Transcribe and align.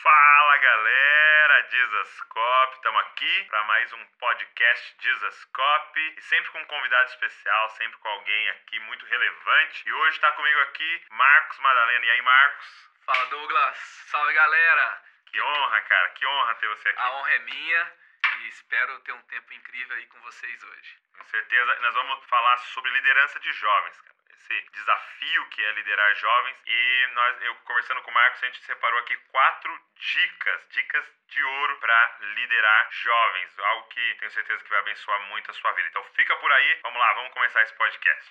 Fala 0.00 0.56
galera, 0.58 1.62
Dizascope, 1.62 2.74
estamos 2.76 3.00
aqui 3.00 3.44
para 3.50 3.64
mais 3.64 3.92
um 3.92 4.06
podcast 4.20 4.96
Dizascope 5.00 6.14
e 6.16 6.22
sempre 6.22 6.52
com 6.52 6.60
um 6.60 6.66
convidado 6.66 7.10
especial, 7.10 7.70
sempre 7.70 7.98
com 7.98 8.08
alguém 8.08 8.48
aqui 8.50 8.78
muito 8.78 9.04
relevante. 9.06 9.88
E 9.88 9.92
hoje 9.92 10.14
está 10.14 10.30
comigo 10.32 10.60
aqui 10.60 11.02
Marcos 11.10 11.58
Madalena. 11.58 12.06
E 12.06 12.10
aí, 12.10 12.22
Marcos? 12.22 12.90
Fala 13.06 13.24
Douglas, 13.26 13.76
salve 14.06 14.32
galera! 14.34 15.02
Que 15.26 15.42
honra, 15.42 15.80
cara, 15.80 16.08
que 16.10 16.26
honra 16.26 16.54
ter 16.54 16.68
você 16.68 16.88
aqui. 16.90 17.00
A 17.00 17.10
honra 17.10 17.32
é 17.32 17.38
minha 17.40 17.92
e 18.40 18.48
espero 18.48 19.00
ter 19.00 19.12
um 19.12 19.22
tempo 19.22 19.52
incrível 19.52 19.96
aí 19.96 20.06
com 20.06 20.20
vocês 20.20 20.62
hoje. 20.62 20.96
Com 21.16 21.24
certeza, 21.24 21.78
nós 21.80 21.94
vamos 21.94 22.24
falar 22.26 22.56
sobre 22.58 22.90
liderança 22.90 23.38
de 23.40 23.52
jovens, 23.52 24.00
cara 24.00 24.18
esse 24.48 24.70
desafio 24.72 25.46
que 25.50 25.62
é 25.62 25.72
liderar 25.72 26.14
jovens. 26.16 26.56
E 26.66 27.06
nós, 27.14 27.42
eu 27.42 27.54
conversando 27.56 28.02
com 28.02 28.10
o 28.10 28.14
Marcos, 28.14 28.42
a 28.42 28.46
gente 28.46 28.64
separou 28.64 28.98
aqui 29.00 29.16
quatro 29.30 29.80
dicas, 29.96 30.60
dicas 30.70 31.04
de 31.28 31.42
ouro 31.42 31.76
para 31.78 32.16
liderar 32.34 32.88
jovens, 32.90 33.58
algo 33.58 33.88
que 33.88 34.14
tenho 34.18 34.30
certeza 34.32 34.62
que 34.62 34.70
vai 34.70 34.78
abençoar 34.80 35.20
muito 35.28 35.50
a 35.50 35.54
sua 35.54 35.72
vida. 35.72 35.88
Então 35.88 36.04
fica 36.14 36.34
por 36.36 36.50
aí, 36.50 36.78
vamos 36.82 36.98
lá, 36.98 37.12
vamos 37.14 37.32
começar 37.32 37.62
esse 37.62 37.74
podcast. 37.74 38.30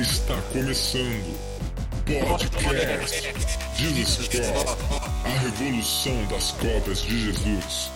Está 0.00 0.34
começando 0.52 1.33
Podcast 2.20 3.34
Jesus 3.76 4.28
Cop, 4.28 4.78
a 5.24 5.38
revolução 5.40 6.24
das 6.26 6.52
cópias 6.52 7.02
de 7.02 7.32
Jesus. 7.32 7.90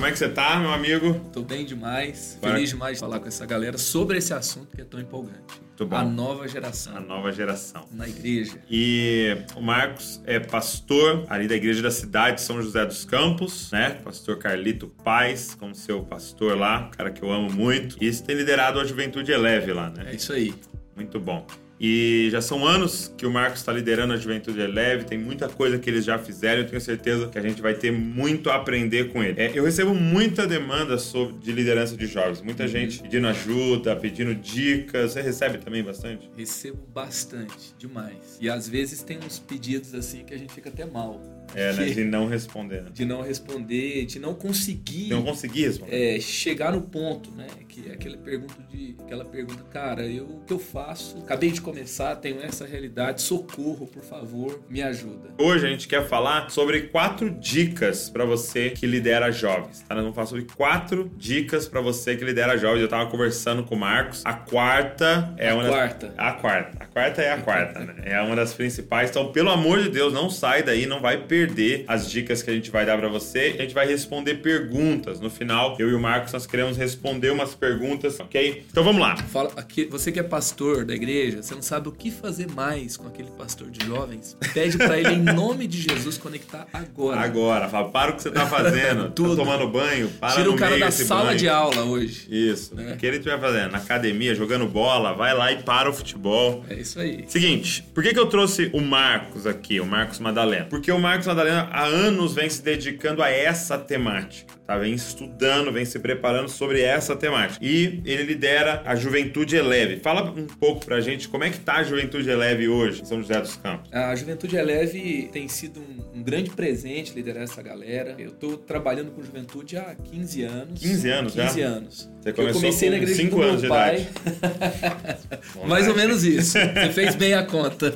Como 0.00 0.08
é 0.08 0.12
que 0.12 0.18
você 0.18 0.30
tá, 0.30 0.58
meu 0.58 0.72
amigo? 0.72 1.20
Tô 1.30 1.42
bem 1.42 1.62
demais, 1.62 2.38
feliz 2.40 2.70
demais 2.70 2.94
de 2.94 3.00
falar 3.00 3.20
com 3.20 3.28
essa 3.28 3.44
galera 3.44 3.76
sobre 3.76 4.16
esse 4.16 4.32
assunto 4.32 4.74
que 4.74 4.80
é 4.80 4.84
tão 4.84 4.98
empolgante. 4.98 5.60
A 5.90 6.02
nova 6.02 6.48
geração. 6.48 6.96
A 6.96 7.00
nova 7.00 7.30
geração. 7.30 7.86
Na 7.92 8.08
igreja. 8.08 8.62
E 8.70 9.36
o 9.54 9.60
Marcos 9.60 10.18
é 10.24 10.40
pastor 10.40 11.26
ali 11.28 11.46
da 11.46 11.54
igreja 11.54 11.82
da 11.82 11.90
cidade 11.90 12.36
de 12.36 12.40
São 12.40 12.62
José 12.62 12.86
dos 12.86 13.04
Campos, 13.04 13.70
né? 13.72 14.00
Pastor 14.02 14.38
Carlito 14.38 14.88
Paz, 15.04 15.54
como 15.54 15.74
seu 15.74 16.02
pastor 16.02 16.56
lá, 16.56 16.88
cara 16.96 17.10
que 17.10 17.22
eu 17.22 17.30
amo 17.30 17.52
muito. 17.52 18.02
E 18.02 18.08
isso 18.08 18.24
tem 18.24 18.34
liderado 18.34 18.80
a 18.80 18.84
Juventude 18.86 19.30
Eleve 19.30 19.74
lá, 19.74 19.90
né? 19.90 20.06
É 20.12 20.14
isso 20.14 20.32
aí. 20.32 20.54
Muito 20.96 21.20
bom. 21.20 21.46
E 21.80 22.28
já 22.30 22.42
são 22.42 22.66
anos 22.66 23.10
que 23.16 23.24
o 23.24 23.30
Marcos 23.30 23.60
está 23.60 23.72
liderando 23.72 24.12
a 24.12 24.16
Juventude 24.18 24.60
Leve, 24.66 25.04
tem 25.04 25.16
muita 25.16 25.48
coisa 25.48 25.78
que 25.78 25.88
eles 25.88 26.04
já 26.04 26.18
fizeram, 26.18 26.60
eu 26.60 26.68
tenho 26.68 26.80
certeza 26.80 27.26
que 27.28 27.38
a 27.38 27.40
gente 27.40 27.62
vai 27.62 27.72
ter 27.72 27.90
muito 27.90 28.50
a 28.50 28.56
aprender 28.56 29.10
com 29.10 29.24
ele. 29.24 29.40
É, 29.40 29.50
eu 29.54 29.64
recebo 29.64 29.94
muita 29.94 30.46
demanda 30.46 30.98
sobre, 30.98 31.38
de 31.38 31.52
liderança 31.52 31.96
de 31.96 32.06
jovens, 32.06 32.42
muita 32.42 32.64
uhum. 32.64 32.68
gente 32.68 33.00
pedindo 33.00 33.26
ajuda, 33.28 33.96
pedindo 33.96 34.34
dicas. 34.34 35.12
Você 35.12 35.22
recebe 35.22 35.56
também 35.56 35.82
bastante? 35.82 36.30
Recebo 36.36 36.86
bastante, 36.92 37.74
demais. 37.78 38.36
E 38.38 38.50
às 38.50 38.68
vezes 38.68 39.02
tem 39.02 39.18
uns 39.18 39.38
pedidos 39.38 39.94
assim 39.94 40.22
que 40.22 40.34
a 40.34 40.38
gente 40.38 40.52
fica 40.52 40.68
até 40.68 40.84
mal. 40.84 41.18
É, 41.54 41.72
né? 41.72 41.84
De 41.86 42.04
não 42.04 42.26
responder. 42.26 42.82
Né? 42.82 42.90
De 42.92 43.04
não 43.04 43.22
responder, 43.22 44.06
de 44.06 44.18
não 44.18 44.34
conseguir. 44.34 45.04
De 45.04 45.10
não 45.10 45.22
conseguir 45.22 45.66
responder. 45.66 46.16
É, 46.16 46.20
chegar 46.20 46.72
no 46.72 46.82
ponto, 46.82 47.30
né? 47.32 47.46
Que 47.68 47.88
é 47.88 47.92
aquela 47.92 48.16
pergunta 48.16 48.54
de. 48.70 48.96
Aquela 49.00 49.24
pergunta, 49.24 49.62
cara, 49.64 50.06
eu 50.06 50.24
o 50.24 50.40
que 50.46 50.52
eu 50.52 50.58
faço? 50.58 51.18
Acabei 51.18 51.50
de 51.50 51.60
começar, 51.60 52.14
tenho 52.16 52.40
essa 52.40 52.64
realidade, 52.64 53.22
socorro, 53.22 53.86
por 53.86 54.02
favor, 54.02 54.60
me 54.68 54.82
ajuda. 54.82 55.30
Hoje 55.38 55.66
a 55.66 55.70
gente 55.70 55.88
quer 55.88 56.06
falar 56.06 56.48
sobre 56.50 56.82
quatro 56.82 57.30
dicas 57.30 58.08
para 58.08 58.24
você 58.24 58.70
que 58.70 58.86
lidera 58.86 59.30
jovens. 59.32 59.80
Tá? 59.80 59.94
Nós 59.94 60.04
vamos 60.04 60.14
falar 60.14 60.26
sobre 60.26 60.46
quatro 60.56 61.10
dicas 61.16 61.68
para 61.68 61.80
você 61.80 62.16
que 62.16 62.24
lidera 62.24 62.56
jovens. 62.56 62.82
Eu 62.82 62.88
tava 62.88 63.10
conversando 63.10 63.64
com 63.64 63.74
o 63.74 63.78
Marcos. 63.78 64.24
A 64.24 64.34
quarta 64.34 65.34
é 65.36 65.50
a 65.50 65.54
uma. 65.54 65.68
Quarta. 65.68 66.06
Das... 66.08 66.18
A 66.18 66.32
quarta. 66.32 66.84
A 66.84 66.86
quarta 66.86 67.22
é 67.22 67.32
a 67.32 67.38
quarta, 67.38 67.80
né? 67.80 67.94
É 68.04 68.20
uma 68.20 68.36
das 68.36 68.54
principais. 68.54 69.10
Então, 69.10 69.32
pelo 69.32 69.50
amor 69.50 69.82
de 69.82 69.88
Deus, 69.88 70.12
não 70.12 70.30
sai 70.30 70.62
daí, 70.62 70.86
não 70.86 71.00
vai 71.00 71.18
perder 71.18 71.39
perder 71.40 71.84
as 71.88 72.10
dicas 72.10 72.42
que 72.42 72.50
a 72.50 72.52
gente 72.52 72.70
vai 72.70 72.84
dar 72.84 72.98
para 72.98 73.08
você. 73.08 73.54
A 73.58 73.62
gente 73.62 73.74
vai 73.74 73.86
responder 73.86 74.36
perguntas. 74.36 75.20
No 75.20 75.30
final, 75.30 75.74
eu 75.78 75.88
e 75.88 75.94
o 75.94 76.00
Marcos, 76.00 76.32
nós 76.32 76.46
queremos 76.46 76.76
responder 76.76 77.30
umas 77.30 77.54
perguntas, 77.54 78.20
ok? 78.20 78.64
Então 78.70 78.84
vamos 78.84 79.00
lá. 79.00 79.16
Fala, 79.16 79.50
aqui, 79.56 79.86
você 79.86 80.12
que 80.12 80.20
é 80.20 80.22
pastor 80.22 80.84
da 80.84 80.94
igreja, 80.94 81.42
você 81.42 81.54
não 81.54 81.62
sabe 81.62 81.88
o 81.88 81.92
que 81.92 82.10
fazer 82.10 82.50
mais 82.50 82.96
com 82.96 83.06
aquele 83.06 83.30
pastor 83.30 83.70
de 83.70 83.86
jovens? 83.86 84.36
Pede 84.52 84.76
para 84.76 84.98
ele, 84.98 85.14
em 85.14 85.22
nome 85.22 85.66
de 85.66 85.80
Jesus, 85.80 86.18
conectar 86.18 86.66
agora. 86.72 87.20
Agora. 87.20 87.68
Fala, 87.68 87.88
para 87.88 88.10
o 88.12 88.16
que 88.16 88.22
você 88.22 88.30
tá 88.30 88.46
fazendo. 88.46 88.90
Tá 89.00 89.08
Tudo. 89.14 89.36
Tá 89.36 89.44
tomando 89.44 89.68
banho, 89.68 90.08
para 90.08 90.34
Tira 90.34 90.50
o 90.50 90.56
cara 90.56 90.78
da 90.78 90.90
sala 90.90 91.26
banho. 91.26 91.38
de 91.38 91.48
aula 91.48 91.82
hoje. 91.84 92.26
Isso. 92.30 92.78
É. 92.78 92.92
O 92.92 92.96
que 92.96 93.06
ele 93.06 93.16
estiver 93.16 93.38
fazendo? 93.40 93.70
Na 93.72 93.78
academia, 93.78 94.34
jogando 94.34 94.66
bola, 94.66 95.14
vai 95.14 95.34
lá 95.34 95.50
e 95.52 95.62
para 95.62 95.88
o 95.88 95.92
futebol. 95.92 96.64
É 96.68 96.74
isso 96.74 97.00
aí. 97.00 97.24
Seguinte, 97.28 97.82
por 97.94 98.02
que, 98.02 98.12
que 98.12 98.18
eu 98.18 98.26
trouxe 98.26 98.70
o 98.72 98.80
Marcos 98.80 99.46
aqui, 99.46 99.80
o 99.80 99.86
Marcos 99.86 100.18
Madalena? 100.18 100.66
Porque 100.66 100.90
o 100.90 100.98
Marcos 100.98 101.28
Madalena 101.30 101.68
há 101.72 101.84
anos 101.84 102.34
vem 102.34 102.48
se 102.48 102.62
dedicando 102.62 103.22
a 103.22 103.30
essa 103.30 103.78
temática, 103.78 104.54
tá? 104.66 104.76
Vem 104.78 104.94
estudando, 104.94 105.72
vem 105.72 105.84
se 105.84 105.98
preparando 105.98 106.48
sobre 106.48 106.80
essa 106.80 107.14
temática. 107.16 107.64
E 107.64 108.02
ele 108.04 108.24
lidera 108.24 108.82
a 108.84 108.94
Juventude 108.94 109.56
Eleve. 109.56 110.00
Fala 110.00 110.30
um 110.30 110.46
pouco 110.46 110.84
pra 110.84 111.00
gente 111.00 111.28
como 111.28 111.44
é 111.44 111.50
que 111.50 111.58
tá 111.58 111.76
a 111.76 111.82
Juventude 111.82 112.28
Eleve 112.28 112.68
hoje 112.68 113.02
em 113.02 113.04
São 113.04 113.20
José 113.20 113.40
dos 113.40 113.56
Campos. 113.56 113.92
A 113.92 114.14
Juventude 114.14 114.56
Eleve 114.56 115.28
tem 115.32 115.48
sido 115.48 115.80
um, 115.80 116.18
um 116.18 116.22
grande 116.22 116.50
presente 116.50 117.14
liderar 117.14 117.44
essa 117.44 117.62
galera. 117.62 118.14
Eu 118.18 118.30
tô 118.32 118.56
trabalhando 118.56 119.10
com 119.12 119.22
juventude 119.22 119.76
há 119.76 119.94
15 119.94 120.42
anos. 120.42 120.80
15 120.80 121.08
anos 121.10 121.32
15 121.34 121.36
já? 121.36 121.48
15 121.48 121.62
anos. 121.62 122.10
Você 122.20 122.32
começou 122.32 122.44
eu 122.44 122.54
comecei 122.54 122.88
com 122.88 122.96
na 122.96 123.02
igreja 123.02 123.22
5 123.22 123.36
do 123.36 123.42
anos 123.42 123.62
meu 123.62 123.70
pai. 123.70 123.96
de 123.96 124.02
idade. 124.02 125.28
Mais 125.66 125.88
ou 125.88 125.94
menos 125.94 126.24
isso. 126.24 126.58
Você 126.58 126.92
fez 126.92 127.14
bem 127.14 127.34
a 127.34 127.44
conta. 127.44 127.94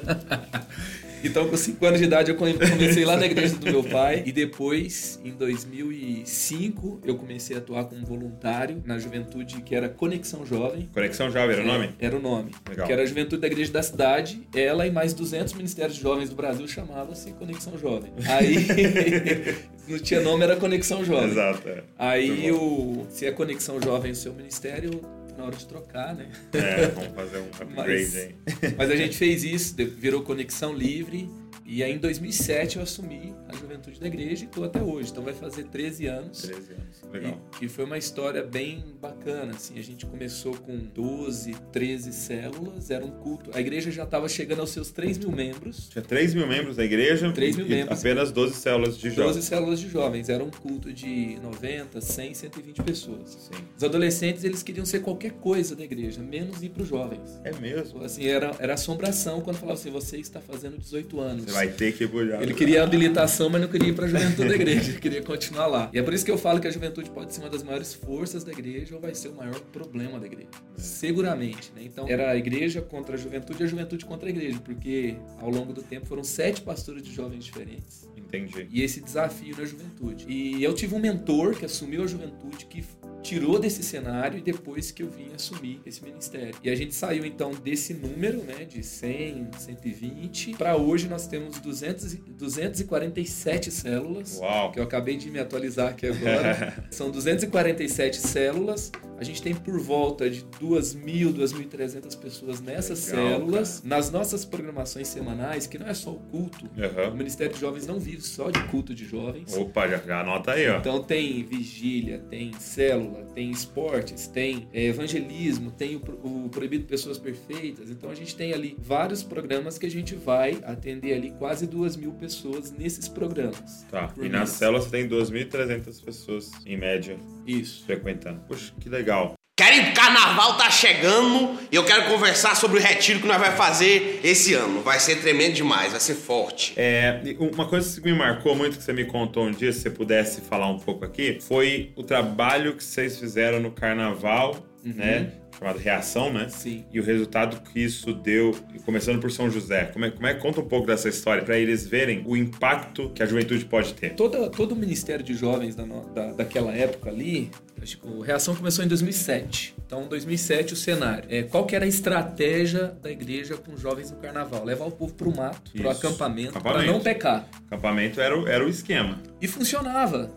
Então, 1.24 1.48
com 1.48 1.56
5 1.56 1.84
anos 1.86 2.00
de 2.00 2.06
idade, 2.06 2.30
eu 2.30 2.36
comecei 2.36 3.04
lá 3.04 3.16
na 3.16 3.26
igreja 3.26 3.56
do 3.56 3.64
meu 3.64 3.82
pai. 3.88 4.22
E 4.26 4.32
depois, 4.32 5.18
em 5.24 5.32
2005, 5.32 7.00
eu 7.04 7.16
comecei 7.16 7.56
a 7.56 7.58
atuar 7.58 7.84
como 7.84 8.04
voluntário 8.04 8.82
na 8.84 8.98
juventude 8.98 9.62
que 9.62 9.74
era 9.74 9.88
Conexão 9.88 10.44
Jovem. 10.44 10.88
Conexão 10.92 11.30
Jovem 11.30 11.56
era 11.56 11.62
o 11.62 11.66
nome? 11.66 11.90
Era 11.98 12.16
o 12.16 12.20
nome. 12.20 12.52
Legal. 12.68 12.86
Que 12.86 12.92
era 12.92 13.02
a 13.02 13.06
juventude 13.06 13.40
da 13.40 13.46
igreja 13.46 13.72
da 13.72 13.82
cidade. 13.82 14.46
Ela 14.54 14.86
e 14.86 14.90
mais 14.90 15.14
200 15.14 15.54
ministérios 15.54 15.96
jovens 15.96 16.28
do 16.28 16.36
Brasil 16.36 16.68
chamava-se 16.68 17.32
Conexão 17.32 17.78
Jovem. 17.78 18.12
Aí, 18.28 18.56
não 19.88 19.98
tinha 19.98 20.20
nome, 20.20 20.44
era 20.44 20.56
Conexão 20.56 21.04
Jovem. 21.04 21.30
Exato. 21.30 21.68
É. 21.68 21.82
Aí, 21.98 22.52
o, 22.52 23.06
se 23.08 23.26
é 23.26 23.32
Conexão 23.32 23.80
Jovem 23.80 24.12
o 24.12 24.14
seu 24.14 24.34
ministério, 24.34 25.00
na 25.37 25.45
hora 25.45 25.56
de 25.56 25.67
trocar, 25.67 26.15
né? 26.15 26.31
É, 26.53 26.89
vamos 26.89 27.15
fazer 27.15 27.39
um 27.39 27.47
upgrade 27.47 27.75
mas, 27.77 28.17
aí. 28.17 28.34
Mas 28.77 28.91
a 28.91 28.97
gente 28.97 29.17
fez 29.17 29.45
isso, 29.45 29.75
virou 29.77 30.22
Conexão 30.22 30.72
Livre. 30.72 31.28
E 31.66 31.82
aí 31.82 31.92
em 31.92 31.98
2007 31.98 32.76
eu 32.76 32.82
assumi 32.82 33.34
a 33.48 33.56
juventude 33.56 33.98
da 33.98 34.06
igreja 34.06 34.44
e 34.44 34.47
estou 34.47 34.64
até 34.64 34.82
hoje. 34.82 35.10
Então 35.10 35.22
vai 35.22 35.32
fazer 35.32 35.64
13 35.64 36.06
anos. 36.06 36.42
13 36.42 36.72
anos, 36.72 37.02
legal. 37.10 37.41
E, 37.60 37.64
e, 37.64 37.69
foi 37.69 37.84
uma 37.84 37.97
história 37.97 38.42
bem 38.42 38.84
bacana, 39.00 39.52
assim. 39.54 39.78
A 39.78 39.82
gente 39.82 40.04
começou 40.04 40.54
com 40.54 40.76
12, 40.76 41.54
13 41.72 42.12
células, 42.12 42.91
era 42.91 43.04
um 43.04 43.10
culto. 43.10 43.50
A 43.54 43.60
igreja 43.60 43.91
já 43.91 44.04
estava 44.04 44.28
chegando 44.28 44.60
aos 44.60 44.70
seus 44.70 44.91
3 44.91 45.19
mil 45.19 45.32
membros. 45.32 45.88
Tinha 45.88 46.03
3 46.03 46.34
mil 46.34 46.47
membros 46.47 46.76
da 46.76 46.84
igreja? 46.84 47.32
3 47.32 47.56
mil 47.56 47.66
membros. 47.66 47.98
Apenas 47.98 48.30
12 48.30 48.54
células 48.54 48.98
de 48.98 49.08
jovens. 49.08 49.34
12 49.36 49.42
células 49.42 49.80
de 49.80 49.88
jovens. 49.88 50.28
Era 50.28 50.44
um 50.44 50.50
culto 50.50 50.92
de 50.92 51.38
90, 51.41 51.98
100, 52.00 52.34
120 52.34 52.82
pessoas. 52.82 53.30
Sim. 53.30 53.64
Os 53.76 53.82
adolescentes, 53.82 54.44
eles 54.44 54.62
queriam 54.62 54.84
ser 54.84 55.00
qualquer 55.00 55.32
coisa 55.32 55.74
da 55.74 55.84
igreja, 55.84 56.20
menos 56.20 56.62
ir 56.62 56.69
para 56.69 56.82
os 56.82 56.88
jovens. 56.88 57.41
É 57.42 57.53
mesmo? 57.53 58.03
Assim, 58.03 58.26
era, 58.26 58.54
era 58.58 58.74
assombração 58.74 59.41
quando 59.41 59.56
falava 59.56 59.78
assim, 59.78 59.91
você 59.91 60.19
está 60.19 60.41
fazendo 60.41 60.76
18 60.76 61.20
anos. 61.20 61.44
Você 61.44 61.53
vai 61.54 61.69
ter 61.69 61.92
que 61.92 62.04
ir 62.04 62.10
Ele 62.41 62.54
queria 62.54 62.82
habilitação, 62.82 63.48
mas 63.48 63.60
não 63.60 63.69
queria 63.69 63.88
ir 63.88 63.94
para 63.94 64.06
a 64.06 64.09
juventude 64.09 64.48
da 64.48 64.54
igreja, 64.54 64.91
ele 64.91 65.00
queria 65.00 65.22
continuar 65.22 65.66
lá. 65.66 65.91
E 65.92 65.98
é 65.98 66.03
por 66.03 66.12
isso 66.12 66.25
que 66.25 66.31
eu 66.31 66.38
falo 66.38 66.60
que 66.60 66.66
a 66.66 66.70
juventude 66.70 67.10
pode 67.10 67.33
ser 67.33 67.41
uma 67.41 67.51
das 67.51 67.62
maiores 67.62 67.95
forças 67.95 68.45
da 68.45 68.53
igreja 68.53 68.95
ou 68.95 69.01
vai 69.01 69.15
ser 69.15 69.28
o 69.28 69.34
maior 69.34 69.59
problema 69.72 70.18
da 70.18 70.27
igreja. 70.27 70.48
É. 70.77 70.80
Seguramente, 70.80 71.72
né? 71.74 71.83
Então, 71.84 72.09
era 72.09 72.30
a 72.30 72.36
igreja 72.36 72.83
contra 72.83 73.15
a 73.15 73.18
juventude 73.18 73.62
e 73.62 73.65
a 73.65 73.66
juventude 73.66 74.04
contra 74.04 74.28
a 74.28 74.30
igreja, 74.30 74.59
porque 74.65 75.16
ao 75.41 75.51
longo 75.51 75.72
do 75.72 75.83
tempo 75.83 76.06
foram 76.06 76.24
sete 76.24 76.60
pastores 76.60 77.03
de 77.03 77.12
jovens 77.15 77.45
diferentes. 77.45 78.09
Entendi. 78.16 78.68
E 78.71 78.83
esse 78.83 79.01
desafio 79.01 79.56
na 79.56 79.65
juventude. 79.65 80.27
E 80.28 80.62
eu 80.62 80.74
tive 80.74 80.95
um 80.95 80.98
mentor 80.98 81.54
que 81.54 81.65
assumiu 81.65 82.03
a 82.03 82.06
juventude, 82.06 82.66
que 82.66 82.84
tirou 83.24 83.59
desse 83.59 83.82
cenário 83.82 84.38
e 84.38 84.42
depois 84.42 84.91
que 84.91 85.03
eu 85.03 85.09
vim 85.09 85.32
assumir 85.34 85.80
esse 85.86 86.04
ministério. 86.04 86.54
E 86.62 86.68
a 86.68 86.74
gente 86.74 86.94
saiu 86.94 87.24
então 87.24 87.53
desse 87.53 87.94
número, 87.94 88.42
né, 88.42 88.65
de 88.65 88.82
100, 88.82 89.48
120, 89.59 90.53
para 90.53 90.76
hoje 90.76 91.09
nós 91.09 91.26
temos 91.26 91.59
200, 91.59 92.15
247 92.15 93.71
células. 93.71 94.38
Uau. 94.38 94.71
Que 94.72 94.78
eu 94.78 94.84
acabei 94.84 95.16
de 95.16 95.30
me 95.30 95.38
atualizar 95.38 95.88
aqui 95.88 96.06
agora. 96.06 96.84
São 96.92 97.10
247 97.10 98.18
células 98.18 98.92
A 99.18 99.24
gente 99.24 99.41
tem 99.41 99.54
por 99.54 99.78
volta 99.78 100.28
de 100.28 100.42
2.000, 100.60 101.32
2.300 101.34 102.18
pessoas 102.18 102.60
nessas 102.60 103.06
Legal, 103.09 103.28
células. 103.30 103.82
Nas 103.82 104.10
nossas 104.10 104.44
programações 104.44 105.09
semanais, 105.09 105.66
que 105.66 105.78
não 105.78 105.86
é 105.86 105.94
só 105.94 106.10
o 106.10 106.18
culto. 106.18 106.68
O 106.77 106.82
Aham. 106.82 107.15
Ministério 107.15 107.54
de 107.54 107.60
Jovens 107.60 107.86
não 107.86 107.98
vive 107.98 108.20
só 108.20 108.50
de 108.50 108.62
culto 108.65 108.94
de 108.94 109.04
jovens. 109.06 109.56
Opa, 109.56 109.88
já, 109.88 109.98
já 109.98 110.20
anota 110.20 110.53
aí, 110.53 110.68
ó. 110.68 110.78
Então 110.78 111.03
tem 111.03 111.42
vigília, 111.44 112.18
tem 112.28 112.53
célula, 112.59 113.14
tem 113.34 113.51
esportes, 113.51 114.27
tem 114.27 114.69
é, 114.72 114.87
evangelismo, 114.87 115.71
tem 115.71 115.97
o, 115.97 116.01
o 116.45 116.49
proibido 116.49 116.84
pessoas 116.84 117.19
perfeitas. 117.19 117.91
Então 117.91 118.11
a 118.11 118.15
gente 118.15 118.34
tem 118.37 118.53
ali 118.53 118.77
vários 118.78 119.22
programas 119.22 119.78
que 119.78 119.87
a 119.87 119.91
gente 119.91 120.15
vai 120.15 120.59
atender 120.65 121.15
ali 121.15 121.31
quase 121.39 121.66
duas 121.66 121.97
mil 121.97 122.13
pessoas 122.13 122.72
nesses 122.72 123.09
programas. 123.09 123.84
Tá. 123.91 124.13
E 124.16 124.28
na 124.28 124.39
mês. 124.39 124.51
célula 124.51 124.81
você 124.81 124.91
tem 124.91 125.09
2.300 125.09 126.05
pessoas, 126.05 126.51
em 126.66 126.77
média, 126.77 127.16
Isso. 127.47 127.84
frequentando. 127.84 128.41
Puxa, 128.49 128.72
que 128.81 128.89
legal. 128.89 129.34
Querido, 129.56 129.92
carnaval 129.95 130.56
tá 130.56 130.68
chegando 130.68 131.56
e 131.71 131.77
eu 131.77 131.84
quero 131.84 132.06
conversar 132.06 132.56
sobre 132.56 132.80
o 132.80 132.83
retiro 132.83 133.21
que 133.21 133.27
nós 133.28 133.39
vamos 133.39 133.54
fazer 133.54 134.18
esse 134.24 134.53
ano. 134.53 134.80
Vai 134.80 134.98
ser 134.98 135.21
tremendo 135.21 135.54
demais, 135.54 135.92
vai 135.92 136.01
ser 136.01 136.16
forte. 136.16 136.72
É, 136.77 137.21
e 137.24 137.36
uma 137.36 137.65
coisa 137.65 138.01
que 138.01 138.04
me 138.04 138.18
marcou 138.18 138.56
muito, 138.56 138.78
que 138.78 138.83
você 138.83 138.92
me 138.92 139.04
contou 139.04 139.45
um 139.45 139.53
dia, 139.53 139.72
se 139.72 139.78
você 139.78 139.91
pudesse 139.91 140.41
falar 140.41 140.66
um 140.66 140.80
pouco 140.80 141.04
aqui, 141.04 141.39
foi 141.41 141.92
o 141.95 142.03
trabalho 142.03 142.74
que 142.74 142.83
vocês 142.83 143.16
fizeram 143.16 143.60
no 143.60 143.71
carnaval, 143.71 144.56
né? 144.83 145.30
Chamado 145.59 145.78
Reação, 145.78 146.33
né? 146.33 146.48
Sim. 146.48 146.84
E 146.92 146.98
o 147.01 147.03
resultado 147.04 147.60
que 147.71 147.80
isso 147.80 148.12
deu, 148.12 148.54
começando 148.84 149.21
por 149.21 149.30
São 149.30 149.51
José. 149.51 149.84
Como 149.86 150.04
é, 150.04 150.10
como 150.10 150.27
é 150.27 150.34
conta 150.34 150.60
um 150.60 150.66
pouco 150.68 150.86
dessa 150.86 151.09
história, 151.09 151.42
para 151.45 151.56
eles 151.59 151.86
verem 151.86 152.22
o 152.27 152.36
impacto 152.36 153.10
que 153.10 153.22
a 153.22 153.27
juventude 153.27 153.65
pode 153.65 153.95
ter. 153.95 154.15
Toda, 154.15 154.51
todo 154.51 154.72
o 154.72 154.77
Ministério 154.77 155.24
de 155.24 155.34
Jovens 155.34 155.74
da, 155.74 155.84
da- 155.84 156.33
daquela 156.33 156.72
época 156.74 157.09
ali, 157.10 157.51
acho 157.80 157.98
que 157.98 158.06
a 158.22 158.24
reação 158.24 158.54
começou 158.54 158.84
em 158.84 158.89
2007. 158.89 159.74
Então, 159.86 160.04
em 160.04 160.09
2007, 160.09 160.72
o 160.72 160.77
cenário. 160.77 161.24
É, 161.28 161.42
qual 161.42 161.65
que 161.66 161.77
era 161.77 161.84
a 161.84 161.89
estratégia 161.89 162.97
da 163.03 163.10
igreja 163.10 163.56
com 163.56 163.77
jovens 163.77 164.10
no 164.10 164.16
carnaval? 164.16 164.65
Levar 164.65 164.86
o 164.86 164.91
povo 164.91 165.15
para 165.15 165.28
o 165.28 165.36
mato, 165.36 165.71
para 165.72 165.89
o 165.89 165.91
Isso. 165.92 166.06
acampamento, 166.06 166.60
para 166.60 166.83
não 166.83 167.01
pecar. 167.01 167.48
Acampamento 167.66 168.21
era 168.21 168.39
o, 168.39 168.48
era 168.48 168.65
o 168.65 168.68
esquema. 168.68 169.21
E 169.41 169.47
funcionava. 169.47 170.30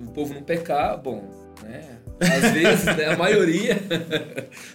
O 0.00 0.10
povo 0.10 0.34
não 0.34 0.42
pecar, 0.42 1.00
bom, 1.00 1.54
né? 1.62 1.98
Às 2.20 2.52
vezes, 2.52 2.84
né? 2.84 3.06
A 3.06 3.16
maioria. 3.16 3.74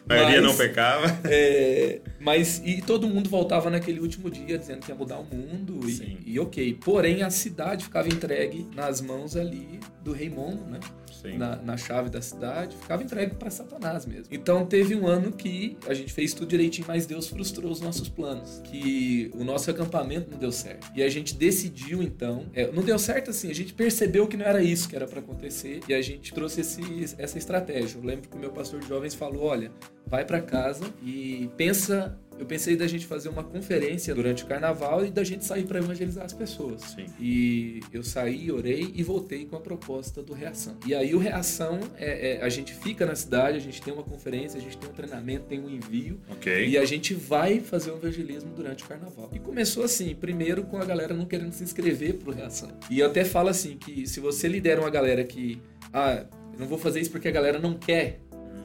A 0.08 0.14
maioria 0.14 0.42
Mas- 0.42 0.52
não 0.52 0.56
pecava. 0.58 1.20
É, 1.26 2.00
mas 2.20 2.62
e 2.64 2.82
todo 2.82 3.08
mundo 3.08 3.30
voltava 3.30 3.70
naquele 3.70 4.00
último 4.00 4.30
dia 4.30 4.58
dizendo 4.58 4.80
que 4.82 4.92
ia 4.92 4.96
mudar 4.96 5.18
o 5.20 5.24
mundo 5.24 5.90
Sim. 5.90 6.18
e, 6.26 6.34
e 6.34 6.40
ok. 6.40 6.78
Porém, 6.84 7.22
a 7.24 7.30
cidade 7.30 7.86
ficava 7.86 8.08
entregue 8.08 8.68
nas 8.76 9.02
mãos 9.02 9.36
ali 9.36 9.80
do 10.04 10.12
rei 10.14 10.30
Momo, 10.30 10.66
né? 10.70 10.80
Sim. 11.22 11.38
Na, 11.38 11.56
na 11.56 11.78
chave 11.78 12.10
da 12.10 12.22
cidade, 12.22 12.76
ficava 12.76 13.02
entregue 13.02 13.36
para 13.36 13.50
Satanás 13.50 14.06
mesmo. 14.06 14.26
Então 14.30 14.66
teve 14.66 14.94
um 14.94 15.08
ano 15.08 15.32
que 15.32 15.78
a 15.88 15.94
gente 15.94 16.12
fez 16.12 16.34
tudo 16.34 16.50
direitinho, 16.50 16.86
mas 16.86 17.06
Deus 17.06 17.28
frustrou 17.30 17.72
os 17.72 17.80
nossos 17.80 18.10
planos. 18.10 18.62
Que 18.66 19.32
o 19.34 19.42
nosso 19.46 19.72
acampamento 19.72 20.30
não 20.30 20.38
deu 20.38 20.52
certo. 20.52 20.92
E 20.94 21.02
a 21.02 21.08
gente 21.08 21.34
decidiu 21.36 22.04
então. 22.04 22.46
é, 22.54 22.70
não 22.74 22.84
deu 22.84 23.00
certo 23.00 23.30
assim, 23.30 23.50
a 23.50 23.56
gente 23.56 23.74
percebeu 23.74 24.28
que 24.28 24.36
não 24.36 24.46
era 24.46 24.62
isso 24.62 24.90
que 24.90 24.96
era 24.98 25.08
para 25.08 25.20
acontecer 25.22 25.80
e 25.88 25.94
a 25.94 26.02
gente 26.02 26.34
trouxe 26.34 26.60
esse, 26.60 26.82
essa 27.18 27.33
estratégia. 27.38 27.98
Eu 27.98 28.04
lembro 28.04 28.30
que 28.30 28.36
o 28.36 28.40
meu 28.40 28.52
pastor 28.52 28.80
de 28.80 28.88
jovens 28.88 29.14
falou: 29.14 29.44
olha, 29.44 29.72
vai 30.06 30.26
para 30.26 30.42
casa 30.42 30.86
e 31.04 31.50
pensa. 31.58 32.18
Eu 32.40 32.48
pensei 32.48 32.76
da 32.76 32.88
gente 32.88 33.06
fazer 33.06 33.30
uma 33.30 33.44
conferência 33.44 34.14
durante 34.16 34.44
o 34.44 34.48
carnaval 34.48 35.06
e 35.06 35.12
da 35.12 35.24
gente 35.24 35.46
sair 35.46 35.66
para 35.66 35.78
evangelizar 35.78 36.26
as 36.26 36.34
pessoas. 36.34 36.82
Sim. 36.82 37.06
E 37.20 37.80
eu 37.94 38.02
saí, 38.02 38.52
orei 38.52 38.92
e 38.96 39.04
voltei 39.04 39.46
com 39.46 39.56
a 39.56 39.60
proposta 39.60 40.22
do 40.24 40.34
Reação. 40.34 40.76
E 40.86 40.96
aí 40.96 41.14
o 41.14 41.20
Reação, 41.20 41.80
é, 41.96 42.38
é, 42.38 42.44
a 42.44 42.50
gente 42.50 42.74
fica 42.74 43.06
na 43.06 43.16
cidade, 43.16 43.58
a 43.58 43.62
gente 43.62 43.80
tem 43.80 43.94
uma 43.94 44.04
conferência, 44.04 44.60
a 44.60 44.62
gente 44.62 44.76
tem 44.78 44.90
um 44.90 44.94
treinamento, 44.94 45.46
tem 45.46 45.60
um 45.60 45.70
envio. 45.70 46.20
Ok. 46.28 46.68
E 46.68 46.76
a 46.76 46.86
gente 46.86 47.14
vai 47.14 47.60
fazer 47.60 47.92
o 47.92 47.98
evangelismo 47.98 48.52
durante 48.56 48.84
o 48.84 48.88
carnaval. 48.88 49.30
E 49.32 49.40
começou 49.40 49.84
assim, 49.84 50.16
primeiro 50.16 50.64
com 50.64 50.78
a 50.78 50.86
galera 50.86 51.14
não 51.14 51.26
querendo 51.26 51.54
se 51.54 51.64
inscrever 51.64 52.16
pro 52.16 52.32
Reação. 52.32 52.72
E 52.90 53.00
eu 53.00 53.08
até 53.08 53.24
falo 53.24 53.50
assim, 53.50 53.78
que 53.78 54.08
se 54.08 54.20
você 54.20 54.48
lidera 54.48 54.82
uma 54.82 54.90
galera 54.90 55.24
que... 55.24 55.62
Ah, 55.94 56.26
eu 56.54 56.60
não 56.60 56.68
vou 56.68 56.78
fazer 56.78 57.00
isso 57.00 57.12
porque 57.12 57.28
a 57.28 57.32
galera 57.32 57.60
não 57.60 57.74
quer. 57.74 58.20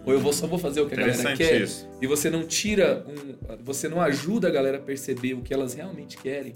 Ou 0.05 0.13
eu 0.13 0.21
vou, 0.21 0.33
só 0.33 0.47
vou 0.47 0.59
fazer 0.59 0.81
o 0.81 0.89
que 0.89 0.95
a 0.95 0.99
galera 0.99 1.37
quer 1.37 1.61
isso. 1.63 1.87
e 2.01 2.07
você 2.07 2.31
não 2.31 2.47
tira 2.47 3.05
um, 3.07 3.57
você 3.63 3.89
não 3.89 4.01
ajuda 4.01 4.49
a 4.49 4.51
galera 4.51 4.79
a 4.79 4.81
perceber 4.81 5.35
o 5.35 5.43
que 5.43 5.53
elas 5.53 5.75
realmente 5.75 6.17
querem, 6.17 6.55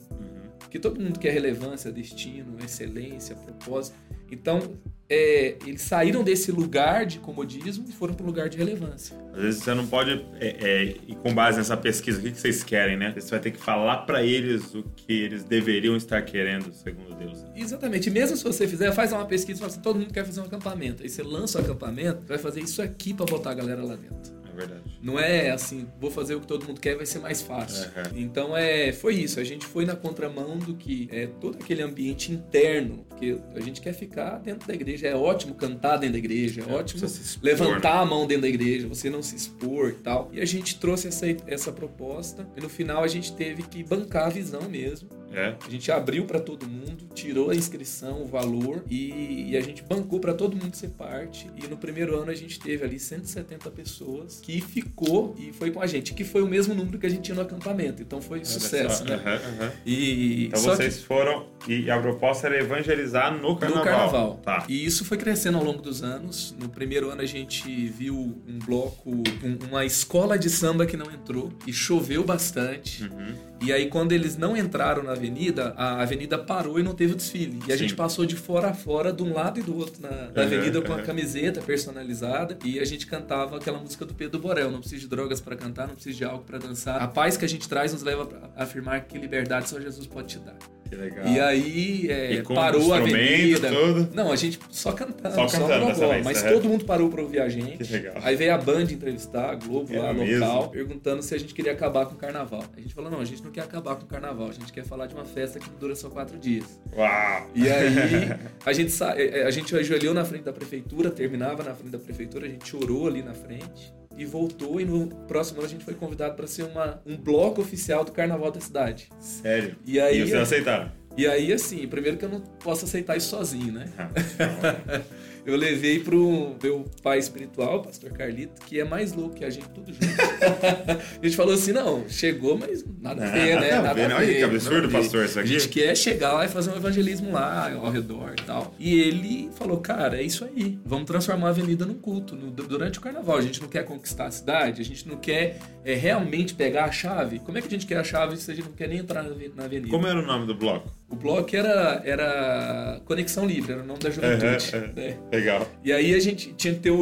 porque 0.58 0.79
todo 0.79 0.99
mundo 0.99 1.19
quer 1.19 1.32
relevância, 1.32 1.93
destino, 1.93 2.56
excelência, 2.64 3.37
propósito. 3.37 3.96
Então, 4.31 4.79
é, 5.08 5.56
eles 5.66 5.82
saíram 5.82 6.22
desse 6.22 6.50
lugar 6.50 7.04
de 7.04 7.19
comodismo 7.19 7.84
e 7.88 7.93
foram 7.93 8.14
para 8.14 8.25
um 8.25 8.26
lugar 8.26 8.49
de 8.49 8.56
relevância. 8.56 9.16
Às 9.34 9.43
vezes 9.43 9.62
você 9.62 9.75
não 9.75 9.87
pode 9.87 10.25
é, 10.40 10.56
é, 10.60 10.84
ir 11.06 11.16
com 11.16 11.34
base 11.34 11.58
nessa 11.58 11.76
pesquisa. 11.76 12.19
O 12.19 12.22
que 12.22 12.31
que 12.31 12.40
vocês 12.40 12.64
querem, 12.64 12.96
né? 12.96 13.12
Você 13.14 13.31
vai 13.31 13.40
ter 13.40 13.50
que 13.50 13.58
falar 13.58 13.99
pra 13.99 14.22
eles 14.22 14.75
o 14.75 14.82
que 14.96 15.12
eles 15.12 15.44
deveriam 15.44 15.96
estar 15.96 16.22
querendo, 16.22 16.72
segundo 16.72 17.14
Deus. 17.14 17.44
Exatamente. 17.54 18.08
E 18.08 18.12
mesmo 18.12 18.37
se 18.37 18.44
você 18.44 18.66
fizer, 18.66 18.93
faz 18.93 19.12
uma 19.12 19.26
pesquisa 19.26 19.58
e 19.58 19.60
fala 19.60 19.70
assim, 19.70 19.81
todo 19.81 19.99
mundo 19.99 20.12
quer 20.12 20.25
fazer 20.25 20.40
um 20.40 20.44
acampamento. 20.44 21.02
Aí 21.02 21.08
você 21.08 21.22
lança 21.22 21.58
o 21.58 21.62
acampamento, 21.62 22.26
vai 22.26 22.38
fazer 22.38 22.60
isso 22.60 22.81
aqui 22.81 23.12
para 23.12 23.26
botar 23.26 23.50
a 23.50 23.54
galera 23.54 23.82
lá 23.84 23.96
dentro. 23.96 24.42
É 24.52 24.56
verdade. 24.56 24.82
Não 25.02 25.19
é 25.19 25.50
assim, 25.50 25.88
vou 26.00 26.10
fazer 26.10 26.34
o 26.34 26.40
que 26.40 26.46
todo 26.46 26.66
mundo 26.66 26.81
quer, 26.81 26.96
vai 26.96 27.06
ser 27.06 27.19
mais 27.19 27.43
fácil. 27.43 27.90
Aham. 27.96 28.10
Então 28.14 28.56
é, 28.56 28.93
foi 28.93 29.14
isso. 29.14 29.40
A 29.40 29.44
gente 29.44 29.66
foi 29.66 29.84
na 29.84 29.96
contramão 29.96 30.58
do 30.58 30.75
que 30.75 31.08
é 31.10 31.26
todo 31.26 31.58
aquele 31.60 31.82
ambiente 31.82 32.32
interno, 32.32 33.04
porque 33.08 33.38
a 33.54 33.60
gente 33.60 33.81
quer 33.81 33.93
ficar 33.93 34.38
dentro 34.38 34.66
da 34.66 34.75
igreja. 34.75 35.08
É 35.08 35.14
ótimo 35.14 35.54
cantar 35.54 35.96
dentro 35.96 36.12
da 36.12 36.19
igreja, 36.19 36.62
é, 36.62 36.70
É, 36.70 36.75
ótimo 36.75 37.04
expor, 37.04 37.44
levantar 37.44 38.00
a 38.00 38.04
mão 38.04 38.26
dentro 38.26 38.43
da 38.43 38.49
igreja, 38.49 38.88
você 38.88 39.10
não 39.10 39.22
se 39.22 39.37
expor 39.37 39.90
e 39.90 40.02
tal. 40.02 40.31
E 40.32 40.40
a 40.40 40.44
gente 40.44 40.78
trouxe 40.78 41.08
essa, 41.08 41.26
essa 41.46 41.72
proposta 41.72 42.46
e 42.56 42.60
no 42.60 42.69
final 42.69 43.02
a 43.02 43.08
gente 43.08 43.32
teve 43.32 43.62
que 43.62 43.82
bancar 43.82 44.26
a 44.26 44.31
visão 44.31 44.62
mesmo. 44.69 45.08
É. 45.32 45.55
A 45.67 45.70
gente 45.70 45.90
abriu 45.90 46.25
para 46.25 46.38
todo 46.40 46.67
mundo, 46.69 47.08
tirou 47.14 47.50
a 47.50 47.55
inscrição, 47.55 48.23
o 48.23 48.26
valor 48.26 48.84
e, 48.90 49.50
e 49.50 49.56
a 49.56 49.61
gente 49.61 49.82
bancou 49.82 50.20
para 50.20 50.34
todo 50.34 50.56
mundo 50.56 50.75
ser 50.75 50.88
parte. 50.90 51.49
E 51.62 51.67
no 51.67 51.76
primeiro 51.76 52.19
ano 52.19 52.31
a 52.31 52.34
gente 52.34 52.58
teve 52.61 52.84
ali 52.84 52.99
170 52.99 53.70
pessoas 53.70 54.40
que 54.43 54.61
ficou 54.61 55.34
e 55.38 55.52
foi 55.52 55.70
com 55.70 55.81
a 55.81 55.87
gente, 55.87 56.14
que 56.14 56.25
foi 56.25 56.43
o 56.43 56.46
mesmo 56.46 56.75
número 56.75 56.99
que 56.99 57.06
a 57.06 57.11
gente 57.11 57.23
tinha 57.23 57.34
no 57.34 57.43
acampamento. 57.43 58.02
Então 58.02 58.20
foi 58.20 58.44
sucesso, 58.44 59.05
né? 59.05 59.14
Aham, 59.14 59.34
aham. 59.34 59.73
E 59.87 60.46
Então 60.46 60.61
vocês 60.61 61.02
foram 61.02 61.46
e 61.69 61.90
a 61.90 62.00
proposta 62.00 62.46
era 62.49 62.58
evangelizar 62.58 63.32
no 63.37 63.55
que 63.55 63.61
carnaval. 63.62 63.85
no 63.85 63.90
carnaval. 63.90 64.40
Tá. 64.43 64.64
E 64.69 64.85
isso 64.85 65.05
foi 65.05 65.17
crescendo 65.17 65.58
ao 65.58 65.64
longo 65.64 65.81
dos 65.81 66.02
anos. 66.02 66.55
No 66.61 66.69
primeiro 66.69 67.11
ano 67.11 67.23
a 67.23 67.26
gente 67.26 67.69
viu 67.87 68.17
um 68.17 68.58
bloco, 68.64 69.11
um- 69.11 69.69
uma 69.69 69.85
escola 69.85 70.38
de 70.38 70.50
samba 70.50 70.87
que 70.87 70.96
não 70.96 71.06
entrou 71.11 71.52
e 71.67 71.73
choveu 71.73 72.25
bastante. 72.25 73.05
Uhum. 73.05 73.35
E 73.64 73.73
aí, 73.73 73.87
quando 73.88 74.11
eles 74.11 74.37
não 74.37 74.56
entraram 74.56 75.05
na 75.05 75.14
avenida, 75.23 75.75
a 75.77 76.03
avenida 76.03 76.39
parou 76.39 76.79
e 76.79 76.83
não 76.83 76.95
teve 76.95 77.13
o 77.13 77.17
desfile. 77.17 77.61
E 77.67 77.73
a 77.73 77.77
Sim. 77.77 77.85
gente 77.85 77.95
passou 77.95 78.27
de 78.27 78.37
fora 78.37 78.71
a 78.71 78.75
fora, 78.75 79.13
de 79.13 79.23
um 79.23 79.33
lado 79.33 79.61
e 79.61 79.63
do 79.63 79.77
outro, 79.77 80.03
na, 80.03 80.11
na 80.11 80.43
Uhum, 80.43 80.43
avenida 80.43 80.83
com 80.83 80.93
a 80.93 80.97
uhum. 80.97 81.03
camiseta 81.05 81.61
personalizada. 81.61 82.59
E 82.64 82.79
a 82.79 82.85
gente 82.85 83.07
cantava 83.07 83.57
aquela 83.57 83.79
música 83.79 84.05
do 84.05 84.14
Pedro 84.14 84.41
Borel: 84.41 84.71
Não 84.71 84.81
precisa 84.81 85.00
de 85.00 85.09
drogas 85.09 85.41
para 85.41 85.57
cantar, 85.57 85.87
não 85.87 85.95
precisa 85.95 86.17
de 86.17 86.25
algo 86.25 86.45
para 86.45 86.59
dançar. 86.59 87.00
A 87.00 87.07
paz 87.07 87.37
que 87.37 87.45
a 87.45 87.49
gente 87.49 87.69
traz 87.69 87.93
nos 87.93 88.02
leva 88.02 88.29
a 88.57 88.64
afirmar 88.64 89.00
que 89.02 89.19
liberdade 89.19 89.69
só 89.69 89.81
Jesus 89.81 90.07
pode 90.07 90.29
te 90.29 90.38
dar. 90.38 90.57
Que 90.92 90.96
legal. 90.96 91.26
E 91.26 91.40
aí, 91.40 92.11
é, 92.11 92.32
E 92.34 92.42
parou 92.42 92.92
a 92.92 92.99
avenida. 92.99 93.70
tudo? 93.70 94.11
Não, 94.14 94.30
a 94.30 94.37
gente 94.37 94.58
só 94.70 94.92
cantando, 94.92 95.34
Só 95.34 95.49
só, 95.49 95.58
cantando 95.61 95.87
agora. 95.90 96.08
vez, 96.08 96.22
Mas 96.25 96.44
é. 96.44 96.52
todo 96.52 96.68
mundo 96.68 96.84
parou 96.84 97.08
pra 97.08 97.22
ouvir 97.22 97.40
a 97.40 97.49
gente. 97.49 97.78
Que 97.82 97.90
legal. 97.94 98.14
Aí 98.22 98.37
veio 98.37 98.52
a 98.54 98.58
Band 98.58 98.82
entrevistar, 98.82 99.49
a 99.52 99.54
Globo 99.54 99.90
lá, 99.90 100.08
Era 100.11 100.12
local, 100.12 100.25
mesmo? 100.58 100.68
perguntando 100.68 101.22
se 101.22 101.34
a 101.34 101.38
gente 101.38 101.54
queria 101.54 101.72
acabar 101.72 102.04
com 102.04 102.12
o 102.14 102.18
carnaval. 102.18 102.62
A 102.76 102.78
gente 102.78 102.92
falou, 102.92 103.11
não, 103.11 103.20
a 103.20 103.25
gente 103.25 103.42
não 103.42 103.50
quer 103.50 103.62
acabar 103.62 103.96
com 103.96 104.02
o 104.02 104.06
carnaval, 104.06 104.49
a 104.50 104.52
gente 104.52 104.70
quer 104.70 104.84
falar 104.84 105.06
de 105.06 105.14
uma 105.14 105.25
festa 105.25 105.58
que 105.58 105.70
dura 105.80 105.94
só 105.94 106.11
quatro 106.11 106.38
dias. 106.38 106.78
Uau! 106.94 107.50
E 107.54 107.70
aí, 107.70 108.28
a 108.66 108.72
gente, 108.75 108.90
sa... 108.92 109.14
eh, 109.18 109.44
a 109.46 109.50
gente 109.50 109.75
ajoelhou 109.75 110.12
na 110.12 110.26
frente 110.26 110.44
da 110.44 110.52
prefeitura, 110.52 111.11
terminava 111.11 111.62
na 111.62 111.75
frente 111.75 111.92
da 111.92 111.99
prefeitura, 111.99 112.44
a 112.44 112.50
gente 112.50 112.68
chorou 112.68 113.06
ali 113.06 113.22
na 113.22 113.32
frente 113.32 113.94
e 114.16 114.25
voltou. 114.25 114.81
E 114.81 114.85
no 114.85 115.07
próximo 115.26 115.59
ano 115.59 115.66
a 115.66 115.71
gente 115.71 115.85
foi 115.85 115.95
convidado 115.95 116.35
para 116.35 116.47
ser 116.47 116.64
uma, 116.64 117.00
um 117.07 117.16
bloco 117.16 117.61
oficial 117.61 118.04
do 118.04 118.12
carnaval 118.12 118.50
da 118.50 118.61
cidade. 118.61 119.09
Sério. 119.21 119.76
E 119.85 120.00
aí, 120.00 120.21
vocês 120.21 120.35
aceitaram? 120.35 120.90
e 121.16 121.26
aí, 121.26 121.52
assim, 121.52 121.87
primeiro 121.87 122.16
que 122.16 122.25
eu 122.25 122.28
não 122.28 122.40
posso 122.40 122.85
aceitar 122.85 123.16
isso 123.16 123.28
sozinho, 123.28 123.73
né? 123.73 123.87
Ah, 123.99 125.00
Eu 125.44 125.56
levei 125.56 125.99
pro 125.99 126.54
meu 126.62 126.84
pai 127.02 127.18
espiritual, 127.18 127.78
o 127.78 127.82
pastor 127.82 128.12
Carlito, 128.12 128.64
que 128.64 128.78
é 128.78 128.84
mais 128.84 129.12
louco 129.12 129.34
que 129.34 129.44
a 129.44 129.50
gente, 129.50 129.68
tudo 129.70 129.92
junto. 129.92 130.04
a 131.20 131.25
gente 131.25 131.37
falou 131.37 131.54
assim, 131.54 131.72
não, 131.72 132.08
chegou, 132.08 132.56
mas 132.56 132.84
nada 133.00 133.26
a 133.26 133.30
ver, 133.30 133.61
né? 133.61 133.70
Nada 133.72 133.76
a 133.78 133.82
Nada 133.82 133.94
ver, 133.94 134.04
a 134.04 134.08
né? 134.08 134.14
ver. 134.14 134.22
Olha 134.25 134.34
que 134.37 134.42
absurdo, 134.44 134.87
a 134.87 134.90
pastor, 134.90 135.25
isso 135.25 135.38
A 135.38 135.42
aqui. 135.42 135.50
gente 135.52 135.68
quer 135.68 135.96
chegar 135.96 136.32
lá 136.34 136.44
e 136.44 136.49
fazer 136.49 136.70
um 136.70 136.76
evangelismo 136.76 137.32
lá, 137.32 137.72
ao 137.75 137.90
redor 137.90 138.34
e 138.40 138.42
tal. 138.44 138.72
E 138.78 138.94
ele 139.00 139.50
falou, 139.56 139.78
cara, 139.78 140.18
é 140.20 140.22
isso 140.22 140.44
aí. 140.44 140.78
Vamos 140.84 141.06
transformar 141.06 141.49
a 141.49 141.50
avenida 141.50 141.84
num 141.84 141.94
culto 141.94 142.37
no- 142.37 142.50
durante 142.52 142.99
o 142.99 143.02
carnaval. 143.02 143.37
A 143.37 143.42
gente 143.42 143.61
não 143.61 143.68
quer 143.68 143.84
conquistar 143.84 144.26
a 144.26 144.30
cidade, 144.30 144.80
a 144.80 144.84
gente 144.84 145.08
não 145.08 145.16
quer 145.16 145.58
é, 145.84 145.94
realmente 145.94 146.54
pegar 146.54 146.84
a 146.84 146.92
chave. 146.92 147.40
Como 147.40 147.58
é 147.58 147.61
que 147.61 147.66
a 147.66 147.70
gente 147.70 147.84
quer 147.87 147.96
a 147.99 148.04
chave 148.04 148.37
se 148.37 148.49
a 148.50 148.54
gente 148.54 148.66
não 148.66 148.72
quer 148.76 148.88
nem 148.88 148.99
entrar 148.99 149.25
na 149.25 149.64
avenida? 149.64 149.88
Como 149.90 150.06
era 150.06 150.20
o 150.20 150.25
nome 150.25 150.46
do 150.46 150.54
bloco? 150.54 150.88
O 151.12 151.16
bloco 151.16 151.54
era, 151.54 152.00
era 152.04 153.00
Conexão 153.04 153.45
Livre, 153.47 153.73
era 153.73 153.83
o 153.83 153.87
nome 153.87 154.00
da 154.00 154.11
juventude. 154.11 154.75
É. 154.75 154.78
né? 155.00 155.16
Legal. 155.31 155.69
E 155.85 155.92
aí 155.92 156.14
a 156.14 156.19
gente 156.21 156.54
tinha 156.57 156.73
que 156.73 156.81
ter 156.81 156.90
o, 156.90 157.00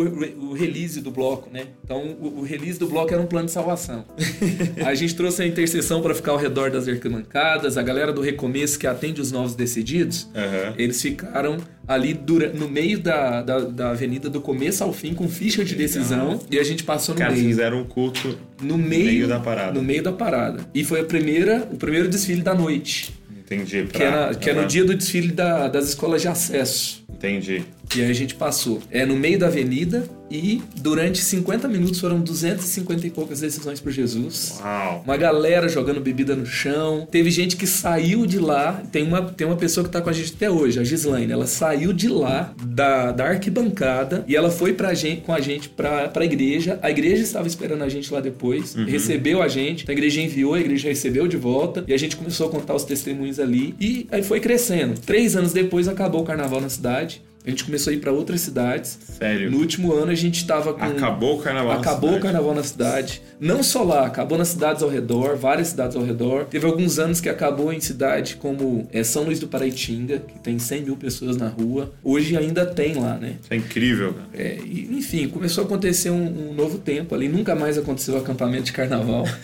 o 0.51 0.53
release 0.53 1.01
do 1.01 1.11
bloco, 1.11 1.49
né? 1.53 1.69
Então 1.85 2.17
o, 2.21 2.41
o 2.41 2.43
release 2.43 2.79
do 2.79 2.89
bloco 2.89 3.13
era 3.13 3.23
um 3.23 3.27
plano 3.27 3.47
de 3.47 3.53
salvação. 3.53 4.05
a 4.85 4.95
gente 4.95 5.15
trouxe 5.15 5.43
a 5.43 5.47
intercessão 5.47 6.03
para 6.03 6.15
ficar 6.15 6.33
ao 6.33 6.39
redor 6.39 6.71
das 6.71 6.89
arquibancadas, 6.89 7.77
a 7.79 7.83
galera 7.83 8.13
do 8.13 8.21
recomeço 8.21 8.79
que 8.79 8.87
atende 8.87 9.21
os 9.21 9.31
novos 9.31 9.55
decididos, 9.55 10.29
Aham. 10.35 10.75
eles 10.77 11.01
ficaram 11.01 11.59
ali 11.87 12.13
dura- 12.15 12.53
no 12.53 12.69
meio 12.69 12.99
da, 13.01 13.43
da, 13.43 13.59
da 13.61 13.91
avenida 13.91 14.29
do 14.29 14.41
começo 14.41 14.83
ao 14.85 14.93
fim 14.93 15.15
com 15.15 15.29
ficha 15.29 15.65
de 15.65 15.75
decisão 15.75 16.41
e 16.51 16.59
a 16.59 16.63
gente 16.65 16.83
passou 16.85 17.15
no 17.15 17.21
Cara, 17.21 17.33
meio. 17.33 17.45
fizeram 17.47 17.81
um 17.81 17.85
culto 17.85 18.39
No 18.63 18.77
meio, 18.79 19.05
meio 19.05 19.29
da 19.29 19.41
parada. 19.41 19.73
No 19.73 19.83
meio 19.83 20.03
da 20.03 20.13
parada. 20.13 20.65
E 20.75 20.85
foi 20.85 21.01
a 21.01 21.05
primeira, 21.05 21.69
o 21.73 21.77
primeiro 21.77 22.09
desfile 22.09 22.43
da 22.43 22.55
noite. 22.55 23.20
Entendi. 23.51 23.85
Que, 23.93 24.03
era, 24.03 24.35
que 24.35 24.49
é 24.49 24.53
no 24.53 24.61
Aham. 24.61 24.69
dia 24.69 24.85
do 24.85 24.95
desfile 24.95 25.33
da- 25.33 25.67
das 25.69 25.89
escolas 25.89 26.23
de 26.23 26.29
acesso. 26.29 27.03
Entendi. 27.11 27.65
E 27.97 28.03
aí 28.03 28.11
a 28.11 28.15
gente 28.15 28.35
passou. 28.35 28.81
É 28.91 29.05
no 29.05 29.17
meio 29.17 29.39
da 29.39 29.47
avenida 29.47 30.09
e 30.31 30.63
durante 30.77 31.19
50 31.19 31.67
minutos 31.67 31.99
foram 31.99 32.21
250 32.21 33.07
e 33.07 33.11
poucas 33.11 33.41
decisões 33.41 33.81
por 33.81 33.91
Jesus. 33.91 34.61
Uau. 34.61 35.03
Uma 35.05 35.17
galera 35.17 35.69
jogando 35.69 36.01
bebida 36.01 36.37
no 36.37 36.47
chão. 36.47 37.09
Teve 37.11 37.33
gente 37.33 37.57
que 37.57 37.67
saiu 37.67 38.25
de 38.27 38.39
lá. 38.39 38.81
Tem 38.93 39.03
uma, 39.03 39.23
tem 39.23 39.45
uma 39.45 39.57
pessoa 39.57 39.85
que 39.85 39.91
tá 39.91 40.01
com 40.01 40.09
a 40.09 40.13
gente 40.13 40.35
até 40.37 40.49
hoje, 40.49 40.79
a 40.79 40.85
Gislaine. 40.85 41.33
Ela 41.33 41.49
saiu 41.49 41.93
de 41.93 42.09
lá, 42.09 42.55
da, 42.63 43.11
da 43.11 43.25
arquibancada, 43.27 44.25
e 44.29 44.37
ela 44.37 44.51
foi 44.51 44.73
pra 44.73 44.95
gente, 44.95 45.23
com 45.23 45.33
a 45.33 45.41
gente 45.41 45.69
pra, 45.69 46.09
pra 46.09 46.25
igreja. 46.25 46.79
A 46.83 46.91
igreja 46.91 47.23
estava 47.23 47.49
esperando 47.49 47.83
a 47.83 47.89
gente 47.89 48.13
lá 48.13 48.21
depois, 48.21 48.75
recebeu 48.75 49.43
a 49.43 49.49
gente. 49.49 49.85
A 49.89 49.93
igreja 49.93 50.21
enviou, 50.21 50.55
a 50.55 50.61
igreja 50.61 50.89
recebeu 50.89 51.27
de 51.27 51.37
volta. 51.37 51.85
E 51.89 51.93
a 51.93 51.99
gente 51.99 52.17
começou 52.17 52.47
a 52.47 52.51
contar 52.51 52.75
os 52.75 52.85
testemunhos 52.85 53.41
ali. 53.41 53.75
E 53.81 54.07
aí 54.13 54.23
foi 54.23 54.39
crescendo. 54.39 55.01
Três 55.01 55.35
anos 55.35 55.53
depois 55.53 55.89
acabou 55.89 56.23
o 56.23 56.25
carnaval 56.25 56.61
na 56.61 56.69
cidade. 56.69 57.21
A 57.45 57.51
gente 57.51 57.65
começou 57.65 57.91
a 57.91 57.95
ir 57.95 58.01
pra 58.01 58.13
outras 58.13 58.43
cidades. 58.43 58.99
Sério. 59.19 59.51
No 59.51 59.59
último 59.59 59.93
ano 59.95 60.11
a 60.11 60.15
gente 60.15 60.47
tava 60.47 60.75
com. 60.75 60.85
Acabou 60.85 61.39
o 61.39 61.43
carnaval. 61.43 61.75
na 61.75 61.81
Acabou 61.81 62.17
o 62.17 62.21
carnaval 62.21 62.55
na 62.55 62.63
cidade. 62.63 63.23
Não 63.41 63.63
só 63.63 63.83
lá, 63.83 64.07
acabou 64.07 64.37
nas 64.37 64.49
cidades 64.49 64.83
ao 64.83 64.91
redor, 64.91 65.37
várias 65.37 65.69
cidades 65.69 65.97
ao 65.97 66.03
redor. 66.03 66.45
Teve 66.45 66.67
alguns 66.67 66.99
anos 66.99 67.21
que 67.21 67.29
acabou 67.29 67.73
em 67.73 67.81
cidade 67.81 68.37
como 68.37 68.87
é, 68.93 69.03
São 69.03 69.25
Luís 69.25 69.41
do 69.41 69.49
Paraitinga, 69.49 70.19
que 70.19 70.39
tem 70.41 70.59
100 70.59 70.83
mil 70.83 70.97
pessoas 70.97 71.39
na 71.39 71.49
rua. 71.49 71.91
Hoje 72.05 72.37
ainda 72.37 72.67
tem 72.67 72.95
lá, 72.95 73.17
né? 73.17 73.37
Isso 73.41 73.53
é 73.55 73.57
incrível, 73.57 74.13
cara. 74.13 74.29
É, 74.35 74.59
e, 74.63 74.91
enfim, 74.93 75.27
começou 75.29 75.65
a 75.65 75.67
acontecer 75.67 76.11
um, 76.11 76.51
um 76.51 76.55
novo 76.55 76.77
tempo 76.77 77.15
ali. 77.15 77.29
Nunca 77.29 77.55
mais 77.55 77.79
aconteceu 77.79 78.19
acampamento 78.19 78.65
de 78.65 78.73
carnaval. 78.73 79.25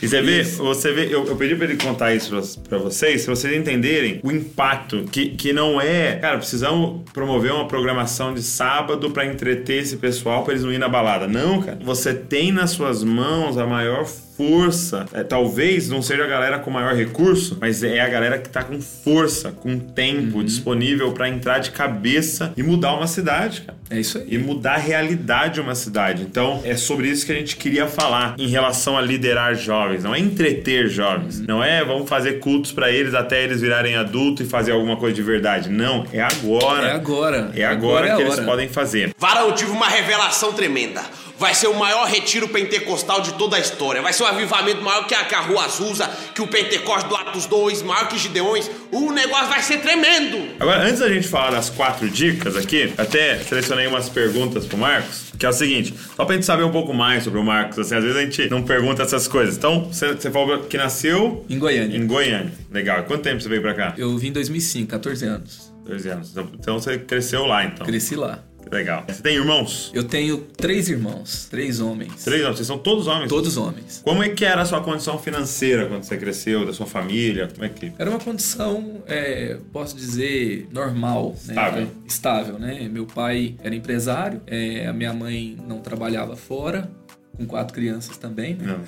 E 0.00 0.06
você 0.06 0.22
vê, 0.22 0.42
você 0.42 0.92
vê 0.92 1.06
eu, 1.12 1.26
eu 1.26 1.36
pedi 1.36 1.54
pra 1.56 1.64
ele 1.64 1.76
contar 1.76 2.14
isso 2.14 2.30
pra, 2.30 2.40
pra 2.68 2.78
vocês, 2.78 3.24
pra 3.24 3.34
vocês 3.34 3.54
entenderem 3.56 4.20
o 4.22 4.30
impacto 4.30 5.04
que, 5.10 5.30
que 5.30 5.52
não 5.52 5.80
é. 5.80 6.16
Cara, 6.16 6.38
precisamos 6.38 6.77
promover 7.12 7.52
uma 7.52 7.66
programação 7.66 8.34
de 8.34 8.42
sábado 8.42 9.10
pra 9.10 9.26
entreter 9.26 9.82
esse 9.82 9.96
pessoal 9.96 10.44
pra 10.44 10.52
eles 10.52 10.64
não 10.64 10.72
ir 10.72 10.78
na 10.78 10.88
balada. 10.88 11.26
Não, 11.26 11.62
cara. 11.62 11.78
Você 11.82 12.14
tem 12.14 12.52
nas 12.52 12.70
suas 12.70 13.02
mãos 13.04 13.56
a 13.56 13.66
maior 13.66 14.06
força. 14.38 15.04
É, 15.12 15.22
talvez 15.24 15.88
não 15.90 16.00
seja 16.00 16.22
a 16.24 16.26
galera 16.28 16.58
com 16.60 16.70
maior 16.70 16.94
recurso, 16.94 17.58
mas 17.60 17.82
é 17.82 18.00
a 18.00 18.08
galera 18.08 18.38
que 18.38 18.48
tá 18.48 18.62
com 18.62 18.80
força, 18.80 19.50
com 19.50 19.78
tempo 19.78 20.42
disponível 20.44 21.12
pra 21.12 21.28
entrar 21.28 21.58
de 21.58 21.72
cabeça 21.72 22.52
e 22.56 22.62
mudar 22.62 22.94
uma 22.94 23.08
cidade, 23.08 23.62
cara 23.62 23.76
É 23.90 23.98
isso 23.98 24.18
aí. 24.18 24.26
e 24.28 24.38
mudar 24.38 24.74
a 24.74 24.78
realidade 24.78 25.54
de 25.54 25.60
uma 25.60 25.74
cidade. 25.74 26.22
Então, 26.22 26.60
é 26.64 26.76
sobre 26.76 27.08
isso 27.08 27.26
que 27.26 27.32
a 27.32 27.34
gente 27.34 27.56
queria 27.56 27.86
falar 27.88 28.34
em 28.38 28.46
relação 28.48 28.96
a 28.96 29.00
liderar 29.02 29.54
jovens, 29.56 30.04
não 30.04 30.14
é 30.14 30.20
entreter 30.20 30.88
jovens, 30.88 31.40
não 31.40 31.62
é 31.62 31.84
vamos 31.84 32.08
fazer 32.08 32.34
cultos 32.38 32.70
pra 32.70 32.90
eles 32.92 33.14
até 33.14 33.42
eles 33.42 33.60
virarem 33.60 33.96
adultos 33.96 34.46
e 34.46 34.48
fazer 34.48 34.70
alguma 34.72 34.96
coisa 34.96 35.16
de 35.16 35.22
verdade. 35.22 35.68
Não, 35.68 36.06
é 36.12 36.20
agora. 36.20 36.86
É 36.88 36.92
agora. 36.92 37.50
É 37.56 37.64
agora, 37.64 37.88
Agora 37.88 38.08
é 38.08 38.16
que 38.16 38.22
eles 38.22 38.40
podem 38.40 38.68
fazer. 38.68 39.12
Varão, 39.18 39.48
eu 39.48 39.54
tive 39.54 39.70
uma 39.72 39.88
revelação 39.88 40.52
tremenda. 40.52 41.02
Vai 41.38 41.54
ser 41.54 41.68
o 41.68 41.74
maior 41.74 42.06
retiro 42.06 42.48
pentecostal 42.48 43.20
de 43.20 43.34
toda 43.34 43.56
a 43.56 43.60
história. 43.60 44.02
Vai 44.02 44.12
ser 44.12 44.24
um 44.24 44.26
avivamento 44.26 44.82
maior 44.82 45.06
que 45.06 45.14
a, 45.14 45.24
que 45.24 45.34
a 45.34 45.40
Rua 45.40 45.64
Azusa, 45.66 46.08
que 46.34 46.42
o 46.42 46.48
Pentecoste 46.48 47.08
do 47.08 47.14
Atos 47.16 47.46
2, 47.46 47.82
maior 47.82 48.08
que 48.08 48.18
Gideões. 48.18 48.68
O 48.90 49.12
negócio 49.12 49.46
vai 49.46 49.62
ser 49.62 49.78
tremendo. 49.78 50.48
Agora, 50.58 50.82
antes 50.82 50.98
da 50.98 51.08
gente 51.08 51.28
falar 51.28 51.50
das 51.52 51.70
quatro 51.70 52.08
dicas 52.10 52.56
aqui, 52.56 52.92
até 52.98 53.38
selecionei 53.38 53.86
umas 53.86 54.08
perguntas 54.08 54.66
pro 54.66 54.76
Marcos, 54.76 55.32
que 55.38 55.46
é 55.46 55.48
o 55.48 55.52
seguinte, 55.52 55.94
só 56.16 56.24
pra 56.24 56.34
gente 56.34 56.44
saber 56.46 56.64
um 56.64 56.72
pouco 56.72 56.92
mais 56.92 57.22
sobre 57.22 57.38
o 57.38 57.44
Marcos, 57.44 57.78
assim, 57.78 57.94
às 57.94 58.02
vezes 58.02 58.16
a 58.18 58.20
gente 58.22 58.50
não 58.50 58.62
pergunta 58.62 59.02
essas 59.04 59.28
coisas. 59.28 59.56
Então, 59.56 59.84
você 59.84 60.12
você 60.14 60.30
falou 60.30 60.58
que 60.64 60.76
nasceu 60.76 61.44
Em 61.48 61.58
Goiânia. 61.58 61.96
em 61.96 62.06
Goiânia. 62.06 62.52
Legal. 62.72 63.04
Quanto 63.04 63.22
tempo 63.22 63.40
você 63.40 63.48
veio 63.48 63.62
pra 63.62 63.74
cá? 63.74 63.94
Eu 63.96 64.16
vim 64.18 64.28
em 64.28 64.32
2005, 64.32 64.90
14 64.90 65.24
anos. 65.24 65.72
Dois 65.86 66.04
anos. 66.06 66.30
Então- 66.32 66.50
Então 66.58 66.80
você 66.80 66.98
cresceu 66.98 67.46
lá, 67.46 67.64
então. 67.64 67.86
Cresci 67.86 68.16
lá. 68.16 68.40
Legal. 68.70 69.04
Você 69.08 69.22
tem 69.22 69.36
irmãos? 69.36 69.90
Eu 69.94 70.04
tenho 70.04 70.38
três 70.38 70.88
irmãos, 70.88 71.46
três 71.50 71.80
homens. 71.80 72.24
Três 72.24 72.42
não, 72.42 72.52
vocês 72.54 72.66
são 72.66 72.78
todos 72.78 73.06
homens? 73.06 73.28
Todos 73.28 73.56
homens. 73.56 74.02
Como 74.04 74.22
é 74.22 74.28
que 74.28 74.44
era 74.44 74.62
a 74.62 74.64
sua 74.64 74.80
condição 74.82 75.18
financeira 75.18 75.86
quando 75.86 76.04
você 76.04 76.16
cresceu, 76.16 76.66
da 76.66 76.72
sua 76.72 76.86
família? 76.86 77.48
Como 77.48 77.64
é 77.64 77.68
que... 77.68 77.92
Era 77.98 78.10
uma 78.10 78.20
condição, 78.20 79.02
é, 79.06 79.58
posso 79.72 79.96
dizer, 79.96 80.68
normal. 80.72 81.30
né? 81.46 81.54
Estável. 81.54 81.88
Estável, 82.06 82.58
né? 82.58 82.88
Meu 82.90 83.06
pai 83.06 83.56
era 83.62 83.74
empresário, 83.74 84.40
é, 84.46 84.86
a 84.86 84.92
minha 84.92 85.12
mãe 85.12 85.56
não 85.66 85.80
trabalhava 85.80 86.36
fora, 86.36 86.90
com 87.36 87.46
quatro 87.46 87.72
crianças 87.72 88.16
também, 88.16 88.54
né? 88.54 88.66
Não. 88.66 88.80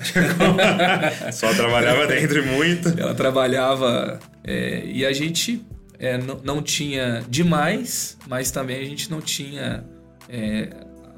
Só 1.32 1.54
trabalhava 1.54 2.06
dentro 2.06 2.40
e 2.40 2.42
muito. 2.42 2.88
Ela 2.98 3.14
trabalhava 3.14 4.18
é, 4.42 4.82
e 4.84 5.06
a 5.06 5.12
gente 5.12 5.64
é, 6.00 6.16
não, 6.18 6.40
não 6.42 6.62
tinha 6.62 7.22
demais, 7.28 8.16
mas 8.26 8.50
também 8.50 8.80
a 8.80 8.84
gente 8.84 9.10
não 9.10 9.20
tinha 9.20 9.84
é, 10.28 10.70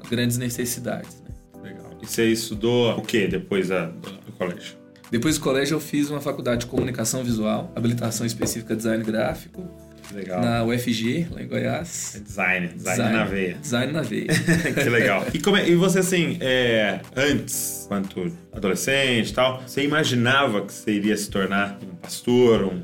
grandes 0.09 0.37
necessidades. 0.37 1.21
né? 1.21 1.69
Legal. 1.69 1.97
E 2.01 2.05
você 2.05 2.25
estudou 2.31 2.97
o 2.97 3.01
que 3.01 3.27
depois 3.27 3.69
da- 3.69 3.85
do, 3.85 4.31
colégio? 4.37 4.75
Depois 5.09 5.37
do 5.37 5.41
colégio 5.43 5.75
eu 5.75 5.79
fiz 5.79 6.09
uma 6.09 6.19
faculdade 6.19 6.61
de 6.61 6.65
comunicação 6.65 7.23
visual, 7.23 7.71
habilitação 7.75 8.25
específica 8.25 8.75
design 8.75 9.03
gráfico, 9.03 9.63
Legal. 10.13 10.41
na 10.41 10.63
UFG, 10.65 11.27
lá 11.31 11.41
em 11.41 11.47
Goiás. 11.47 12.19
Design, 12.25 12.67
design, 12.69 13.13
na 13.15 13.23
veia. 13.25 13.53
Design 13.61 13.93
na 13.93 14.01
veia. 14.01 14.27
que 14.83 14.89
legal. 14.89 15.25
E, 15.33 15.39
como 15.39 15.55
é- 15.57 15.69
e 15.69 15.75
você, 15.75 15.99
assim, 15.99 16.37
é, 16.41 16.99
antes, 17.15 17.85
quanto 17.87 18.31
adolescente 18.51 19.29
e 19.29 19.33
tal, 19.33 19.61
você 19.61 19.83
imaginava 19.83 20.65
que 20.65 20.73
você 20.73 20.91
iria 20.91 21.15
se 21.15 21.29
tornar 21.29 21.77
um 21.81 21.95
pastor, 21.95 22.63
um 22.65 22.81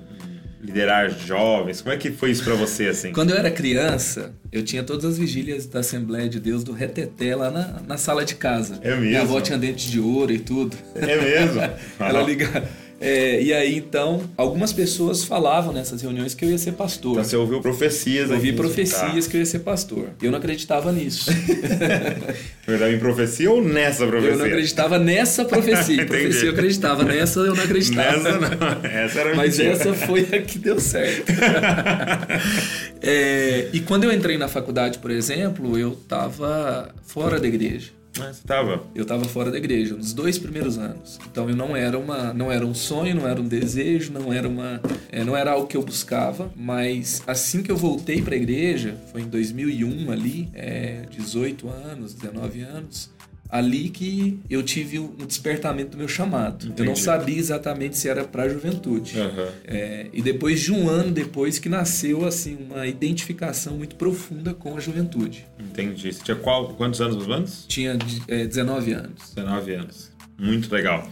liderar 0.61 1.09
jovens? 1.09 1.81
Como 1.81 1.93
é 1.93 1.97
que 1.97 2.11
foi 2.11 2.31
isso 2.31 2.43
pra 2.43 2.55
você, 2.55 2.87
assim? 2.87 3.11
Quando 3.11 3.29
eu 3.31 3.37
era 3.37 3.49
criança, 3.49 4.33
eu 4.51 4.63
tinha 4.63 4.83
todas 4.83 5.05
as 5.05 5.17
vigílias 5.17 5.65
da 5.65 5.79
Assembleia 5.79 6.27
de 6.27 6.39
Deus 6.39 6.63
do 6.63 6.71
Reteté 6.73 7.35
lá 7.35 7.49
na, 7.49 7.81
na 7.87 7.97
sala 7.97 8.25
de 8.25 8.35
casa. 8.35 8.79
É 8.81 8.89
Minha 8.95 9.19
mesmo? 9.19 9.21
avó 9.21 9.41
tinha 9.41 9.57
dente 9.57 9.89
de 9.89 9.99
ouro 9.99 10.31
e 10.31 10.39
tudo. 10.39 10.75
É 10.95 11.15
mesmo? 11.21 11.61
Ela 11.99 12.21
liga. 12.23 12.63
É, 13.01 13.41
e 13.41 13.53
aí, 13.53 13.77
então, 13.77 14.21
algumas 14.35 14.73
pessoas 14.73 15.23
falavam 15.23 15.71
nessas 15.71 16.01
reuniões 16.01 16.33
que 16.33 16.43
eu 16.43 16.49
ia 16.49 16.57
ser 16.57 16.73
pastor. 16.73 17.13
Então 17.13 17.23
você 17.23 17.35
ouviu 17.37 17.61
profecias 17.61 18.29
Eu 18.29 18.35
ouvi 18.35 18.49
aqui. 18.49 18.57
profecias 18.57 19.25
que 19.25 19.37
eu 19.37 19.39
ia 19.39 19.45
ser 19.45 19.59
pastor. 19.59 20.09
Eu 20.21 20.31
não 20.31 20.37
acreditava 20.37 20.91
nisso. 20.91 21.29
Tá. 21.79 22.33
Verdade 22.67 22.95
em 22.95 22.99
profecia 22.99 23.49
ou 23.49 23.63
nessa 23.63 24.05
profecia? 24.05 24.33
eu 24.33 24.37
não 24.37 24.45
acreditava 24.45 24.99
nessa 24.99 25.45
profecia. 25.45 26.05
Profecia 26.05 26.45
eu 26.45 26.51
acreditava, 26.51 27.03
nessa 27.03 27.39
eu 27.39 27.55
não 27.55 27.63
acreditava. 27.63 28.17
Nessa 28.17 28.39
não. 28.39 28.89
Essa 28.89 29.19
era 29.19 29.35
Mas 29.35 29.57
mentira. 29.57 29.75
essa 29.75 29.93
foi 29.93 30.21
a 30.21 30.41
que 30.41 30.59
deu 30.59 30.79
certo. 30.79 31.31
É, 33.01 33.69
e 33.71 33.79
quando 33.79 34.03
eu 34.03 34.11
entrei 34.11 34.37
na 34.37 34.47
faculdade, 34.49 34.99
por 34.99 35.09
exemplo, 35.09 35.77
eu 35.77 35.93
estava 35.93 36.93
fora 37.05 37.39
da 37.39 37.47
igreja. 37.47 37.91
Ah, 38.21 38.33
você 38.33 38.41
tava. 38.45 38.83
Eu 38.93 39.03
estava 39.03 39.25
fora 39.25 39.51
da 39.51 39.57
igreja 39.57 39.95
nos 39.95 40.13
dois 40.13 40.37
primeiros 40.37 40.77
anos. 40.77 41.19
Então 41.31 41.49
eu 41.49 41.55
não 41.55 41.75
era 41.75 41.97
uma, 41.97 42.33
não 42.33 42.51
era 42.51 42.65
um 42.65 42.73
sonho, 42.73 43.15
não 43.15 43.27
era 43.27 43.39
um 43.39 43.47
desejo, 43.47 44.11
não 44.11 44.31
era 44.31 44.47
uma, 44.47 44.81
é, 45.11 45.23
não 45.23 45.35
era 45.35 45.51
algo 45.51 45.67
que 45.67 45.77
eu 45.77 45.81
buscava. 45.81 46.51
Mas 46.55 47.21
assim 47.27 47.63
que 47.63 47.71
eu 47.71 47.77
voltei 47.77 48.21
para 48.21 48.35
a 48.35 48.37
igreja, 48.37 48.95
foi 49.11 49.21
em 49.21 49.27
2001 49.27 50.11
ali, 50.11 50.49
é, 50.53 51.03
18 51.09 51.69
anos, 51.69 52.13
19 52.13 52.61
anos. 52.61 53.09
Ali 53.49 53.89
que 53.89 54.39
eu 54.49 54.61
tive 54.61 54.99
um 54.99 55.25
despertamento 55.25 55.91
do 55.91 55.97
meu 55.97 56.07
chamado. 56.07 56.65
Eu 56.65 56.69
não 56.69 56.93
Entendi. 56.93 57.01
sabia 57.01 57.37
exatamente 57.37 57.97
se 57.97 58.07
era 58.07 58.23
para 58.23 58.43
a 58.43 58.49
juventude. 58.49 59.19
Aham. 59.19 59.49
É, 59.65 60.07
e 60.13 60.21
depois 60.21 60.59
de 60.61 60.71
um 60.71 60.87
ano 60.87 61.11
depois 61.11 61.57
que 61.57 61.67
nasceu 61.67 62.25
assim 62.25 62.57
uma 62.69 62.85
identificação 62.85 63.75
muito 63.77 63.95
profunda 63.95 64.53
com 64.53 64.77
a 64.77 64.79
juventude. 64.79 65.47
Entendi. 65.59 66.13
Você 66.13 66.23
tinha 66.23 66.37
qual, 66.37 66.73
quantos 66.75 67.01
anos 67.01 67.15
mais 67.15 67.27
ou 67.27 67.35
menos? 67.35 67.65
Tinha 67.67 67.97
é, 68.27 68.45
19 68.45 68.91
anos. 68.93 69.33
19 69.35 69.73
anos. 69.73 70.11
Muito 70.37 70.71
legal. 70.73 71.09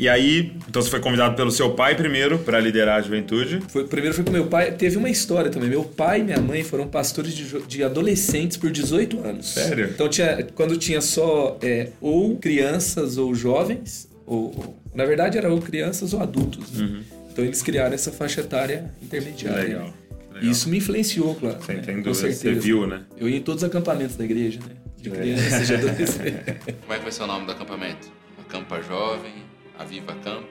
E 0.00 0.08
aí, 0.08 0.54
então 0.66 0.80
você 0.80 0.88
foi 0.88 0.98
convidado 0.98 1.36
pelo 1.36 1.50
seu 1.50 1.74
pai 1.74 1.94
primeiro 1.94 2.38
para 2.38 2.58
liderar 2.58 2.98
a 2.98 3.02
juventude. 3.02 3.60
Foi, 3.68 3.84
primeiro 3.86 4.14
foi 4.14 4.24
com 4.24 4.30
meu 4.30 4.46
pai. 4.46 4.72
Teve 4.72 4.96
uma 4.96 5.10
história 5.10 5.50
também. 5.50 5.68
Meu 5.68 5.84
pai 5.84 6.20
e 6.20 6.24
minha 6.24 6.40
mãe 6.40 6.64
foram 6.64 6.88
pastores 6.88 7.34
de, 7.34 7.60
de 7.66 7.84
adolescentes 7.84 8.56
por 8.56 8.70
18 8.70 9.20
anos. 9.22 9.50
Sério? 9.50 9.90
Então 9.92 10.08
tinha, 10.08 10.42
quando 10.54 10.78
tinha 10.78 11.02
só 11.02 11.58
é, 11.60 11.90
ou 12.00 12.38
crianças 12.38 13.18
ou 13.18 13.34
jovens, 13.34 14.08
ou, 14.24 14.44
ou- 14.56 14.80
na 14.94 15.04
verdade 15.04 15.36
era 15.36 15.52
ou 15.52 15.60
crianças 15.60 16.14
ou 16.14 16.22
adultos. 16.22 16.70
né? 16.78 17.02
Então 17.30 17.44
eles 17.44 17.60
criaram 17.60 17.92
essa 17.94 18.10
faixa 18.10 18.40
etária 18.40 18.90
intermediária. 19.02 19.64
Legal. 19.64 19.92
legal. 20.32 20.50
Isso 20.50 20.70
me 20.70 20.78
influenciou, 20.78 21.34
claro. 21.34 21.58
Sem, 21.62 21.76
né? 21.76 21.82
sem 21.84 21.96
Com 21.96 22.02
dúvida, 22.10 22.32
você 22.32 22.54
viu, 22.54 22.86
né? 22.86 23.02
Eu 23.18 23.28
ia 23.28 23.36
em 23.36 23.42
todos 23.42 23.62
os 23.62 23.68
acampamentos 23.68 24.16
da 24.16 24.24
igreja, 24.24 24.60
né? 24.66 24.76
De 24.96 25.10
É. 25.10 25.12
criança, 25.12 25.62
de 25.62 25.74
adolescente. 25.74 26.36
Como 26.80 26.92
é 26.94 26.96
que 26.96 27.02
vai 27.02 27.12
ser 27.12 27.22
o 27.22 27.26
nome 27.26 27.44
do 27.44 27.52
acampamento? 27.52 28.08
Acampa 28.48 28.80
Jovem, 28.80 29.49
Aviva 29.80 30.14
Camp. 30.22 30.44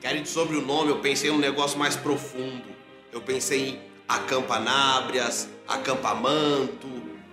Querido, 0.00 0.28
sobre 0.28 0.56
o 0.56 0.64
nome, 0.64 0.90
eu 0.90 1.00
pensei 1.00 1.28
num 1.28 1.38
negócio 1.38 1.76
mais 1.76 1.96
profundo. 1.96 2.62
Eu 3.12 3.20
pensei 3.20 3.70
em 3.70 3.78
Acampa 4.08 4.60
Nábrias, 4.60 5.48
Acampa 5.66 6.14
Manto, 6.14 6.86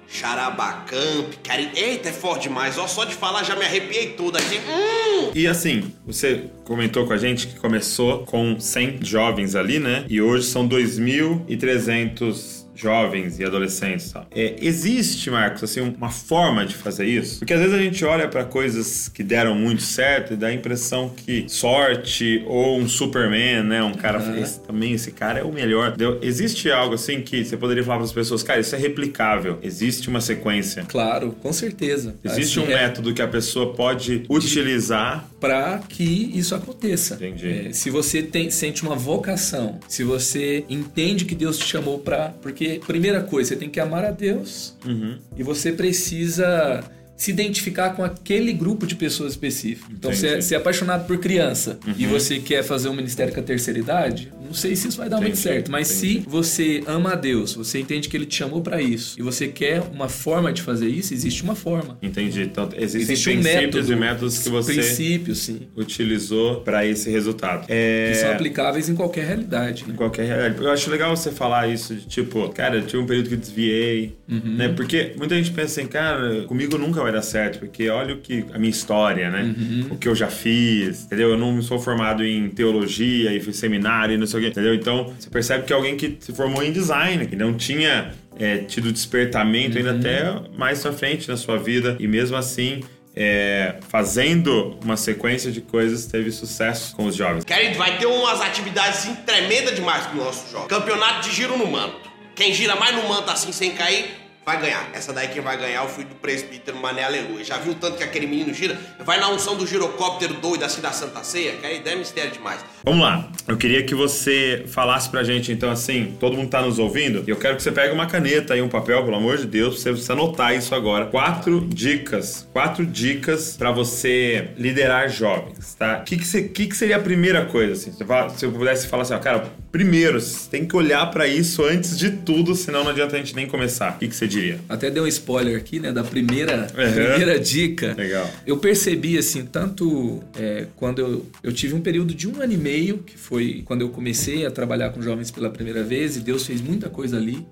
Charabacamp. 0.07 1.35
Querido, 1.43 1.77
eita, 1.77 2.09
é 2.09 2.11
forte 2.11 2.47
demais. 2.47 2.79
Ó, 2.79 2.87
só 2.87 3.05
de 3.05 3.13
falar 3.13 3.43
já 3.43 3.55
me 3.55 3.65
arrepiei 3.65 4.13
todo 4.13 4.35
aqui. 4.35 4.57
Hum! 4.57 5.31
E 5.35 5.45
assim, 5.45 5.93
você 6.03 6.49
comentou 6.63 7.05
com 7.05 7.13
a 7.13 7.17
gente 7.17 7.45
que 7.47 7.59
começou 7.59 8.25
com 8.25 8.59
100 8.59 9.05
jovens 9.05 9.53
ali, 9.53 9.77
né? 9.77 10.05
E 10.09 10.19
hoje 10.19 10.47
são 10.47 10.67
2.300 10.67 12.64
jovens 12.75 13.39
e 13.39 13.43
adolescentes. 13.45 14.11
Tal. 14.11 14.27
É, 14.35 14.55
existe, 14.59 15.29
Marcos, 15.31 15.63
assim, 15.63 15.81
uma 15.81 16.09
forma 16.09 16.65
de 16.65 16.75
fazer 16.75 17.05
isso? 17.05 17.39
Porque 17.39 17.53
às 17.53 17.59
vezes 17.59 17.73
a 17.75 17.81
gente 17.81 18.03
olha 18.05 18.27
para 18.27 18.43
coisas 18.43 19.09
que 19.09 19.23
deram 19.23 19.55
muito 19.55 19.81
certo 19.81 20.33
e 20.33 20.35
dá 20.35 20.47
a 20.47 20.53
impressão 20.53 21.09
que 21.09 21.45
sorte 21.47 22.43
ou 22.47 22.77
um 22.79 22.87
Superman, 22.87 23.63
né? 23.63 23.83
Um 23.83 23.93
cara 23.93 24.15
Uhum. 24.19 24.37
esse, 24.41 24.59
também 24.61 24.93
esse 24.93 25.11
cara 25.11 25.39
é 25.39 25.43
o 25.43 25.51
melhor. 25.51 25.89
Entendeu? 25.89 26.19
Existe 26.21 26.71
algo 26.71 26.95
assim 26.95 27.21
que 27.21 27.43
você 27.45 27.57
poderia 27.57 27.83
falar 27.83 27.97
para 27.97 28.05
as 28.05 28.13
pessoas, 28.13 28.41
cara, 28.43 28.59
isso 28.59 28.75
é 28.75 28.79
replicável. 28.79 29.59
Existe 29.61 30.09
uma 30.09 30.21
sequência. 30.21 30.83
Claro, 30.87 31.35
com 31.41 31.51
certeza. 31.53 32.15
Existe 32.23 32.59
Assim, 32.59 32.69
um 32.69 32.71
é 32.71 32.81
método 32.83 33.13
que 33.13 33.21
a 33.21 33.27
pessoa 33.27 33.73
pode 33.73 34.23
utilizar 34.29 35.27
para 35.39 35.79
que 35.89 36.31
isso 36.33 36.55
aconteça. 36.55 37.15
Entendi. 37.15 37.67
É, 37.67 37.73
se 37.73 37.89
você 37.89 38.21
tem, 38.23 38.49
sente 38.49 38.83
uma 38.83 38.95
vocação, 38.95 39.79
se 39.87 40.03
você 40.03 40.63
entende 40.69 41.25
que 41.25 41.35
Deus 41.35 41.57
te 41.57 41.65
chamou 41.65 41.99
para, 41.99 42.29
porque 42.41 42.64
primeira 42.85 43.21
coisa, 43.23 43.49
você 43.49 43.55
tem 43.55 43.69
que 43.69 43.79
amar 43.79 44.03
a 44.05 44.11
Deus 44.11 44.75
Uhum. 44.85 45.17
e 45.37 45.43
você 45.43 45.71
precisa 45.71 46.83
se 47.15 47.31
identificar 47.31 47.91
com 47.91 48.03
aquele 48.03 48.51
grupo 48.51 48.85
de 48.85 48.95
pessoas 48.95 49.31
específico. 49.31 49.89
Então, 49.91 50.11
você 50.13 50.27
é, 50.27 50.41
você 50.41 50.53
é 50.55 50.57
apaixonado 50.57 51.05
por 51.07 51.17
criança 51.17 51.79
e 51.97 52.05
você 52.05 52.39
quer 52.39 52.63
fazer 52.63 52.89
um 52.89 52.93
ministério 52.93 53.33
com 53.33 53.39
a 53.39 53.43
terceira 53.43 53.79
idade, 53.79 54.31
não 54.45 54.53
sei 54.53 54.75
se 54.75 54.87
isso 54.89 54.97
vai 54.97 55.07
dar 55.09 55.17
muito 55.17 55.29
Entendi, 55.33 55.41
certo, 55.41 55.71
mas 55.71 55.89
entendi. 56.03 56.21
se 56.23 56.29
você 56.29 56.83
ama 56.85 57.13
a 57.13 57.15
Deus, 57.15 57.53
você 57.53 57.79
entende 57.79 58.09
que 58.09 58.15
Ele 58.17 58.25
te 58.25 58.35
chamou 58.35 58.61
para 58.61 58.81
isso 58.81 59.15
e 59.17 59.23
você 59.23 59.47
quer 59.47 59.81
uma 59.93 60.07
forma 60.09 60.51
de 60.53 60.61
fazer 60.61 60.87
isso, 60.89 61.13
existe 61.13 61.41
uma 61.43 61.55
forma. 61.55 61.97
Entendi. 62.01 62.41
Então, 62.43 62.69
existem 62.75 63.01
Existe 63.13 63.29
um 63.29 63.33
princípios 63.41 63.65
método, 63.89 63.93
e 63.93 63.95
métodos 63.95 64.37
que 64.39 64.49
você 64.49 64.73
princípios, 64.73 65.37
sim, 65.39 65.61
utilizou 65.75 66.61
para 66.61 66.85
esse 66.85 67.09
resultado. 67.09 67.65
É... 67.69 68.09
que 68.11 68.17
são 68.19 68.31
aplicáveis 68.31 68.89
em 68.89 68.95
qualquer 68.95 69.25
realidade. 69.25 69.83
Em 69.85 69.91
Né? 69.91 69.93
qualquer 69.95 70.25
realidade. 70.25 70.61
Eu 70.63 70.71
acho 70.71 70.89
legal 70.89 71.15
você 71.15 71.31
falar 71.31 71.67
isso 71.67 71.95
de 71.95 72.05
tipo, 72.07 72.47
cara, 72.49 72.77
eu 72.77 72.85
tive 72.85 73.01
um 73.01 73.05
período 73.05 73.29
que 73.29 73.35
eu 73.35 73.39
desviei, 73.39 74.15
Uhum. 74.29 74.55
né? 74.57 74.69
Porque 74.69 75.13
muita 75.17 75.35
gente 75.35 75.51
pensa 75.51 75.79
assim, 75.79 75.87
cara, 75.89 76.43
comigo 76.43 76.77
nunca 76.77 77.01
vai 77.05 77.13
dar 77.13 77.21
certo, 77.21 77.59
porque 77.59 77.89
olha 77.89 78.13
o 78.15 78.17
que 78.17 78.45
a 78.53 78.57
minha 78.57 78.69
história, 78.69 79.29
né? 79.29 79.43
Uhum. 79.57 79.87
O 79.91 79.97
que 79.97 80.07
eu 80.07 80.15
já 80.15 80.27
fiz, 80.27 81.05
entendeu? 81.05 81.29
Eu 81.31 81.37
não 81.37 81.61
sou 81.61 81.79
formado 81.79 82.23
em 82.25 82.49
teologia 82.49 83.33
e 83.33 83.39
fiz 83.39 83.55
seminário 83.57 84.15
e 84.15 84.17
não 84.17 84.27
sei 84.27 84.39
o 84.39 84.43
quê, 84.43 84.49
entendeu? 84.49 84.73
Então, 84.73 85.13
você 85.19 85.29
percebe 85.29 85.65
que 85.65 85.73
é 85.73 85.75
alguém 85.75 85.95
que 85.95 86.17
se 86.19 86.33
formou 86.33 86.61
em 86.63 86.71
design, 86.71 87.25
que 87.27 87.35
não 87.35 87.53
tinha 87.53 88.11
é, 88.39 88.57
tido 88.57 88.91
despertamento 88.91 89.77
Uhum. 89.79 89.85
ainda 89.87 89.91
até 89.99 90.57
mais 90.57 90.81
pra 90.81 90.91
frente 90.91 91.27
na 91.29 91.37
sua 91.37 91.57
vida 91.57 91.95
e 91.99 92.07
mesmo 92.07 92.35
assim 92.35 92.81
é, 93.15 93.75
fazendo 93.89 94.77
uma 94.83 94.97
sequência 94.97 95.49
de 95.51 95.61
coisas 95.61 96.05
teve 96.05 96.31
sucesso 96.31 96.93
com 96.95 97.05
os 97.05 97.15
jovens. 97.15 97.45
Querido, 97.45 97.77
vai 97.77 97.97
ter 97.97 98.05
umas 98.07 98.41
atividades 98.41 98.99
assim, 98.99 99.15
tremendas 99.25 99.73
demais 99.75 100.05
pro 100.07 100.17
nosso 100.17 100.51
jogo. 100.51 100.67
Campeonato 100.67 101.29
de 101.29 101.33
giro 101.35 101.57
no 101.57 101.65
manto. 101.67 101.95
Quem 102.35 102.53
gira 102.53 102.75
mais 102.75 102.93
no 102.95 103.07
manto 103.07 103.31
assim 103.31 103.53
sem 103.53 103.71
cair, 103.71 104.07
vai 104.45 104.61
ganhar. 104.61 104.87
Essa 104.93 105.11
daí 105.11 105.27
quem 105.29 105.41
vai 105.41 105.57
ganhar 105.57 105.81
é 105.81 105.85
o 105.85 105.89
filho 105.89 106.07
do 106.07 106.15
presbítero 106.15 106.77
Mané 106.77 107.03
Aleluia. 107.03 107.43
Já 107.43 107.57
viu 107.57 107.73
tanto 107.73 107.97
que 107.97 108.03
aquele 108.03 108.27
menino 108.27 108.53
gira? 108.53 108.77
Vai 109.03 109.19
na 109.19 109.29
unção 109.29 109.55
do 109.57 109.65
girocóptero 109.65 110.35
doido 110.35 110.63
assim 110.63 110.81
da 110.81 110.91
Santa 110.91 111.23
Ceia? 111.23 111.53
Querido, 111.53 111.89
é 111.89 111.95
mistério 111.95 112.31
demais. 112.31 112.63
Vamos 112.83 113.01
lá. 113.01 113.27
Eu 113.47 113.57
queria 113.57 113.83
que 113.83 113.95
você 113.95 114.63
falasse 114.67 115.09
pra 115.09 115.23
gente, 115.23 115.51
então, 115.51 115.71
assim, 115.71 116.15
todo 116.19 116.37
mundo 116.37 116.49
tá 116.49 116.61
nos 116.61 116.77
ouvindo, 116.77 117.23
eu 117.25 117.35
quero 117.35 117.55
que 117.55 117.63
você 117.63 117.71
pegue 117.71 117.93
uma 117.93 118.05
caneta 118.05 118.55
e 118.55 118.61
um 118.61 118.69
papel, 118.69 119.03
pelo 119.03 119.15
amor 119.15 119.37
de 119.37 119.47
Deus, 119.47 119.81
pra 119.81 119.91
você 119.91 120.11
anotar 120.11 120.55
isso 120.55 120.75
agora. 120.75 121.07
Quatro 121.07 121.61
dicas. 121.61 122.47
Quatro 122.53 122.85
dicas 122.85 123.55
pra 123.57 123.71
você 123.71 124.49
liderar 124.57 125.09
jovens, 125.09 125.73
tá? 125.73 125.99
O 125.99 126.03
que, 126.03 126.17
que, 126.17 126.41
que 126.43 126.67
que 126.67 126.77
seria 126.77 126.97
a 126.97 126.99
primeira 126.99 127.45
coisa, 127.45 127.73
assim? 127.73 127.91
Se 127.91 128.45
eu 128.45 128.51
pudesse 128.51 128.87
falar 128.87 129.03
assim, 129.03 129.13
ó, 129.13 129.19
cara, 129.19 129.51
primeiro, 129.71 130.19
você 130.21 130.49
tem 130.49 130.65
que 130.65 130.75
olhar 130.75 131.05
pra 131.07 131.27
isso 131.27 131.63
antes 131.63 131.97
de 131.97 132.11
tudo, 132.11 132.55
senão 132.55 132.83
não 132.83 132.91
adianta 132.91 133.15
a 133.15 133.19
gente 133.19 133.35
nem 133.35 133.47
começar. 133.47 133.93
O 133.93 133.99
que, 133.99 134.07
que 134.07 134.15
você 134.15 134.27
diria? 134.35 134.59
Até 134.69 134.89
deu 134.89 135.03
um 135.03 135.07
spoiler 135.07 135.57
aqui, 135.57 135.79
né, 135.79 135.91
da 135.91 136.03
primeira, 136.03 136.67
Uhum. 136.75 136.91
primeira 136.93 137.39
dica. 137.39 137.93
Legal. 137.97 138.29
Eu 138.45 138.57
percebi, 138.57 139.17
assim, 139.17 139.45
tanto 139.45 140.23
é, 140.37 140.67
quando 140.75 140.99
eu, 140.99 141.25
eu 141.43 141.51
tive 141.53 141.73
um 141.75 141.81
período 141.81 142.13
de 142.13 142.27
um 142.27 142.41
ano 142.41 142.53
e 142.53 142.57
meio, 142.57 142.99
que 142.99 143.17
foi 143.17 143.63
quando 143.65 143.81
eu 143.81 143.89
comecei 143.89 144.45
a 144.45 144.51
trabalhar 144.51 144.89
com 144.91 145.01
jovens 145.01 145.31
pela 145.31 145.49
primeira 145.49 145.83
vez, 145.83 146.15
e 146.17 146.19
Deus 146.19 146.45
fez 146.45 146.61
muita 146.61 146.89
coisa 146.89 147.17
ali. 147.17 147.45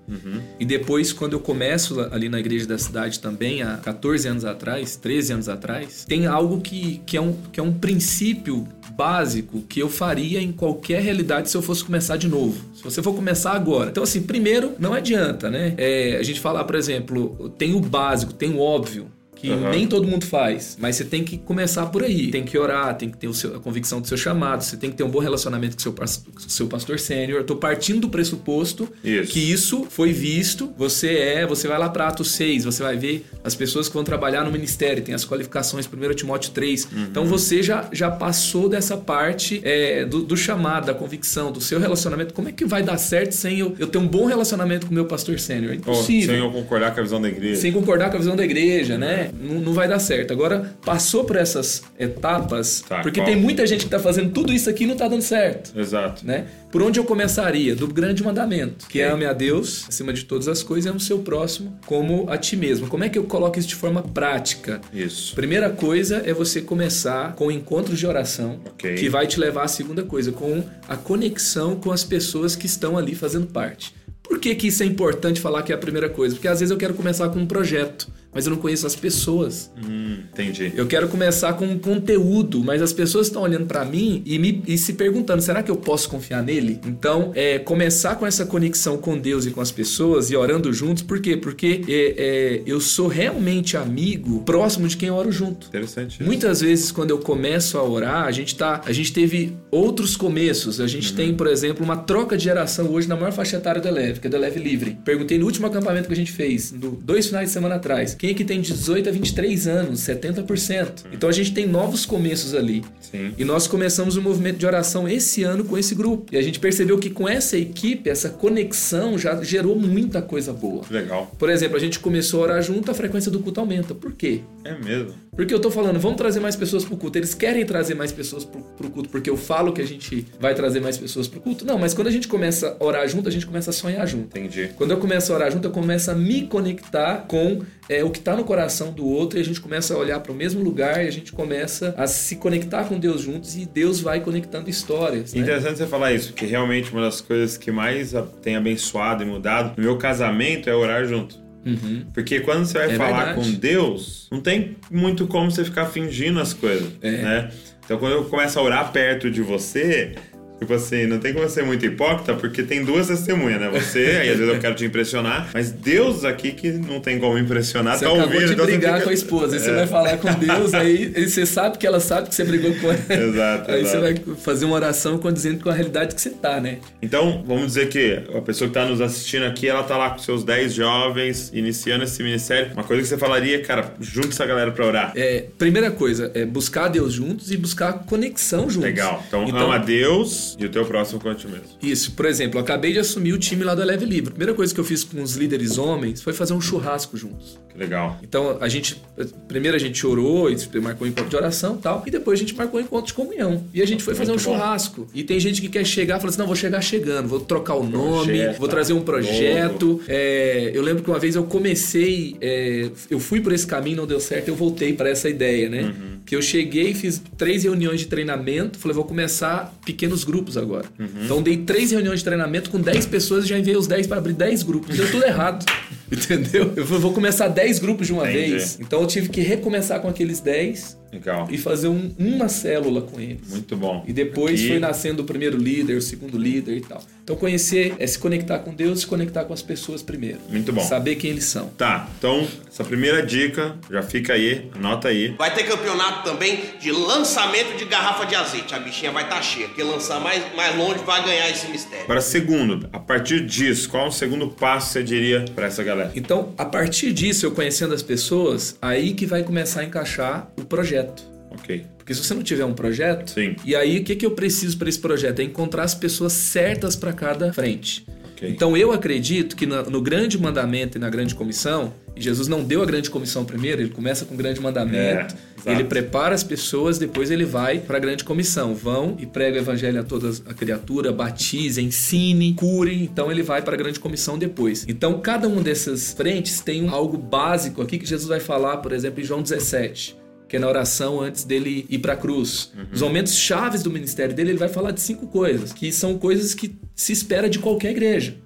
E 0.58 0.64
depois, 0.64 1.12
quando 1.12 1.32
eu 1.34 1.40
começo 1.40 2.00
ali 2.12 2.28
na 2.28 2.38
igreja 2.40 2.66
da 2.66 2.78
cidade 2.78 3.20
também, 3.20 3.62
há 3.62 3.76
14 3.78 4.26
anos 4.28 4.44
atrás, 4.44 4.96
13 4.96 5.32
anos 5.32 5.48
atrás, 5.48 6.04
tem 6.06 6.26
algo 6.26 6.60
que, 6.60 7.00
que, 7.06 7.16
é, 7.16 7.20
um, 7.20 7.32
que 7.52 7.58
é 7.60 7.62
um 7.62 7.72
princípio 7.72 8.66
básico 8.96 9.62
que 9.68 9.80
eu 9.80 9.88
faria 9.88 10.40
em 10.40 10.52
qualquer 10.52 11.00
realidade 11.02 11.50
se 11.50 11.56
eu 11.56 11.62
fosse 11.62 11.82
começar 11.84 12.16
de 12.16 12.28
novo. 12.28 12.60
Se 12.74 12.82
você 12.84 13.02
for 13.02 13.14
começar 13.14 13.52
agora. 13.52 13.90
Então, 13.90 14.02
assim, 14.02 14.22
primeiro, 14.22 14.72
não 14.78 14.92
adianta, 14.92 15.50
né? 15.50 15.74
É, 15.76 16.16
a 16.18 16.22
gente 16.22 16.38
falar, 16.40 16.64
por 16.74 16.78
exemplo, 16.78 17.50
tem 17.50 17.72
o 17.72 17.78
básico, 17.78 18.34
tem 18.34 18.52
o 18.52 18.58
óbvio. 18.58 19.06
Que 19.44 19.50
Uhum. 19.50 19.70
nem 19.70 19.86
todo 19.86 20.06
mundo 20.06 20.24
faz, 20.24 20.74
mas 20.80 20.96
você 20.96 21.04
tem 21.04 21.22
que 21.22 21.36
começar 21.36 21.84
por 21.86 22.02
aí. 22.02 22.30
Tem 22.30 22.44
que 22.44 22.56
orar, 22.56 22.96
tem 22.96 23.10
que 23.10 23.18
ter 23.18 23.32
seu- 23.34 23.56
a 23.56 23.60
convicção 23.60 24.00
do 24.00 24.08
seu 24.08 24.16
chamado, 24.16 24.62
você 24.64 24.74
tem 24.76 24.90
que 24.90 24.96
ter 24.96 25.04
um 25.04 25.10
bom 25.10 25.18
relacionamento 25.18 25.76
com 25.76 25.80
o 26.02 26.08
seu, 26.08 26.22
seu 26.48 26.66
pastor 26.66 26.98
sênior. 26.98 27.40
Eu 27.40 27.44
tô 27.44 27.56
partindo 27.56 28.00
do 28.00 28.08
pressuposto 28.08 28.88
Isso. 29.04 29.30
que 29.32 29.38
isso 29.52 29.86
foi 29.90 30.12
visto, 30.12 30.72
você 30.78 31.08
é, 31.18 31.46
você 31.46 31.68
vai 31.68 31.78
lá 31.78 31.90
para 31.90 32.08
Atos 32.08 32.30
6, 32.32 32.64
você 32.64 32.82
vai 32.82 32.96
ver 32.96 33.26
as 33.44 33.54
pessoas 33.54 33.86
que 33.86 33.92
vão 33.94 34.02
trabalhar 34.02 34.44
no 34.44 34.50
ministério, 34.50 35.02
tem 35.02 35.14
as 35.14 35.26
qualificações 35.26 35.86
1 35.86 36.14
Timóteo 36.14 36.50
3. 36.52 36.84
Uhum. 36.90 37.02
Então 37.10 37.26
você 37.26 37.62
já, 37.62 37.86
já 37.92 38.10
passou 38.10 38.66
dessa 38.68 38.96
parte 38.96 39.60
é, 39.62 40.06
do, 40.06 40.22
do 40.22 40.36
chamado, 40.38 40.86
da 40.86 40.94
convicção, 40.94 41.52
do 41.52 41.60
seu 41.60 41.78
relacionamento. 41.78 42.32
Como 42.32 42.48
é 42.48 42.52
que 42.52 42.64
vai 42.64 42.82
dar 42.82 42.96
certo 42.96 43.32
sem 43.32 43.58
eu, 43.58 43.74
eu 43.78 43.86
ter 43.88 43.98
um 43.98 44.08
bom 44.08 44.24
relacionamento 44.24 44.86
com 44.86 44.92
o 44.92 44.94
meu 44.94 45.04
pastor 45.04 45.38
sênior? 45.38 45.72
É 45.72 45.76
impossível 45.76 46.34
sem 46.34 46.38
eu 46.42 46.50
concordar 46.50 46.94
com 46.94 47.00
a 47.00 47.02
visão 47.02 47.20
da 47.20 47.28
igreja. 47.28 47.60
sem 47.60 47.72
concordar 47.72 48.10
com 48.10 48.16
a 48.16 48.18
visão 48.20 48.34
da 48.34 48.44
igreja, 48.44 48.96
né? 48.96 49.30
Não, 49.40 49.60
não 49.60 49.72
vai 49.72 49.88
dar 49.88 49.98
certo. 49.98 50.32
Agora, 50.32 50.74
passou 50.84 51.24
por 51.24 51.36
essas 51.36 51.82
etapas, 51.98 52.82
Tá, 52.88 53.00
porque 53.02 53.20
qual? 53.20 53.26
tem 53.26 53.36
muita 53.36 53.66
gente 53.66 53.84
que 53.84 53.90
tá 53.90 53.98
fazendo 53.98 54.30
tudo 54.32 54.52
isso 54.52 54.68
aqui 54.70 54.84
e 54.84 54.86
não 54.86 54.96
tá 54.96 55.08
dando 55.08 55.22
certo. 55.22 55.78
Exato. 55.78 56.24
Né? 56.26 56.46
Por 56.70 56.82
onde 56.82 56.98
eu 56.98 57.04
começaria? 57.04 57.74
Do 57.76 57.86
grande 57.86 58.22
mandamento, 58.22 58.86
que 58.88 59.00
é 59.00 59.08
ame 59.08 59.24
a 59.24 59.32
Deus 59.32 59.84
acima 59.88 60.12
de 60.12 60.24
todas 60.24 60.48
as 60.48 60.62
coisas 60.62 60.86
e 60.86 60.88
ame 60.88 60.98
o 60.98 61.00
seu 61.00 61.18
próximo 61.20 61.78
como 61.86 62.26
a 62.28 62.36
ti 62.36 62.56
mesmo. 62.56 62.86
Como 62.88 63.04
é 63.04 63.08
que 63.08 63.18
eu 63.18 63.24
coloco 63.24 63.58
isso 63.58 63.68
de 63.68 63.74
forma 63.74 64.02
prática? 64.02 64.80
Isso. 64.92 65.34
Primeira 65.34 65.70
coisa 65.70 66.22
é 66.24 66.32
você 66.32 66.60
começar 66.60 67.34
com 67.34 67.50
encontros 67.50 67.98
de 67.98 68.06
oração, 68.06 68.60
Ok. 68.66 68.94
que 68.94 69.08
vai 69.08 69.26
te 69.26 69.38
levar 69.38 69.64
à 69.64 69.68
segunda 69.68 70.02
coisa, 70.02 70.32
com 70.32 70.64
a 70.88 70.96
conexão 70.96 71.76
com 71.76 71.92
as 71.92 72.02
pessoas 72.04 72.56
que 72.56 72.66
estão 72.66 72.96
ali 72.98 73.14
fazendo 73.14 73.46
parte. 73.46 73.94
Por 74.22 74.38
que, 74.40 74.54
que 74.54 74.68
isso 74.68 74.82
é 74.82 74.86
importante 74.86 75.40
falar 75.40 75.62
que 75.62 75.70
é 75.70 75.74
a 75.74 75.78
primeira 75.78 76.08
coisa? 76.08 76.34
Porque 76.34 76.48
às 76.48 76.58
vezes 76.60 76.70
eu 76.70 76.76
quero 76.78 76.94
começar 76.94 77.28
com 77.28 77.38
um 77.38 77.46
projeto, 77.46 78.08
mas 78.34 78.46
eu 78.46 78.50
não 78.50 78.58
conheço 78.58 78.86
as 78.86 78.96
pessoas. 78.96 79.70
Hum, 79.76 80.18
entendi. 80.32 80.72
Eu 80.74 80.86
quero 80.86 81.08
começar 81.08 81.52
com 81.54 81.66
um 81.66 81.78
conteúdo, 81.78 82.62
mas 82.62 82.82
as 82.82 82.92
pessoas 82.92 83.28
estão 83.28 83.42
olhando 83.42 83.66
pra 83.66 83.84
mim 83.84 84.22
e, 84.26 84.38
me, 84.38 84.62
e 84.66 84.76
se 84.76 84.94
perguntando: 84.94 85.40
será 85.40 85.62
que 85.62 85.70
eu 85.70 85.76
posso 85.76 86.08
confiar 86.08 86.42
nele? 86.42 86.80
Então, 86.86 87.32
é, 87.34 87.58
começar 87.58 88.16
com 88.16 88.26
essa 88.26 88.44
conexão 88.44 88.98
com 88.98 89.16
Deus 89.16 89.46
e 89.46 89.50
com 89.50 89.60
as 89.60 89.70
pessoas 89.70 90.30
e 90.30 90.36
orando 90.36 90.72
juntos, 90.72 91.02
por 91.02 91.20
quê? 91.20 91.36
Porque 91.36 91.82
é, 91.88 92.14
é, 92.16 92.62
eu 92.66 92.80
sou 92.80 93.06
realmente 93.06 93.76
amigo 93.76 94.42
próximo 94.42 94.88
de 94.88 94.96
quem 94.96 95.08
eu 95.08 95.14
oro 95.14 95.30
junto. 95.30 95.68
Interessante. 95.68 96.14
isso. 96.20 96.24
Muitas 96.24 96.60
vezes, 96.60 96.90
quando 96.90 97.10
eu 97.10 97.18
começo 97.18 97.78
a 97.78 97.82
orar, 97.82 98.24
a 98.24 98.32
gente, 98.32 98.56
tá, 98.56 98.80
a 98.84 98.92
gente 98.92 99.12
teve 99.12 99.56
outros 99.70 100.16
começos. 100.16 100.80
A 100.80 100.86
gente 100.86 101.14
tem, 101.14 101.34
por 101.34 101.46
exemplo, 101.46 101.84
uma 101.84 101.96
troca 101.96 102.36
de 102.36 102.44
geração 102.44 102.90
hoje 102.90 103.08
na 103.08 103.16
maior 103.16 103.32
faixa 103.32 103.56
etária 103.56 103.80
do 103.80 103.88
Eleve, 103.88 104.20
que 104.20 104.26
é 104.26 104.30
do 104.30 104.36
Eleve 104.36 104.60
Livre. 104.60 104.98
Perguntei 105.04 105.38
no 105.38 105.46
último 105.46 105.66
acampamento 105.66 106.08
que 106.08 106.14
a 106.14 106.16
gente 106.16 106.32
fez, 106.32 106.70
do, 106.72 106.90
dois 106.90 107.26
finais 107.26 107.48
de 107.48 107.52
semana 107.52 107.76
atrás, 107.76 108.14
Quem 108.24 108.30
é 108.30 108.34
que 108.34 108.42
tem 108.42 108.58
18 108.58 109.06
a 109.06 109.12
23 109.12 109.66
anos? 109.66 110.00
70%. 110.00 111.04
Então 111.12 111.28
a 111.28 111.32
gente 111.32 111.52
tem 111.52 111.66
novos 111.66 112.06
começos 112.06 112.54
ali. 112.54 112.82
Sim. 112.98 113.34
E 113.36 113.44
nós 113.44 113.66
começamos 113.66 114.16
o 114.16 114.22
movimento 114.22 114.56
de 114.56 114.64
oração 114.64 115.06
esse 115.06 115.42
ano 115.42 115.62
com 115.62 115.76
esse 115.76 115.94
grupo. 115.94 116.34
E 116.34 116.38
a 116.38 116.42
gente 116.42 116.58
percebeu 116.58 116.98
que 116.98 117.10
com 117.10 117.28
essa 117.28 117.58
equipe, 117.58 118.08
essa 118.08 118.30
conexão 118.30 119.18
já 119.18 119.42
gerou 119.42 119.78
muita 119.78 120.22
coisa 120.22 120.54
boa. 120.54 120.82
Legal. 120.88 121.30
Por 121.38 121.50
exemplo, 121.50 121.76
a 121.76 121.78
gente 121.78 122.00
começou 122.00 122.40
a 122.40 122.42
orar 122.44 122.62
junto, 122.62 122.90
a 122.90 122.94
frequência 122.94 123.30
do 123.30 123.40
culto 123.40 123.60
aumenta. 123.60 123.94
Por 123.94 124.14
quê? 124.14 124.40
É 124.64 124.72
mesmo. 124.72 125.12
Porque 125.36 125.52
eu 125.52 125.60
tô 125.60 125.70
falando, 125.70 125.98
vamos 126.00 126.16
trazer 126.16 126.40
mais 126.40 126.56
pessoas 126.56 126.84
pro 126.84 126.96
culto. 126.96 127.18
Eles 127.18 127.34
querem 127.34 127.66
trazer 127.66 127.94
mais 127.94 128.10
pessoas 128.10 128.44
pro, 128.44 128.62
pro 128.62 128.88
culto, 128.88 129.10
porque 129.10 129.28
eu 129.28 129.36
falo 129.36 129.72
que 129.72 129.82
a 129.82 129.86
gente 129.86 130.26
vai 130.40 130.54
trazer 130.54 130.80
mais 130.80 130.96
pessoas 130.96 131.28
pro 131.28 131.40
culto. 131.40 131.66
Não, 131.66 131.76
mas 131.76 131.92
quando 131.92 132.06
a 132.06 132.10
gente 132.10 132.26
começa 132.26 132.76
a 132.80 132.84
orar 132.84 133.06
junto, 133.06 133.28
a 133.28 133.32
gente 133.32 133.44
começa 133.44 133.70
a 133.70 133.72
sonhar 133.72 134.06
junto. 134.06 134.38
Entendi. 134.38 134.70
Quando 134.76 134.92
eu 134.92 134.96
começo 134.96 135.32
a 135.32 135.36
orar 135.36 135.52
junto, 135.52 135.66
eu 135.66 135.72
começo 135.72 136.10
a 136.10 136.14
me 136.14 136.46
conectar 136.46 137.26
com 137.28 137.62
é, 137.88 138.02
o 138.04 138.10
que 138.14 138.20
está 138.20 138.34
no 138.36 138.44
coração 138.44 138.92
do 138.92 139.04
outro 139.06 139.38
e 139.38 139.42
a 139.42 139.44
gente 139.44 139.60
começa 139.60 139.92
a 139.92 139.98
olhar 139.98 140.20
para 140.20 140.32
o 140.32 140.34
mesmo 140.34 140.62
lugar 140.62 141.04
e 141.04 141.08
a 141.08 141.10
gente 141.10 141.32
começa 141.32 141.92
a 141.98 142.06
se 142.06 142.36
conectar 142.36 142.84
com 142.84 142.98
Deus 142.98 143.20
juntos 143.20 143.56
e 143.56 143.66
Deus 143.66 144.00
vai 144.00 144.20
conectando 144.20 144.70
histórias. 144.70 145.34
Né? 145.34 145.40
Interessante 145.42 145.78
você 145.78 145.86
falar 145.86 146.12
isso, 146.12 146.28
porque 146.32 146.46
realmente 146.46 146.90
uma 146.92 147.02
das 147.02 147.20
coisas 147.20 147.58
que 147.58 147.70
mais 147.70 148.14
tem 148.40 148.56
abençoado 148.56 149.22
e 149.22 149.26
mudado 149.26 149.74
no 149.76 149.82
meu 149.82 149.98
casamento 149.98 150.70
é 150.70 150.74
orar 150.74 151.04
junto. 151.04 151.42
Uhum. 151.66 152.04
Porque 152.14 152.40
quando 152.40 152.64
você 152.64 152.78
vai 152.78 152.92
É 152.92 152.96
falar 152.96 153.24
verdade. 153.34 153.40
com 153.40 153.54
Deus, 153.58 154.28
não 154.30 154.40
tem 154.40 154.76
muito 154.90 155.26
como 155.26 155.50
você 155.50 155.64
ficar 155.64 155.86
fingindo 155.86 156.38
as 156.40 156.52
coisas, 156.52 156.88
É. 157.02 157.10
né? 157.10 157.50
Então 157.84 157.98
quando 157.98 158.12
eu 158.12 158.24
começo 158.24 158.58
a 158.58 158.62
orar 158.62 158.92
perto 158.92 159.30
de 159.30 159.42
você, 159.42 160.14
tipo 160.58 160.72
assim, 160.72 161.06
não 161.06 161.18
tem 161.18 161.32
como 161.32 161.48
ser 161.48 161.64
muito 161.64 161.84
hipócrita, 161.84 162.34
porque 162.34 162.62
tem 162.62 162.84
duas 162.84 163.06
testemunhas, 163.08 163.60
né? 163.60 163.68
Você, 163.72 163.98
aí 164.20 164.30
às 164.30 164.38
vezes 164.38 164.54
eu 164.54 164.60
quero 164.60 164.74
te 164.74 164.84
impressionar, 164.84 165.50
mas 165.52 165.70
Deus 165.70 166.24
aqui 166.24 166.52
que 166.52 166.70
não 166.72 167.00
tem 167.00 167.18
como 167.18 167.36
impressionar, 167.38 167.98
Você 167.98 168.04
tá 168.04 168.10
acabou 168.12 168.26
ouvindo. 168.32 168.46
de 168.46 168.52
então 168.54 168.64
você 168.64 168.70
brigar 168.72 168.92
fica- 168.94 169.04
com 169.04 169.10
a 169.10 169.14
esposa, 169.14 169.56
aí 169.56 169.60
você 169.62 169.70
É. 169.70 169.74
vai 169.74 169.86
falar 169.86 170.16
com 170.18 170.32
Deus, 170.34 170.72
aí 170.74 171.12
aí 171.14 171.28
você 171.28 171.44
sabe 171.46 171.78
que 171.78 171.86
ela 171.86 172.00
sabe 172.00 172.28
que 172.28 172.34
você 172.34 172.44
brigou 172.44 172.72
com 172.76 172.90
ela. 172.90 173.24
Exato, 173.24 173.70
Aí 173.74 173.80
exato. 173.82 173.96
você 173.96 174.00
vai 174.00 174.36
fazer 174.36 174.64
uma 174.64 174.74
oração 174.76 175.18
condizendo 175.18 175.62
com 175.62 175.68
a 175.70 175.74
realidade 175.74 176.14
que 176.14 176.20
você 176.20 176.30
tá, 176.30 176.60
né? 176.60 176.78
Então, 177.02 177.42
vamos 177.46 177.66
dizer 177.66 177.88
que 177.88 178.22
a 178.36 178.40
pessoa 178.40 178.70
que 178.70 178.76
está 178.78 178.88
nos 178.88 179.00
assistindo 179.00 179.44
aqui, 179.44 179.68
ela 179.68 179.82
tá 179.82 179.96
lá 179.96 180.10
com 180.10 180.18
seus 180.18 180.44
10 180.44 180.72
jovens, 180.74 181.50
iniciando 181.54 182.04
esse 182.04 182.22
ministério. 182.22 182.72
Uma 182.74 182.84
coisa 182.84 183.02
que 183.02 183.08
você 183.08 183.18
falaria, 183.18 183.60
cara, 183.62 183.92
junte 184.00 184.28
essa 184.28 184.46
galera 184.46 184.70
pra 184.72 184.86
orar. 184.86 185.12
É, 185.16 185.44
primeira 185.58 185.90
coisa, 185.90 186.30
é 186.34 186.44
buscar 186.44 186.88
Deus 186.88 187.12
juntos 187.12 187.50
e 187.50 187.56
buscar 187.56 187.92
conexão 188.04 188.62
juntos. 188.70 188.76
Legal. 188.84 189.22
Então, 189.26 189.46
ama 189.56 189.78
Deus 189.78 190.43
e 190.58 190.64
o 190.64 190.68
teu 190.68 190.84
próximo 190.84 191.20
quanto 191.20 191.40
ti 191.40 191.48
mesmo. 191.48 191.66
Isso, 191.82 192.12
por 192.12 192.26
exemplo, 192.26 192.58
eu 192.58 192.62
acabei 192.62 192.92
de 192.92 192.98
assumir 192.98 193.32
o 193.32 193.38
time 193.38 193.64
lá 193.64 193.74
do 193.74 193.82
Eleve 193.82 194.04
Livre. 194.04 194.28
A 194.28 194.32
primeira 194.32 194.54
coisa 194.54 194.72
que 194.74 194.80
eu 194.80 194.84
fiz 194.84 195.04
com 195.04 195.22
os 195.22 195.34
líderes 195.34 195.78
homens 195.78 196.22
foi 196.22 196.32
fazer 196.32 196.52
um 196.52 196.60
churrasco 196.60 197.16
juntos. 197.16 197.58
Que 197.74 197.78
legal. 197.78 198.18
Então 198.22 198.56
a 198.60 198.68
gente. 198.68 199.02
Primeiro 199.48 199.76
a 199.76 199.80
gente 199.80 200.06
orou, 200.06 200.50
e 200.50 200.80
marcou 200.80 201.06
um 201.06 201.10
encontro 201.10 201.28
de 201.28 201.36
oração 201.36 201.74
e 201.74 201.78
tal. 201.78 202.02
E 202.06 202.10
depois 202.10 202.38
a 202.38 202.40
gente 202.40 202.54
marcou 202.54 202.78
um 202.78 202.82
encontro 202.82 203.06
de 203.06 203.14
comunhão. 203.14 203.64
E 203.74 203.82
a 203.82 203.86
gente 203.86 204.02
foi 204.02 204.14
fazer 204.14 204.30
um 204.30 204.36
bom. 204.36 204.40
churrasco. 204.40 205.08
E 205.12 205.24
tem 205.24 205.40
gente 205.40 205.60
que 205.60 205.68
quer 205.68 205.84
chegar 205.84 206.16
e 206.16 206.20
fala 206.20 206.30
assim: 206.30 206.38
não, 206.38 206.46
vou 206.46 206.56
chegar 206.56 206.80
chegando, 206.80 207.28
vou 207.28 207.40
trocar 207.40 207.74
o 207.74 207.84
nome, 207.84 208.26
Projeto, 208.26 208.58
vou 208.58 208.68
trazer 208.68 208.92
um 208.92 209.02
projeto. 209.02 210.00
É, 210.06 210.70
eu 210.72 210.82
lembro 210.82 211.02
que 211.02 211.10
uma 211.10 211.18
vez 211.18 211.34
eu 211.34 211.44
comecei, 211.44 212.36
é, 212.40 212.90
eu 213.10 213.18
fui 213.18 213.40
por 213.40 213.52
esse 213.52 213.66
caminho, 213.66 213.98
não 213.98 214.06
deu 214.06 214.20
certo, 214.20 214.48
eu 214.48 214.54
voltei 214.54 214.92
para 214.92 215.08
essa 215.08 215.28
ideia, 215.28 215.68
né? 215.68 215.82
Uhum. 215.82 216.18
Que 216.24 216.36
eu 216.36 216.42
cheguei, 216.42 216.94
fiz 216.94 217.20
três 217.36 217.64
reuniões 217.64 218.00
de 218.00 218.06
treinamento, 218.06 218.78
falei, 218.78 218.94
vou 218.94 219.04
começar 219.04 219.74
pequenos 219.84 220.22
grupos 220.22 220.33
agora. 220.56 220.86
Uhum. 220.98 221.06
Então 221.24 221.42
dei 221.42 221.58
três 221.58 221.90
reuniões 221.90 222.20
de 222.20 222.24
treinamento 222.24 222.70
com 222.70 222.80
10 222.80 223.06
pessoas 223.06 223.44
e 223.44 223.48
já 223.48 223.58
enviei 223.58 223.76
os 223.76 223.86
10 223.86 224.06
para 224.06 224.18
abrir 224.18 224.32
10 224.32 224.62
grupos. 224.62 224.96
Deu 224.96 225.10
tudo 225.10 225.24
errado. 225.24 225.64
Entendeu? 226.10 226.72
Eu 226.76 226.84
vou 226.84 227.12
começar 227.12 227.48
10 227.48 227.78
grupos 227.78 228.06
de 228.06 228.12
uma 228.12 228.28
Entendi. 228.30 228.50
vez. 228.52 228.78
Então 228.80 229.00
eu 229.00 229.06
tive 229.06 229.28
que 229.28 229.40
recomeçar 229.40 230.00
com 230.00 230.08
aqueles 230.08 230.40
10 230.40 230.98
Legal. 231.12 231.48
e 231.50 231.58
fazer 231.58 231.88
um- 231.88 232.10
uma 232.18 232.48
célula 232.48 233.02
com 233.02 233.20
eles. 233.20 233.48
Muito 233.50 233.76
bom. 233.76 234.04
E 234.06 234.12
depois 234.12 234.60
Aqui- 234.60 234.68
foi 234.68 234.78
nascendo 234.78 235.22
o 235.22 235.24
primeiro 235.24 235.56
líder, 235.56 235.96
o 235.96 236.02
segundo 236.02 236.36
líder 236.38 236.76
e 236.76 236.80
tal. 236.80 237.02
Então 237.24 237.36
conhecer 237.36 237.94
é 237.98 238.06
se 238.06 238.18
conectar 238.18 238.58
com 238.58 238.74
Deus, 238.74 239.00
se 239.00 239.06
conectar 239.06 239.44
com 239.44 239.54
as 239.54 239.62
pessoas 239.62 240.02
primeiro. 240.02 240.38
Muito 240.50 240.70
bom. 240.70 240.82
Saber 240.82 241.16
quem 241.16 241.30
eles 241.30 241.44
são. 241.44 241.68
Tá, 241.70 242.06
então, 242.18 242.46
essa 242.70 242.84
primeira 242.84 243.24
dica, 243.24 243.78
já 243.90 244.02
fica 244.02 244.34
aí, 244.34 244.70
anota 244.74 245.08
aí. 245.08 245.34
Vai 245.38 245.52
ter 245.54 245.64
campeonato 245.64 246.22
também 246.22 246.60
de 246.78 246.92
lançamento 246.92 247.78
de 247.78 247.86
garrafa 247.86 248.26
de 248.26 248.34
azeite. 248.34 248.74
A 248.74 248.78
bichinha 248.78 249.10
vai 249.10 249.24
estar 249.24 249.40
cheia. 249.40 249.68
Quem 249.68 249.84
lançar 249.84 250.20
mais, 250.20 250.54
mais 250.54 250.76
longe 250.76 251.02
vai 251.02 251.24
ganhar 251.24 251.48
esse 251.48 251.66
mistério. 251.68 252.04
Agora, 252.04 252.20
segundo, 252.20 252.90
a 252.92 252.98
partir 252.98 253.46
disso, 253.46 253.88
qual 253.88 254.04
é 254.04 254.08
o 254.08 254.12
segundo 254.12 254.48
passo 254.48 254.88
que 254.88 254.92
você 254.92 255.02
diria 255.02 255.46
pra 255.54 255.66
essa 255.66 255.82
galera? 255.82 256.12
Então, 256.14 256.52
a 256.58 256.66
partir 256.66 257.10
disso, 257.14 257.46
eu 257.46 257.52
conhecendo 257.52 257.94
as 257.94 258.02
pessoas, 258.02 258.76
aí 258.82 259.14
que 259.14 259.24
vai 259.24 259.42
começar 259.42 259.80
a 259.80 259.84
encaixar 259.84 260.52
o 260.58 260.64
projeto. 260.64 261.33
Ok. 261.58 261.84
Porque 261.98 262.12
se 262.14 262.22
você 262.22 262.34
não 262.34 262.42
tiver 262.42 262.64
um 262.64 262.74
projeto, 262.74 263.30
Sim. 263.30 263.56
e 263.64 263.74
aí 263.74 263.98
o 263.98 264.04
que, 264.04 264.14
que 264.16 264.26
eu 264.26 264.32
preciso 264.32 264.76
para 264.76 264.88
esse 264.88 264.98
projeto? 264.98 265.40
É 265.40 265.42
encontrar 265.42 265.84
as 265.84 265.94
pessoas 265.94 266.32
certas 266.34 266.94
para 266.96 267.12
cada 267.12 267.52
frente. 267.52 268.04
Ok. 268.34 268.48
Então 268.50 268.76
eu 268.76 268.92
acredito 268.92 269.54
que 269.56 269.64
na- 269.64 269.84
no 269.84 270.02
grande 270.02 270.36
mandamento 270.38 270.98
e 270.98 271.00
na 271.00 271.08
grande 271.08 271.34
comissão, 271.34 271.94
e 272.16 272.20
Jesus 272.20 272.46
não 272.48 272.62
deu 272.62 272.82
a 272.82 272.84
grande 272.84 273.08
comissão 273.08 273.44
primeiro, 273.44 273.80
ele 273.80 273.90
começa 273.90 274.24
com 274.24 274.34
o 274.34 274.36
grande 274.36 274.60
mandamento, 274.60 275.34
É, 275.66 275.72
ele 275.72 275.84
prepara 275.84 276.34
as 276.34 276.42
pessoas, 276.44 276.98
depois 276.98 277.30
ele 277.30 277.44
vai 277.46 277.78
para 277.78 277.96
a 277.96 278.00
grande 278.00 278.22
comissão. 278.22 278.74
Vão 278.74 279.16
e 279.18 279.24
prega 279.24 279.56
o 279.56 279.60
evangelho 279.60 279.98
a 280.00 280.02
toda 280.04 280.30
a 280.46 280.52
criatura, 280.52 281.10
batize, 281.10 281.80
ensine, 281.80 282.52
cure. 282.52 283.02
Então 283.02 283.30
ele 283.32 283.42
vai 283.42 283.62
para 283.62 283.72
a 283.74 283.78
grande 283.78 283.98
comissão 283.98 284.36
depois. 284.36 284.84
Então 284.86 285.20
cada 285.20 285.48
uma 285.48 285.62
dessas 285.62 286.12
frentes 286.12 286.60
tem 286.60 286.82
um- 286.82 286.90
algo 286.90 287.16
básico 287.16 287.80
aqui 287.80 287.96
que 287.98 288.04
Jesus 288.04 288.28
vai 288.28 288.40
falar, 288.40 288.78
por 288.78 288.92
exemplo, 288.92 289.20
em 289.22 289.24
João 289.24 289.40
17 289.42 290.16
que 290.54 290.56
é 290.56 290.60
na 290.60 290.68
oração 290.68 291.20
antes 291.20 291.42
dele 291.42 291.84
ir 291.90 291.98
para 291.98 292.12
a 292.12 292.16
cruz. 292.16 292.72
Os 292.92 293.02
momentos 293.02 293.34
chaves 293.34 293.82
do 293.82 293.90
ministério 293.90 294.32
dele, 294.32 294.50
ele 294.50 294.58
vai 294.58 294.68
falar 294.68 294.92
de 294.92 295.00
cinco 295.00 295.26
coisas, 295.26 295.72
que 295.72 295.90
são 295.90 296.16
coisas 296.16 296.54
que 296.54 296.76
se 296.94 297.12
espera 297.12 297.50
de 297.50 297.58
qualquer 297.58 297.90
igreja. 297.90 298.36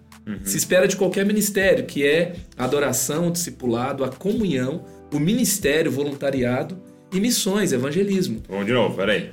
Se 0.43 0.57
espera 0.57 0.89
de 0.89 0.97
qualquer 0.97 1.27
ministério, 1.27 1.85
que 1.85 2.07
é 2.07 2.37
a 2.57 2.65
adoração, 2.65 3.29
o 3.29 3.31
discipulado, 3.31 4.05
a 4.05 4.09
comunhão, 4.09 4.87
o 5.13 5.19
ministério, 5.19 5.91
voluntariado 5.91 6.81
e 7.13 7.21
missões, 7.21 7.73
evangelismo. 7.73 8.43
Vamos 8.49 8.65
de 8.65 8.73
novo, 8.73 8.97
peraí. 8.97 9.31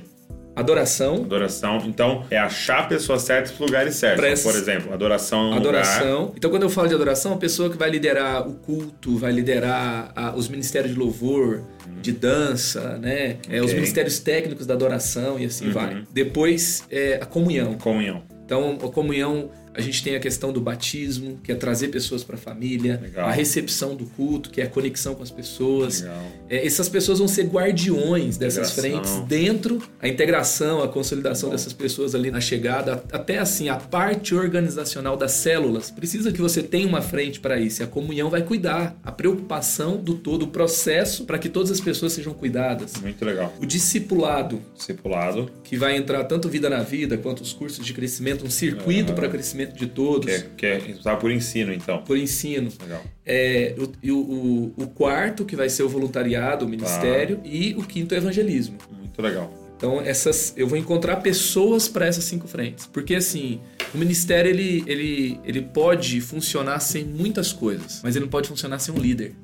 Adoração, 0.56 1.16
Adoração, 1.16 1.82
então, 1.86 2.24
é 2.30 2.38
achar 2.38 2.88
pessoas 2.88 3.22
certas 3.22 3.50
nos 3.52 3.60
lugares 3.60 3.94
certos. 3.96 4.42
Por 4.42 4.54
exemplo, 4.54 4.92
adoração 4.92 5.38
é 5.38 5.42
um 5.42 5.44
lugar. 5.48 5.60
adoração. 5.60 6.32
Então, 6.34 6.50
quando 6.50 6.62
eu 6.62 6.70
falo 6.70 6.88
de 6.88 6.94
adoração, 6.94 7.34
a 7.34 7.36
pessoa 7.36 7.68
que 7.68 7.76
vai 7.76 7.90
liderar 7.90 8.48
o 8.48 8.54
culto, 8.54 9.16
vai 9.18 9.32
liderar 9.32 10.10
a- 10.16 10.34
os 10.34 10.48
ministérios 10.48 10.92
de 10.94 10.98
louvor, 10.98 11.62
de 12.00 12.10
dança, 12.12 12.96
né? 12.98 13.36
É, 13.50 13.60
os 13.62 13.72
ministérios 13.74 14.18
técnicos 14.18 14.66
da 14.66 14.74
adoração 14.74 15.38
e 15.38 15.44
assim 15.44 15.70
vai. 15.70 16.02
Depois, 16.12 16.84
é, 16.90 17.18
a 17.22 17.26
comunhão. 17.26 17.74
Comunhão. 17.74 18.22
Então, 18.44 18.78
a 18.82 18.88
comunhão, 18.88 19.50
a 19.76 19.80
gente 19.82 20.02
tem 20.02 20.16
a 20.16 20.20
questão 20.20 20.52
do 20.52 20.60
batismo, 20.60 21.38
que 21.44 21.52
é 21.52 21.54
trazer 21.54 21.88
pessoas 21.88 22.24
para 22.24 22.36
a 22.36 22.38
família, 22.38 22.98
Legal. 23.02 23.28
a 23.28 23.30
recepção 23.30 23.94
do 23.94 24.06
culto, 24.06 24.48
que 24.48 24.62
é 24.62 24.64
a 24.64 24.68
conexão 24.68 25.14
com 25.14 25.22
as 25.22 25.30
pessoas. 25.30 26.02
É, 26.48 26.66
essas 26.66 26.88
pessoas 26.88 27.18
vão 27.18 27.28
ser 27.28 27.44
guardiões 27.44 28.38
dessas 28.38 28.72
frentes 28.72 29.12
dentro, 29.28 29.82
a 30.00 30.08
integração, 30.08 30.82
a 30.82 30.88
consolidação 30.88 31.50
dessas 31.50 31.74
pessoas 31.74 32.14
ali 32.14 32.30
na 32.30 32.40
chegada, 32.40 33.04
até 33.12 33.38
assim, 33.38 33.68
a 33.68 33.76
parte 33.76 34.34
organizacional 34.34 35.14
das 35.14 35.32
células. 35.32 35.90
Precisa 35.90 36.32
que 36.32 36.40
você 36.40 36.62
tenha 36.62 36.88
uma 36.88 37.02
frente 37.02 37.38
para 37.38 37.60
isso. 37.60 37.82
E 37.82 37.84
a 37.84 37.86
comunhão 37.86 38.30
vai 38.30 38.42
cuidar, 38.42 38.98
a 39.04 39.12
preocupação 39.12 39.98
do 39.98 40.14
todo, 40.14 40.44
o 40.44 40.48
processo 40.48 41.24
para 41.26 41.38
que 41.38 41.50
todas 41.50 41.70
as 41.70 41.80
pessoas 41.80 42.14
sejam 42.14 42.32
cuidadas. 42.32 42.94
Muito 43.02 43.22
legal. 43.24 43.54
O 43.60 43.66
discipulado, 43.66 44.62
Discipulado, 44.74 45.50
que 45.62 45.76
vai 45.76 45.96
entrar 45.96 46.24
tanto 46.24 46.48
vida 46.48 46.70
na 46.70 46.82
vida 46.82 47.18
quanto 47.18 47.42
os 47.42 47.52
cursos 47.52 47.84
de 47.84 47.92
crescimento, 47.92 48.44
um 48.46 48.50
circuito 48.50 49.12
para 49.12 49.28
crescimento 49.28 49.65
de 49.66 49.86
todos, 49.86 50.26
que 50.56 50.66
é, 50.66 50.78
que 50.78 51.08
é 51.08 51.16
por 51.16 51.30
ensino, 51.30 51.72
então. 51.72 52.02
por 52.02 52.16
ensino. 52.16 52.70
Legal. 52.80 53.04
É, 53.24 53.74
o, 53.78 53.92
e 54.02 54.12
o, 54.12 54.18
o, 54.18 54.74
o 54.76 54.86
quarto, 54.88 55.44
que 55.44 55.56
vai 55.56 55.68
ser 55.68 55.82
o 55.82 55.88
voluntariado, 55.88 56.64
o 56.64 56.68
ministério, 56.68 57.40
e 57.44 57.74
o 57.76 57.82
quinto 57.82 58.14
é 58.14 58.18
evangelismo. 58.18 58.78
Muito 58.90 59.20
legal. 59.20 59.52
Então, 59.76 60.00
essas, 60.00 60.54
eu 60.56 60.66
vou 60.66 60.78
encontrar 60.78 61.16
pessoas 61.16 61.86
para 61.86 62.06
essas 62.06 62.24
cinco 62.24 62.48
frentes. 62.48 62.86
Porque, 62.86 63.14
assim, 63.14 63.60
o 63.94 63.98
ministério 63.98 64.50
ele, 64.50 64.82
ele, 64.86 65.40
ele 65.44 65.60
pode 65.60 66.20
funcionar 66.20 66.80
sem 66.80 67.04
muitas 67.04 67.52
coisas, 67.52 68.00
mas 68.02 68.16
ele 68.16 68.24
não 68.24 68.30
pode 68.30 68.48
funcionar 68.48 68.78
sem 68.78 68.94
um 68.94 68.98
líder. 68.98 69.34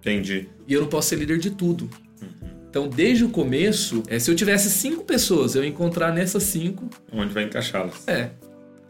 Entendi. 0.00 0.46
E 0.66 0.74
eu 0.74 0.80
não 0.82 0.88
posso 0.88 1.08
ser 1.08 1.16
líder 1.16 1.38
de 1.38 1.50
tudo. 1.50 1.88
Então, 2.70 2.86
desde 2.86 3.24
o 3.24 3.30
começo, 3.30 4.02
é, 4.08 4.18
se 4.18 4.30
eu 4.30 4.36
tivesse 4.36 4.68
cinco 4.70 5.02
pessoas, 5.04 5.54
eu 5.54 5.62
ia 5.62 5.68
encontrar 5.68 6.12
nessas 6.12 6.42
cinco 6.42 6.88
Onde 7.10 7.32
vai 7.32 7.44
encaixá-las? 7.44 8.06
É. 8.06 8.30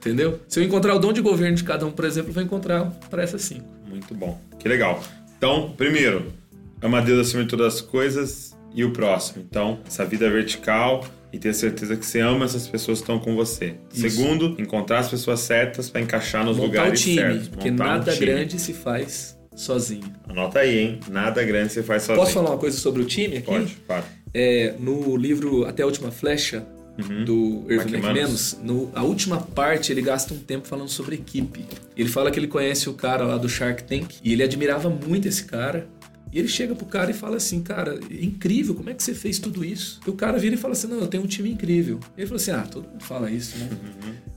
Entendeu? 0.09 0.41
Se 0.49 0.59
eu 0.61 0.65
encontrar 0.65 0.95
o 0.95 0.99
dom 0.99 1.13
de 1.13 1.21
governo 1.21 1.57
de 1.57 1.65
cada 1.65 1.85
um, 1.87 1.91
por 1.91 2.05
exemplo, 2.05 2.31
eu 2.31 2.35
vou 2.35 2.43
encontrar 2.43 2.85
para 3.11 3.23
essas 3.23 3.43
cinco. 3.43 3.67
Muito 3.87 4.15
bom. 4.15 4.41
Que 4.59 4.69
legal. 4.69 5.03
Então, 5.37 5.73
primeiro, 5.77 6.33
ama 6.83 7.01
Deus 7.03 7.29
acima 7.29 7.43
de 7.43 7.49
todas 7.49 7.75
as 7.75 7.81
coisas 7.81 8.57
e 8.75 8.85
o 8.85 8.91
próximo. 8.93 9.45
Então, 9.49 9.81
essa 9.87 10.05
vida 10.05 10.29
vertical 10.31 11.05
e 11.33 11.39
ter 11.39 11.53
certeza 11.53 11.95
que 11.97 12.07
você 12.07 12.21
ama 12.21 12.47
essas 12.47 12.67
pessoas 12.67 12.99
que 12.99 13.03
estão 13.03 13.19
com 13.19 13.37
você. 13.37 13.75
Isso. 13.93 14.09
Segundo, 14.09 14.55
encontrar 14.59 15.01
as 15.01 15.09
pessoas 15.11 15.41
certas 15.41 15.91
para 15.91 16.01
encaixar 16.01 16.45
nos 16.45 16.57
Montar 16.57 16.65
o 16.69 16.71
lugares 16.71 17.01
time, 17.03 17.17
certos. 17.17 17.49
porque 17.49 17.71
Montar 17.71 17.85
um 17.85 17.89
nada 17.89 18.13
time. 18.13 18.27
grande 18.27 18.59
se 18.59 18.73
faz 18.73 19.39
sozinho. 19.55 20.11
Anota 20.29 20.61
aí, 20.61 20.79
hein? 20.79 21.01
Nada 21.11 21.43
grande 21.45 21.73
você 21.73 21.83
faz 21.83 22.03
sozinho. 22.05 22.25
Posso 22.25 22.33
falar 22.35 22.51
uma 22.51 22.59
coisa 22.59 22.79
sobre 22.79 23.03
o 23.03 23.05
time 23.05 23.37
aqui? 23.39 23.47
Pode, 23.47 23.77
pode. 23.87 24.07
É, 24.33 24.75
no 24.79 25.17
livro 25.17 25.67
Até 25.67 25.83
a 25.83 25.87
Última 25.87 26.11
Flecha, 26.11 26.67
do 27.25 27.65
Irving 27.69 27.97
McManus. 27.97 28.59
No, 28.63 28.91
a 28.95 29.03
última 29.03 29.41
parte 29.41 29.93
ele 29.93 30.03
gasta 30.03 30.35
um 30.35 30.39
tempo 30.39 30.67
falando 30.67 30.89
sobre 30.89 31.15
equipe. 31.15 31.65
Ele 31.97 32.09
fala 32.09 32.31
que 32.31 32.39
ele 32.39 32.49
conhece 32.49 32.89
o 32.89 32.95
cara 32.95 33.25
lá 33.25 33.39
do 33.39 33.49
Shark 33.49 33.85
Tank 33.85 34.17
e 34.23 34.33
ele 34.33 34.43
admirava 34.43 34.91
muito 34.91 35.29
esse 35.29 35.45
cara. 35.45 35.89
E 36.31 36.39
ele 36.39 36.49
chega 36.49 36.75
pro 36.75 36.85
cara 36.85 37.11
e 37.11 37.15
fala 37.15 37.37
assim, 37.37 37.63
cara, 37.63 37.99
é 38.11 38.23
incrível, 38.23 38.75
como 38.75 38.91
é 38.91 38.95
que 38.95 39.03
você 39.03 39.15
fez 39.15 39.39
tudo 39.39 39.65
isso? 39.65 39.99
E 40.07 40.11
o 40.11 40.13
cara 40.13 40.39
vira 40.39 40.57
e 40.57 40.59
fala 40.59 40.73
assim, 40.73 40.87
não, 40.87 40.99
eu 40.99 41.07
tenho 41.07 41.23
um 41.23 41.27
time 41.27 41.51
incrível. 41.51 42.01
Ele 42.19 42.27
falou 42.27 42.37
assim, 42.37 42.51
ah, 42.51 42.67
todo 42.71 42.87
mundo 42.87 43.03
fala 43.03 43.31
isso, 43.31 43.57
né? 43.57 43.71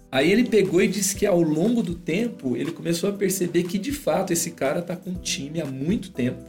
Aí 0.09 0.31
ele 0.31 0.45
pegou 0.45 0.81
e 0.81 0.87
disse 0.87 1.15
que 1.15 1.25
ao 1.25 1.41
longo 1.41 1.81
do 1.81 1.95
tempo 1.95 2.55
ele 2.55 2.71
começou 2.71 3.09
a 3.09 3.13
perceber 3.13 3.63
que 3.63 3.77
de 3.77 3.91
fato 3.91 4.31
esse 4.31 4.51
cara 4.51 4.81
tá 4.81 4.95
com 4.95 5.09
um 5.09 5.15
time 5.15 5.59
há 5.61 5.65
muito 5.65 6.11
tempo. 6.11 6.43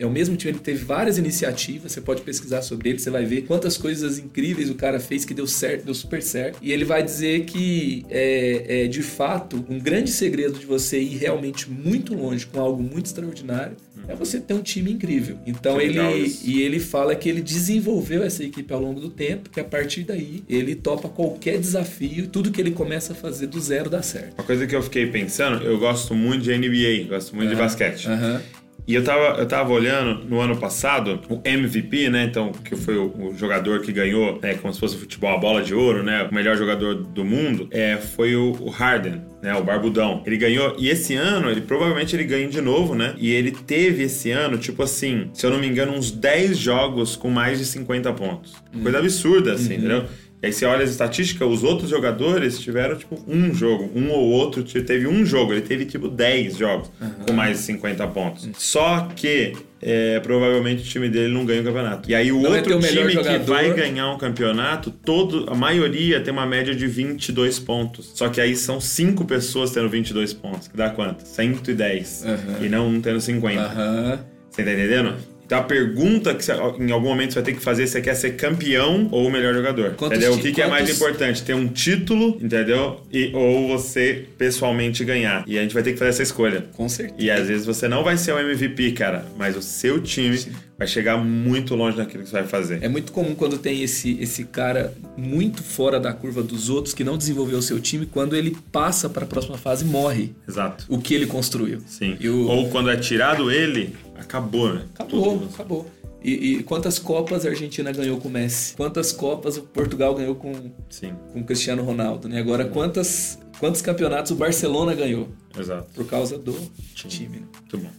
É 0.00 0.06
o 0.06 0.10
mesmo 0.10 0.34
time, 0.34 0.52
ele 0.52 0.58
teve 0.58 0.82
várias 0.82 1.18
iniciativas, 1.18 1.92
você 1.92 2.00
pode 2.00 2.22
pesquisar 2.22 2.62
sobre 2.62 2.88
ele, 2.88 2.98
você 2.98 3.10
vai 3.10 3.26
ver 3.26 3.42
quantas 3.42 3.76
coisas 3.76 4.18
incríveis 4.18 4.70
o 4.70 4.74
cara 4.74 4.98
fez 4.98 5.26
que 5.26 5.34
deu 5.34 5.46
certo, 5.46 5.84
deu 5.84 5.94
super 5.94 6.22
certo. 6.22 6.58
E 6.62 6.72
ele 6.72 6.86
vai 6.86 7.02
dizer 7.02 7.44
que 7.44 8.06
é, 8.08 8.84
é, 8.84 8.86
de 8.86 9.02
fato 9.02 9.62
um 9.68 9.78
grande 9.78 10.10
segredo 10.10 10.58
de 10.58 10.64
você 10.64 10.98
ir 10.98 11.18
realmente 11.18 11.70
muito 11.70 12.14
longe 12.14 12.46
com 12.46 12.58
algo 12.58 12.82
muito 12.82 13.06
extraordinário 13.06 13.76
é 14.08 14.14
você 14.14 14.40
ter 14.40 14.54
um 14.54 14.62
time 14.62 14.90
incrível. 14.92 15.38
Então 15.46 15.78
Que 15.78 15.84
ele 15.84 16.36
e 16.44 16.62
ele 16.62 16.80
fala 16.80 17.14
que 17.14 17.28
ele 17.28 17.40
desenvolveu 17.40 18.22
essa 18.22 18.42
equipe 18.42 18.72
ao 18.72 18.80
longo 18.80 19.00
do 19.00 19.08
tempo, 19.08 19.48
que 19.50 19.60
a 19.60 19.64
partir 19.64 20.02
daí 20.02 20.42
ele 20.48 20.74
topa 20.74 21.08
qualquer 21.08 21.58
desafio, 21.58 22.26
tudo 22.26 22.50
que 22.50 22.60
ele 22.60 22.72
começa 22.72 23.12
a 23.12 23.16
fazer 23.16 23.46
do 23.46 23.60
zero 23.60 23.88
dá 23.88 24.02
certo. 24.02 24.34
Uma 24.38 24.44
coisa 24.44 24.66
que 24.66 24.74
eu 24.74 24.82
fiquei 24.82 25.06
pensando, 25.06 25.64
eu 25.64 25.78
gosto 25.78 26.14
muito 26.14 26.42
de 26.42 26.56
NBA, 26.56 27.08
gosto 27.08 27.36
muito 27.36 27.50
de 27.50 27.56
basquete. 27.56 28.08
Aham. 28.08 28.40
E 28.86 28.94
eu 28.94 29.04
tava, 29.04 29.38
eu 29.38 29.46
tava 29.46 29.72
olhando 29.72 30.24
no 30.24 30.40
ano 30.40 30.56
passado 30.56 31.20
o 31.28 31.40
MVP, 31.44 32.08
né? 32.10 32.24
Então, 32.24 32.52
que 32.52 32.76
foi 32.76 32.96
o, 32.96 33.12
o 33.16 33.36
jogador 33.36 33.80
que 33.80 33.92
ganhou, 33.92 34.38
né, 34.42 34.54
como 34.54 34.72
se 34.72 34.80
fosse 34.80 34.96
futebol, 34.96 35.34
a 35.34 35.38
bola 35.38 35.62
de 35.62 35.74
ouro, 35.74 36.02
né? 36.02 36.28
O 36.30 36.34
melhor 36.34 36.56
jogador 36.56 36.94
do 36.94 37.24
mundo, 37.24 37.68
é, 37.70 37.96
foi 37.96 38.34
o, 38.36 38.52
o 38.60 38.70
Harden, 38.70 39.22
né? 39.42 39.54
O 39.54 39.62
Barbudão. 39.62 40.22
Ele 40.26 40.36
ganhou, 40.36 40.74
e 40.78 40.88
esse 40.88 41.14
ano, 41.14 41.50
ele 41.50 41.60
provavelmente 41.60 42.14
ele 42.14 42.24
ganha 42.24 42.48
de 42.48 42.60
novo, 42.60 42.94
né? 42.94 43.14
E 43.18 43.30
ele 43.30 43.52
teve 43.52 44.04
esse 44.04 44.30
ano, 44.30 44.58
tipo 44.58 44.82
assim, 44.82 45.30
se 45.32 45.44
eu 45.46 45.50
não 45.50 45.58
me 45.58 45.68
engano, 45.68 45.92
uns 45.92 46.10
10 46.10 46.56
jogos 46.56 47.16
com 47.16 47.30
mais 47.30 47.58
de 47.58 47.64
50 47.64 48.12
pontos. 48.12 48.54
Coisa 48.82 48.98
absurda, 48.98 49.52
assim, 49.54 49.74
entendeu? 49.74 50.04
E 50.42 50.46
aí 50.46 50.52
você 50.54 50.64
olha 50.64 50.82
as 50.82 50.90
estatísticas, 50.90 51.46
os 51.46 51.62
outros 51.62 51.90
jogadores 51.90 52.58
tiveram, 52.58 52.96
tipo, 52.96 53.22
um 53.28 53.52
jogo. 53.52 53.90
Um 53.94 54.10
ou 54.10 54.30
outro 54.30 54.62
te- 54.62 54.80
teve 54.80 55.06
um 55.06 55.24
jogo. 55.24 55.52
Ele 55.52 55.60
teve, 55.60 55.84
tipo, 55.84 56.08
10 56.08 56.56
jogos 56.56 56.90
com 57.26 57.32
mais 57.34 57.58
de 57.58 57.64
50 57.64 58.06
pontos. 58.06 58.48
Só 58.56 59.06
que, 59.14 59.52
é, 59.82 60.18
provavelmente, 60.20 60.80
o 60.82 60.84
time 60.86 61.10
dele 61.10 61.30
não 61.34 61.44
ganha 61.44 61.60
o 61.60 61.64
campeonato. 61.64 62.10
E 62.10 62.14
aí 62.14 62.32
o 62.32 62.40
Não 62.40 62.52
outro 62.52 62.78
o 62.78 62.80
melhor 62.80 63.10
time 63.10 63.22
que 63.22 63.38
vai 63.50 63.70
ganhar 63.74 64.10
um 64.10 64.16
campeonato, 64.16 64.90
todo, 64.90 65.44
a 65.50 65.54
maioria 65.54 66.20
tem 66.22 66.32
uma 66.32 66.46
média 66.46 66.74
de 66.74 66.86
22 66.86 67.58
pontos. 67.58 68.12
Só 68.14 68.30
que 68.30 68.40
aí 68.40 68.56
são 68.56 68.80
5 68.80 69.26
pessoas 69.26 69.72
tendo 69.72 69.90
22 69.90 70.32
pontos. 70.32 70.68
Que 70.68 70.76
dá 70.76 70.88
quanto? 70.88 71.22
110. 71.26 72.24
Aham. 72.24 72.38
E 72.64 72.68
não 72.70 72.88
um 72.88 72.98
tendo 73.00 73.20
50. 73.20 73.60
Aham. 73.60 74.20
Você 74.50 74.64
tá 74.64 74.72
entendendo? 74.72 75.14
Então 75.50 75.58
a 75.58 75.64
pergunta 75.64 76.32
que 76.32 76.44
em 76.80 76.92
algum 76.92 77.08
momento 77.08 77.32
você 77.32 77.40
vai 77.40 77.42
ter 77.42 77.58
que 77.58 77.60
fazer, 77.60 77.84
você 77.88 78.00
quer 78.00 78.14
ser 78.14 78.36
campeão 78.36 79.08
ou 79.10 79.26
o 79.26 79.32
melhor 79.32 79.52
jogador? 79.52 79.94
Quantos 79.96 80.16
entendeu? 80.16 80.38
O 80.38 80.40
que, 80.40 80.52
que 80.52 80.62
é 80.62 80.68
mais 80.68 80.88
importante? 80.88 81.42
Ter 81.42 81.54
um 81.54 81.66
título, 81.66 82.38
entendeu? 82.40 83.00
E, 83.12 83.32
ou 83.34 83.66
você 83.66 84.26
pessoalmente 84.38 85.04
ganhar. 85.04 85.42
E 85.48 85.58
a 85.58 85.62
gente 85.62 85.74
vai 85.74 85.82
ter 85.82 85.94
que 85.94 85.98
fazer 85.98 86.10
essa 86.10 86.22
escolha. 86.22 86.66
Com 86.76 86.88
certeza. 86.88 87.20
E 87.20 87.32
às 87.32 87.48
vezes 87.48 87.66
você 87.66 87.88
não 87.88 88.04
vai 88.04 88.16
ser 88.16 88.32
o 88.32 88.38
MVP, 88.38 88.92
cara, 88.92 89.26
mas 89.36 89.56
o 89.56 89.62
seu 89.62 90.00
time 90.00 90.38
vai 90.80 90.86
chegar 90.86 91.18
muito 91.18 91.74
longe 91.74 91.94
daquilo 91.98 92.22
que 92.24 92.30
você 92.30 92.36
vai 92.38 92.46
fazer. 92.46 92.82
É 92.82 92.88
muito 92.88 93.12
comum 93.12 93.34
quando 93.34 93.58
tem 93.58 93.82
esse, 93.82 94.16
esse 94.18 94.44
cara 94.44 94.94
muito 95.14 95.62
fora 95.62 96.00
da 96.00 96.10
curva 96.14 96.42
dos 96.42 96.70
outros 96.70 96.94
que 96.94 97.04
não 97.04 97.18
desenvolveu 97.18 97.58
o 97.58 97.62
seu 97.62 97.78
time, 97.78 98.06
quando 98.06 98.34
ele 98.34 98.56
passa 98.72 99.06
para 99.06 99.24
a 99.24 99.28
próxima 99.28 99.58
fase 99.58 99.84
morre 99.84 100.32
Exato. 100.48 100.86
o 100.88 100.98
que 100.98 101.12
ele 101.12 101.26
construiu. 101.26 101.80
Sim. 101.86 102.16
E 102.18 102.30
o- 102.30 102.46
Ou 102.48 102.70
quando 102.70 102.88
é 102.88 102.96
tirado 102.96 103.50
ele, 103.50 103.94
acabou, 104.18 104.72
né? 104.72 104.86
Acabou, 104.94 105.38
Tudo. 105.38 105.50
acabou. 105.54 105.90
E, 106.24 106.32
e 106.32 106.62
quantas 106.62 106.98
Copas 106.98 107.44
a 107.44 107.50
Argentina 107.50 107.92
ganhou 107.92 108.16
com 108.18 108.28
o 108.28 108.30
Messi? 108.30 108.74
Quantas 108.74 109.12
Copas 109.12 109.58
o 109.58 109.62
Portugal 109.62 110.14
ganhou 110.14 110.34
com, 110.34 110.52
Sim, 110.88 111.12
com 111.32 111.40
o 111.40 111.44
Cristiano 111.44 111.82
Ronaldo? 111.82 112.26
Né? 112.26 112.38
Agora, 112.40 112.64
quantas, 112.64 113.38
quantos 113.58 113.82
campeonatos 113.82 114.32
o 114.32 114.34
Barcelona 114.34 114.94
ganhou? 114.94 115.28
exato. 115.58 115.88
Por 115.94 116.06
causa 116.06 116.38
do 116.38 116.54
time. 116.94 117.40
né? 117.40 117.46
Muito 117.60 117.76
bom. 117.78 117.90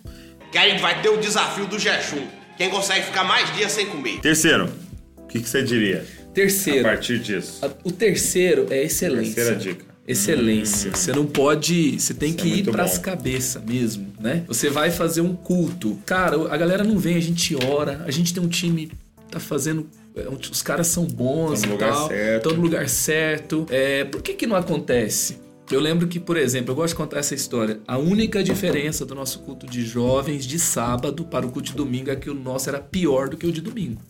Que 0.51 0.57
aí 0.57 0.79
vai 0.79 0.99
ter 1.01 1.09
o 1.09 1.17
desafio 1.17 1.67
do 1.67 1.77
jejum. 1.77 2.25
Quem 2.61 2.69
consegue 2.69 3.05
ficar 3.07 3.23
mais 3.23 3.51
dias 3.55 3.71
sem 3.71 3.87
comer. 3.87 4.19
Terceiro, 4.19 4.69
o 5.17 5.25
que, 5.25 5.39
que 5.39 5.49
você 5.49 5.63
diria 5.63 6.05
a 6.21 6.25
Terceiro. 6.31 6.83
partir 6.83 7.17
disso? 7.17 7.57
a- 7.65 7.71
O 7.83 7.91
terceiro 7.91 8.67
é 8.69 8.83
excelência. 8.83 9.33
Terceira 9.33 9.59
dica. 9.59 9.85
Excelência. 10.07 10.91
Você 10.93 11.11
não 11.11 11.25
pode. 11.25 11.99
Você 11.99 12.13
tem 12.13 12.29
Isso 12.29 12.37
é 12.37 12.41
que 12.43 12.47
ir 12.49 12.53
muito 12.53 12.71
pras 12.71 12.97
bom. 12.97 13.01
cabeças 13.03 13.63
mesmo, 13.63 14.13
né? 14.19 14.43
Você 14.47 14.69
vai 14.69 14.91
fazer 14.91 15.21
um 15.21 15.35
culto. 15.35 15.97
Cara, 16.05 16.35
a 16.53 16.55
galera 16.55 16.83
não 16.83 16.99
vem, 16.99 17.15
a 17.17 17.19
gente 17.19 17.55
ora, 17.65 18.03
a 18.05 18.11
gente 18.11 18.31
tem 18.31 18.43
um 18.43 18.47
time 18.47 18.91
tá 19.31 19.39
fazendo. 19.39 19.89
é, 20.15 20.27
Os 20.51 20.61
caras 20.61 20.85
são 20.85 21.05
bons 21.05 21.61
Tá 21.61 21.67
e 21.67 21.71
lugar 21.71 21.93
tal. 21.93 22.07
certo. 22.09 22.37
Estão 22.37 22.53
no 22.53 22.61
lugar 22.61 22.87
certo. 22.87 23.65
É, 23.71 24.03
por 24.03 24.21
que, 24.21 24.33
que 24.35 24.45
não 24.45 24.55
acontece? 24.55 25.37
Eu 25.71 25.79
lembro 25.79 26.05
que, 26.05 26.19
por 26.19 26.35
exemplo, 26.35 26.71
eu 26.71 26.75
gosto 26.75 26.89
de 26.89 26.97
contar 26.97 27.19
essa 27.19 27.33
história. 27.33 27.79
A 27.87 27.97
única 27.97 28.43
diferença 28.43 29.05
do 29.05 29.15
nosso 29.15 29.39
culto 29.39 29.65
de 29.65 29.85
jovens 29.85 30.45
de 30.45 30.59
sábado 30.59 31.23
para 31.23 31.47
o 31.47 31.49
culto 31.49 31.69
de 31.69 31.77
domingo 31.77 32.11
é 32.11 32.15
que 32.15 32.29
o 32.29 32.33
nosso 32.33 32.67
era 32.67 32.79
pior 32.79 33.29
do 33.29 33.37
que 33.37 33.47
o 33.47 33.51
de 33.53 33.61
domingo. 33.61 34.01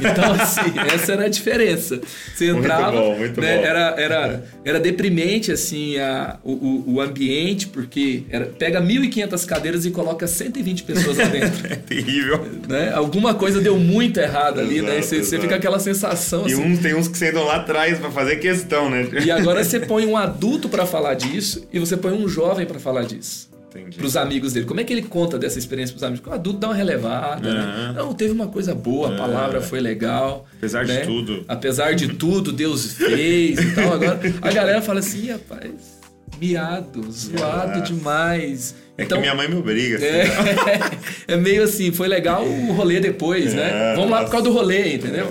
Então, 0.00 0.32
assim, 0.32 0.72
essa 0.94 1.12
era 1.12 1.24
a 1.24 1.28
diferença. 1.28 2.00
Você 2.34 2.52
Muito 2.52 2.64
entrava, 2.64 3.00
bom, 3.00 3.16
muito 3.18 3.40
né, 3.40 3.56
bom. 3.58 3.64
Era, 3.64 3.94
era, 3.98 4.44
era 4.64 4.80
deprimente, 4.80 5.50
assim, 5.52 5.98
a, 5.98 6.38
o, 6.44 6.84
o, 6.94 7.00
ambiente, 7.00 7.66
porque 7.68 8.22
era, 8.30 8.46
pega 8.46 8.80
1.500 8.80 9.46
cadeiras 9.46 9.84
e 9.86 9.90
coloca 9.90 10.26
120 10.26 10.82
pessoas 10.84 11.16
lá 11.18 11.24
dentro. 11.24 11.66
É 11.66 11.76
terrível. 11.76 12.44
né? 12.68 12.92
Alguma 12.94 13.34
coisa 13.34 13.60
deu 13.60 13.78
muito 13.78 14.18
errado 14.20 14.60
ali, 14.60 14.80
né? 14.82 14.98
Exato, 14.98 15.02
Você, 15.06 15.16
você 15.16 15.20
exato. 15.22 15.42
fica 15.42 15.56
aquela 15.56 15.78
sensação, 15.78 16.46
E 16.48 16.52
assim. 16.52 16.62
uns, 16.62 16.78
tem 16.78 16.94
uns 16.94 17.08
que 17.08 17.18
sentam 17.18 17.44
lá 17.44 17.56
atrás 17.56 17.98
pra 17.98 18.10
fazer 18.10 18.36
questão, 18.36 18.88
né? 18.90 19.06
E 19.24 19.30
agora 19.30 19.62
você 19.64 19.80
põe 19.80 20.06
um 20.06 20.16
adulto 20.16 20.68
pra 20.68 20.86
falar 20.86 21.14
disso 21.14 21.66
e 21.72 21.78
você 21.78 21.96
põe 21.96 22.12
um 22.12 22.28
jovem 22.28 22.66
pra 22.66 22.78
falar 22.78 23.04
disso. 23.04 23.48
Entendi. 23.80 23.98
Pros 23.98 24.16
amigos 24.16 24.52
dele. 24.52 24.66
Como 24.66 24.80
é 24.80 24.84
que 24.84 24.92
ele 24.92 25.02
conta 25.02 25.38
dessa 25.38 25.58
experiência 25.58 25.92
pros 25.92 26.02
amigos? 26.02 26.20
Porque 26.20 26.34
o 26.34 26.38
adulto 26.38 26.58
dá 26.58 26.68
uma 26.68 26.74
relevada, 26.74 27.52
né? 27.52 27.60
Aham. 27.60 27.92
Não, 27.92 28.14
teve 28.14 28.32
uma 28.32 28.48
coisa 28.48 28.74
boa, 28.74 29.14
a 29.14 29.16
palavra 29.16 29.60
foi 29.60 29.80
legal. 29.80 30.46
Apesar 30.58 30.84
de 30.84 30.92
né? 30.92 31.00
tudo. 31.00 31.44
Apesar 31.48 31.94
de 31.94 32.08
tudo, 32.14 32.52
Deus 32.52 32.92
fez 32.94 33.58
e 33.58 33.74
tal. 33.74 33.92
Agora 33.94 34.20
a 34.42 34.50
galera 34.52 34.82
fala 34.82 35.00
assim, 35.00 35.24
"Ih, 35.26 35.30
rapaz, 35.32 35.96
miado, 36.40 37.10
zoado 37.10 37.78
Nossa. 37.78 37.92
demais. 37.92 38.74
É 38.98 39.04
que 39.04 39.18
minha 39.18 39.34
mãe 39.34 39.48
me 39.48 39.56
obriga. 39.56 39.96
assim, 39.96 40.06
né? 40.06 40.24
É, 41.28 41.34
é 41.34 41.36
meio 41.36 41.62
assim, 41.62 41.92
foi 41.92 42.08
legal 42.08 42.44
o 42.44 42.72
rolê 42.72 42.98
depois, 42.98 43.52
né? 43.52 43.92
É, 43.92 43.94
Vamos 43.94 44.10
lá 44.10 44.24
por 44.24 44.30
causa 44.30 44.44
do 44.44 44.52
rolê, 44.52 44.94
entendeu? 44.94 45.30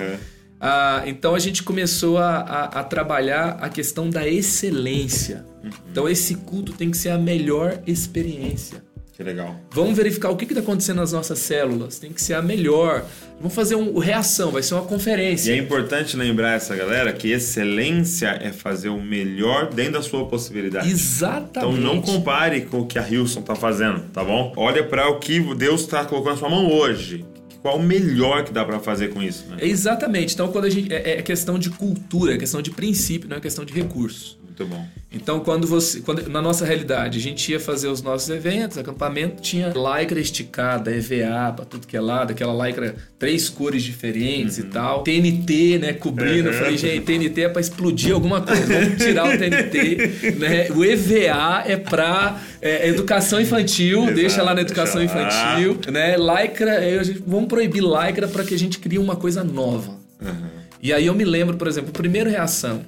Ah, 0.59 1.03
então 1.05 1.35
a 1.35 1.39
gente 1.39 1.61
começou 1.63 2.17
a, 2.17 2.37
a- 2.39 2.79
a 2.79 2.83
trabalhar 2.83 3.57
a 3.61 3.69
questão 3.69 4.09
da 4.09 4.27
excelência. 4.27 5.45
Uhum. 5.63 5.69
Então 5.91 6.09
esse 6.09 6.35
culto 6.35 6.73
tem 6.73 6.89
que 6.89 6.97
ser 6.97 7.09
a 7.09 7.17
melhor 7.17 7.79
experiência. 7.85 8.83
Que 9.13 9.23
legal. 9.23 9.55
Vamos 9.71 9.95
verificar 9.95 10.29
o 10.29 10.35
que 10.35 10.43
está 10.43 10.59
acontecendo 10.59 10.97
nas 10.97 11.13
nossas 11.13 11.39
células. 11.39 11.97
Tem 11.99 12.11
que 12.11 12.21
ser 12.21 12.33
a 12.33 12.41
melhor. 12.41 13.05
Vamos 13.39 13.53
fazer 13.55 13.75
um 13.75 13.97
reação, 13.97 14.51
vai 14.51 14.61
ser 14.61 14.73
uma 14.73 14.83
E 14.83 14.87
conferência. 14.87 15.53
é 15.53 15.57
importante 15.57 16.17
lembrar 16.17 16.51
essa 16.55 16.75
galera 16.75 17.13
que 17.13 17.31
excelência 17.31 18.37
é 18.41 18.51
fazer 18.51 18.89
o 18.89 19.01
melhor 19.01 19.73
dentro 19.73 19.93
da 19.93 20.01
sua 20.01 20.25
possibilidade. 20.25 20.89
Exatamente. 20.91 21.49
Então 21.57 21.71
não 21.71 22.01
compare 22.01 22.61
com 22.61 22.81
o 22.81 22.85
que 22.85 22.99
a 22.99 23.07
Hilson 23.09 23.41
tá 23.41 23.55
fazendo, 23.55 24.01
tá 24.11 24.21
bom? 24.23 24.51
Olha 24.57 24.83
para 24.83 25.07
o 25.09 25.17
que 25.17 25.39
Deus 25.55 25.81
está 25.81 26.03
colocando 26.03 26.33
na 26.33 26.39
sua 26.39 26.49
mão 26.49 26.69
hoje. 26.69 27.25
Qual 27.65 27.79
o 27.79 27.81
melhor 27.81 28.43
que 28.43 28.53
dá 28.53 28.63
para 28.63 28.79
fazer 28.79 29.11
com 29.11 29.23
isso, 29.23 29.47
né? 29.47 29.57
Exatamente. 29.59 30.35
Então 30.35 30.51
quando 30.51 30.65
a 30.65 30.69
gente 30.69 30.93
é, 30.93 31.17
é 31.17 31.21
questão 31.23 31.57
de 31.57 31.71
cultura, 31.71 32.35
é 32.35 32.37
questão 32.37 32.61
de 32.61 32.69
princípio, 32.69 33.27
não 33.27 33.37
é 33.37 33.39
questão 33.39 33.65
de 33.65 33.73
recursos. 33.73 34.37
Muito 34.57 34.65
bom. 34.73 34.87
Então, 35.11 35.39
quando 35.41 35.67
você. 35.67 35.99
Quando, 35.99 36.29
na 36.29 36.41
nossa 36.41 36.65
realidade, 36.65 37.17
a 37.17 37.21
gente 37.21 37.51
ia 37.51 37.59
fazer 37.59 37.89
os 37.89 38.01
nossos 38.01 38.29
eventos, 38.29 38.77
acampamento, 38.77 39.41
tinha 39.41 39.67
lycra 39.73 40.19
esticada, 40.19 40.91
EVA, 40.95 41.51
pra 41.53 41.65
tudo 41.65 41.85
que 41.85 41.95
é 41.97 41.99
lado, 41.99 42.31
aquela 42.31 42.65
lycra, 42.67 42.95
três 43.19 43.49
cores 43.49 43.83
diferentes 43.83 44.57
e 44.57 44.63
tal. 44.63 45.03
TNT, 45.03 45.77
né? 45.79 45.93
Cobrindo. 45.93 46.47
Eu 46.49 46.53
Uhum. 46.53 46.59
falei, 46.59 46.77
gente, 46.77 47.01
TNT 47.03 47.41
é 47.41 47.49
pra 47.49 47.59
explodir 47.59 48.13
alguma 48.13 48.41
coisa. 48.41 48.65
Vamos 48.65 48.95
tirar 49.03 49.25
o 49.25 49.37
TNT. 49.37 50.31
né? 50.39 50.67
O 50.71 50.83
EVA 50.85 51.63
é 51.65 51.75
pra 51.75 52.39
é, 52.61 52.87
educação 52.87 53.41
infantil, 53.41 54.03
Exato, 54.03 54.15
deixa 54.15 54.41
lá 54.43 54.53
na 54.53 54.61
educação 54.61 54.97
lá. 54.97 55.03
infantil. 55.03 55.77
Né? 55.91 56.15
Lycra, 56.17 56.79
a 56.99 57.03
gente- 57.03 57.21
vamos 57.27 57.47
proibir 57.49 57.81
lycra 57.83 58.27
pra 58.27 58.43
que 58.45 58.53
a 58.53 58.57
gente 58.59 58.79
crie 58.79 58.97
uma 58.99 59.15
coisa 59.17 59.43
nova. 59.43 59.91
Uhum. 60.21 60.55
E 60.81 60.93
aí 60.93 61.07
eu 61.07 61.13
me 61.15 61.25
lembro, 61.25 61.57
por 61.57 61.67
exemplo, 61.67 61.89
a 61.89 61.93
primeira 61.97 62.29
reação. 62.29 62.81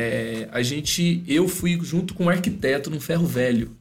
É, 0.00 0.48
a 0.52 0.62
gente, 0.62 1.24
eu 1.26 1.48
fui 1.48 1.76
junto 1.82 2.14
com 2.14 2.26
um 2.26 2.28
arquiteto 2.28 2.88
num 2.88 3.00
ferro 3.00 3.26
velho. 3.26 3.76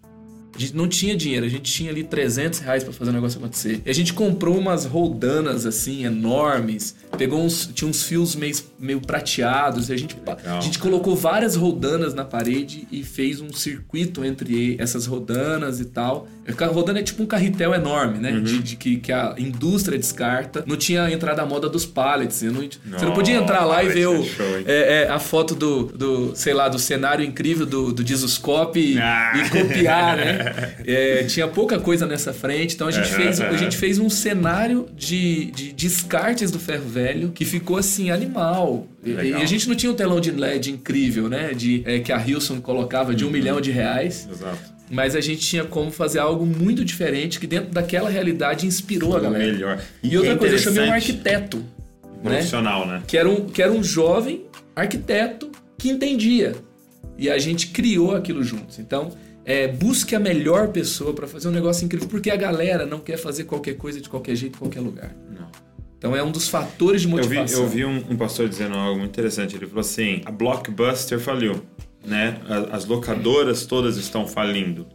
A 0.56 0.60
gente 0.60 0.76
não 0.76 0.88
tinha 0.88 1.16
dinheiro, 1.16 1.46
a 1.46 1.50
gente 1.50 1.72
tinha 1.72 1.92
ali 1.92 2.04
300 2.04 2.58
reais 2.58 2.84
pra 2.84 2.92
fazer 2.92 3.12
o 3.12 3.14
negócio 3.14 3.38
acontecer. 3.38 3.84
E 3.86 3.90
a 3.92 3.94
gente 3.94 4.12
comprou 4.16 4.58
umas 4.58 4.86
roldanas 4.86 5.68
assim, 5.68 6.06
enormes. 6.06 6.96
Pegou 7.16 7.40
uns. 7.44 7.70
Tinha 7.72 7.88
uns 7.88 8.02
fios 8.02 8.36
meio, 8.36 8.56
meio 8.80 9.00
prateados. 9.00 9.90
E 9.90 9.94
a 9.94 9.98
gente, 9.98 10.18
Legal. 10.18 10.58
a 10.58 10.62
gente 10.62 10.80
colocou 10.80 11.16
várias 11.16 11.56
roldanas 11.56 12.16
na 12.16 12.26
parede 12.26 12.88
e 12.92 13.04
fez 13.04 13.40
um 13.40 13.54
circuito 13.54 14.26
entre 14.26 14.76
essas 14.80 15.06
rodanas 15.06 15.80
e 15.80 15.86
tal. 15.86 16.28
A 16.60 16.66
rodana 16.68 17.00
é 17.00 17.04
tipo 17.04 17.24
um 17.24 17.26
carretel 17.26 17.74
enorme, 17.74 18.20
né? 18.20 18.32
De, 18.40 18.60
de 18.60 18.76
que, 18.76 18.98
que 18.98 19.12
a 19.12 19.36
indústria 19.38 19.98
descarta. 19.98 20.64
Não 20.66 20.78
tinha 20.78 21.10
entrada 21.12 21.42
à 21.42 21.46
moda 21.46 21.68
dos 21.68 21.86
pallets. 21.86 22.38
Você 22.38 22.46
não, 22.50 22.62
você 22.62 23.06
não 23.06 23.14
podia 23.14 23.36
entrar 23.36 23.66
lá 23.66 23.84
e 23.84 23.90
ver 23.90 24.08
o, 24.08 24.24
é 24.24 24.28
é, 24.66 25.04
é, 25.04 25.10
a 25.10 25.20
foto 25.20 25.54
do, 25.56 25.84
do, 25.86 26.36
sei 26.36 26.54
lá, 26.54 26.70
do 26.70 26.80
cenário 26.80 27.24
incrível 27.26 27.66
do, 27.66 27.92
do 27.92 28.06
Jesuscope 28.06 28.80
e, 28.80 28.98
Ah. 29.00 29.34
e 29.36 29.50
copiar, 29.50 30.18
né? 30.18 30.76
É, 30.88 31.24
tinha 31.26 31.48
pouca 31.48 31.80
coisa 31.80 32.06
nessa 32.06 32.32
frente, 32.34 32.76
então 32.76 32.88
a 32.88 32.92
gente, 32.92 33.10
fez, 33.10 33.42
a 33.42 33.58
gente 33.58 33.76
fez 33.76 34.00
um 34.00 34.10
cenário 34.10 34.88
de, 34.96 35.46
de 35.52 35.74
descartes 35.74 36.50
do 36.50 36.60
ferro 36.60 36.88
velho 36.88 37.32
que 37.34 37.44
ficou 37.44 37.78
assim, 37.78 38.10
animal. 38.10 38.88
E, 39.04 39.12
Legal. 39.12 39.40
e 39.40 39.44
a 39.44 39.46
gente 39.46 39.68
não 39.68 39.76
tinha 39.76 39.92
um 39.92 39.96
telão 39.96 40.20
de 40.22 40.32
LED 40.32 40.72
incrível, 40.72 41.28
né? 41.30 41.54
De, 41.54 41.82
é, 41.86 42.00
que 42.00 42.12
a 42.12 42.26
Hilson 42.26 42.62
colocava 42.62 43.14
de 43.14 43.26
um 43.26 43.30
milhão 43.30 43.60
de 43.60 43.72
reais. 43.72 44.28
Exato. 44.32 44.77
Mas 44.90 45.16
a 45.16 45.22
gente 45.22 45.42
tinha 45.42 45.66
como 45.66 45.92
fazer 45.92 46.20
algo 46.20 46.46
muito 46.46 46.86
diferente 46.86 47.40
que 47.40 47.48
dentro 47.48 47.72
daquela 47.72 48.10
realidade 48.10 48.66
inspirou 48.66 49.18
a 49.18 49.20
galera. 49.20 49.46
melhor. 49.46 49.82
E, 50.02 50.16
outra 50.18 50.34
é 50.34 50.36
coisa, 50.36 50.56
eu 50.56 50.60
chamei 50.60 50.90
um 50.90 50.94
arquiteto. 50.94 51.58
Né? 51.58 51.64
Profissional, 52.24 52.88
né? 52.88 53.04
que 53.06 53.18
era 53.18 53.30
um, 53.30 53.46
que 53.46 53.62
era 53.62 53.72
um 53.72 53.84
jovem 53.84 54.46
arquiteto 54.76 55.52
que 55.78 55.90
entendia. 55.90 56.56
E 57.18 57.30
a 57.30 57.38
gente 57.38 57.68
criou 57.68 58.16
aquilo 58.16 58.44
juntos. 58.44 58.80
Então, 58.80 59.12
é, 59.44 59.68
busque 59.68 60.16
a 60.16 60.20
melhor 60.20 60.70
pessoa 60.70 61.14
para 61.14 61.28
fazer 61.28 61.48
um 61.48 61.52
negócio 61.52 61.86
incrível, 61.86 62.08
porque 62.08 62.30
a 62.30 62.36
galera 62.36 62.86
não 62.86 63.00
quer 63.00 63.18
fazer 63.18 63.46
qualquer 63.46 63.76
coisa 63.76 64.00
de 64.02 64.10
qualquer 64.10 64.36
jeito, 64.36 64.56
em 64.56 64.60
qualquer 64.60 64.82
lugar. 64.82 65.16
Não. 65.30 65.48
Então 65.98 66.16
é 66.16 66.22
um 66.22 66.32
dos 66.32 66.48
fatores 66.48 67.02
de 67.02 67.08
Eu 67.08 67.24
vi, 67.24 67.36
motivação. 67.36 67.64
eu 67.64 67.68
vi 67.70 67.86
um, 67.86 68.04
um 68.10 68.18
pastor 68.18 68.48
dizendo 68.48 68.76
algo 68.76 69.00
muito 69.00 69.10
interessante. 69.12 69.56
Ele 69.56 69.66
falou 69.66 69.82
assim: 69.82 70.22
a 70.26 70.32
Blockbuster 70.32 71.20
faliu, 71.20 71.64
né? 72.08 72.38
As 72.72 72.86
locadoras 72.86 73.66
todas 73.66 73.98
estão 73.98 74.26
falindo. 74.26 74.88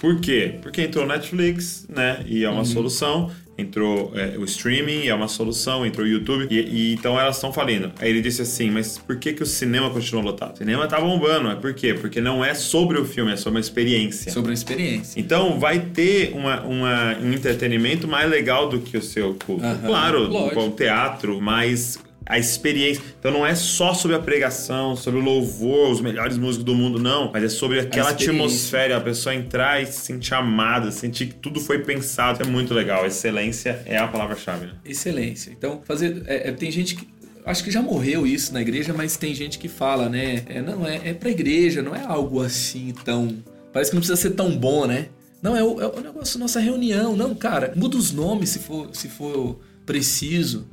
Por 0.00 0.18
quê? 0.20 0.54
Porque 0.62 0.82
entrou 0.82 1.06
Netflix, 1.06 1.86
né? 1.88 2.22
E 2.26 2.42
é 2.44 2.48
Uhum. 2.48 2.54
uma 2.56 2.64
solução. 2.64 3.30
Entrou 3.58 4.10
é, 4.16 4.38
o 4.38 4.44
streaming, 4.46 5.08
é 5.08 5.14
uma 5.14 5.28
solução. 5.28 5.84
Entrou 5.84 6.06
o 6.06 6.08
YouTube. 6.08 6.46
E, 6.50 6.54
e 6.58 6.94
então 6.94 7.20
elas 7.20 7.36
estão 7.36 7.52
falindo. 7.52 7.92
Aí 8.00 8.08
ele 8.08 8.22
disse 8.22 8.40
assim: 8.40 8.70
mas 8.70 8.96
por 8.96 9.18
que, 9.18 9.34
que 9.34 9.42
o 9.42 9.46
cinema 9.46 9.90
continua 9.90 10.22
lotado? 10.22 10.54
O 10.54 10.56
cinema 10.56 10.86
tá 10.86 10.98
bombando. 10.98 11.50
É 11.50 11.54
por 11.54 11.74
quê? 11.74 11.92
Porque 11.92 12.18
não 12.22 12.42
é 12.42 12.54
sobre 12.54 12.98
o 12.98 13.04
filme, 13.04 13.30
é 13.32 13.36
sobre 13.36 13.58
uma 13.58 13.60
experiência. 13.60 14.32
Sobre 14.32 14.52
a 14.52 14.54
experiência. 14.54 15.20
Então 15.20 15.60
vai 15.60 15.78
ter 15.78 16.32
uma, 16.34 16.62
uma- 16.62 17.18
um 17.18 17.32
entretenimento 17.34 18.08
mais 18.08 18.30
legal 18.30 18.70
do 18.70 18.80
que 18.80 18.96
o 18.96 19.02
seu 19.02 19.34
culto. 19.44 19.62
Aham, 19.66 19.80
claro, 19.86 20.26
lógico. 20.28 20.60
o 20.62 20.70
teatro, 20.70 21.38
mas 21.42 21.98
a 22.30 22.38
experiência. 22.38 23.02
Então 23.18 23.32
não 23.32 23.44
é 23.44 23.56
só 23.56 23.92
sobre 23.92 24.16
a 24.16 24.20
pregação, 24.20 24.94
sobre 24.94 25.18
o 25.18 25.22
louvor, 25.22 25.90
os 25.90 26.00
melhores 26.00 26.38
músicos 26.38 26.64
do 26.64 26.74
mundo, 26.76 26.98
não. 26.98 27.30
Mas 27.32 27.42
é 27.42 27.48
sobre 27.48 27.80
aquela 27.80 28.10
experiência. 28.10 28.32
atmosfera, 28.32 28.96
a 28.96 29.00
pessoa 29.00 29.34
entrar 29.34 29.82
e 29.82 29.86
se 29.86 30.00
sentir 30.00 30.34
amada, 30.34 30.92
sentir 30.92 31.26
que 31.26 31.34
tudo 31.34 31.60
foi 31.60 31.80
pensado. 31.80 32.40
É 32.40 32.46
muito 32.46 32.72
legal. 32.72 33.04
Excelência 33.04 33.82
é 33.84 33.98
a 33.98 34.06
palavra-chave. 34.06 34.66
Né? 34.66 34.72
Excelência. 34.84 35.50
Então, 35.50 35.82
fazer. 35.84 36.22
é, 36.26 36.48
é, 36.48 36.52
tem 36.52 36.70
gente 36.70 36.94
que. 36.94 37.08
Acho 37.44 37.64
que 37.64 37.70
já 37.70 37.82
morreu 37.82 38.26
isso 38.26 38.52
na 38.52 38.60
igreja, 38.60 38.92
mas 38.92 39.16
tem 39.16 39.34
gente 39.34 39.58
que 39.58 39.66
fala, 39.66 40.08
né? 40.08 40.44
É, 40.46 40.62
não, 40.62 40.86
é, 40.86 41.00
é 41.08 41.14
pra 41.14 41.30
igreja, 41.30 41.82
não 41.82 41.96
é 41.96 42.04
algo 42.04 42.40
assim 42.42 42.94
tão. 43.04 43.38
Parece 43.72 43.90
que 43.90 43.96
não 43.96 44.00
precisa 44.00 44.20
ser 44.20 44.30
tão 44.30 44.56
bom, 44.56 44.86
né? 44.86 45.08
Não, 45.42 45.56
é 45.56 45.64
o, 45.64 45.80
é 45.80 45.86
o 45.86 46.00
negócio 46.00 46.38
nossa 46.38 46.60
reunião. 46.60 47.16
Não, 47.16 47.34
cara, 47.34 47.72
muda 47.74 47.96
os 47.96 48.12
nomes 48.12 48.50
se 48.50 48.58
for, 48.58 48.90
se 48.92 49.08
for 49.08 49.58
preciso, 49.86 50.68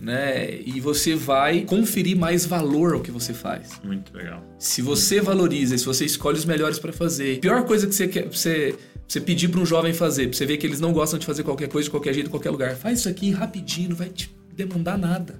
né? 0.00 0.60
E 0.60 0.80
você 0.80 1.14
vai 1.14 1.62
conferir 1.62 2.16
mais 2.16 2.44
valor 2.44 2.94
ao 2.94 3.00
que 3.00 3.10
você 3.10 3.32
faz. 3.32 3.80
Muito 3.84 4.14
legal. 4.16 4.42
Se 4.58 4.82
você 4.82 5.20
valoriza, 5.20 5.76
se 5.78 5.84
você 5.84 6.04
escolhe 6.04 6.36
os 6.38 6.44
melhores 6.44 6.78
pra 6.78 6.92
fazer, 6.92 7.38
pior 7.40 7.64
coisa 7.64 7.86
que 7.86 7.94
você 7.94 8.08
quer, 8.08 8.26
você, 8.28 8.74
você 9.06 9.20
pedir 9.20 9.48
pra 9.48 9.60
um 9.60 9.66
jovem 9.66 9.92
fazer, 9.92 10.28
pra 10.28 10.36
você 10.36 10.46
ver 10.46 10.56
que 10.56 10.66
eles 10.66 10.80
não 10.80 10.92
gostam 10.92 11.18
de 11.18 11.26
fazer 11.26 11.42
qualquer 11.42 11.68
coisa 11.68 11.86
de 11.86 11.90
qualquer 11.90 12.12
jeito, 12.12 12.26
em 12.26 12.30
qualquer 12.30 12.50
lugar. 12.50 12.74
Faz 12.76 13.00
isso 13.00 13.08
aqui 13.08 13.30
rapidinho, 13.30 13.90
não 13.90 13.96
vai 13.96 14.08
te 14.08 14.34
demandar 14.54 14.98
nada. 14.98 15.36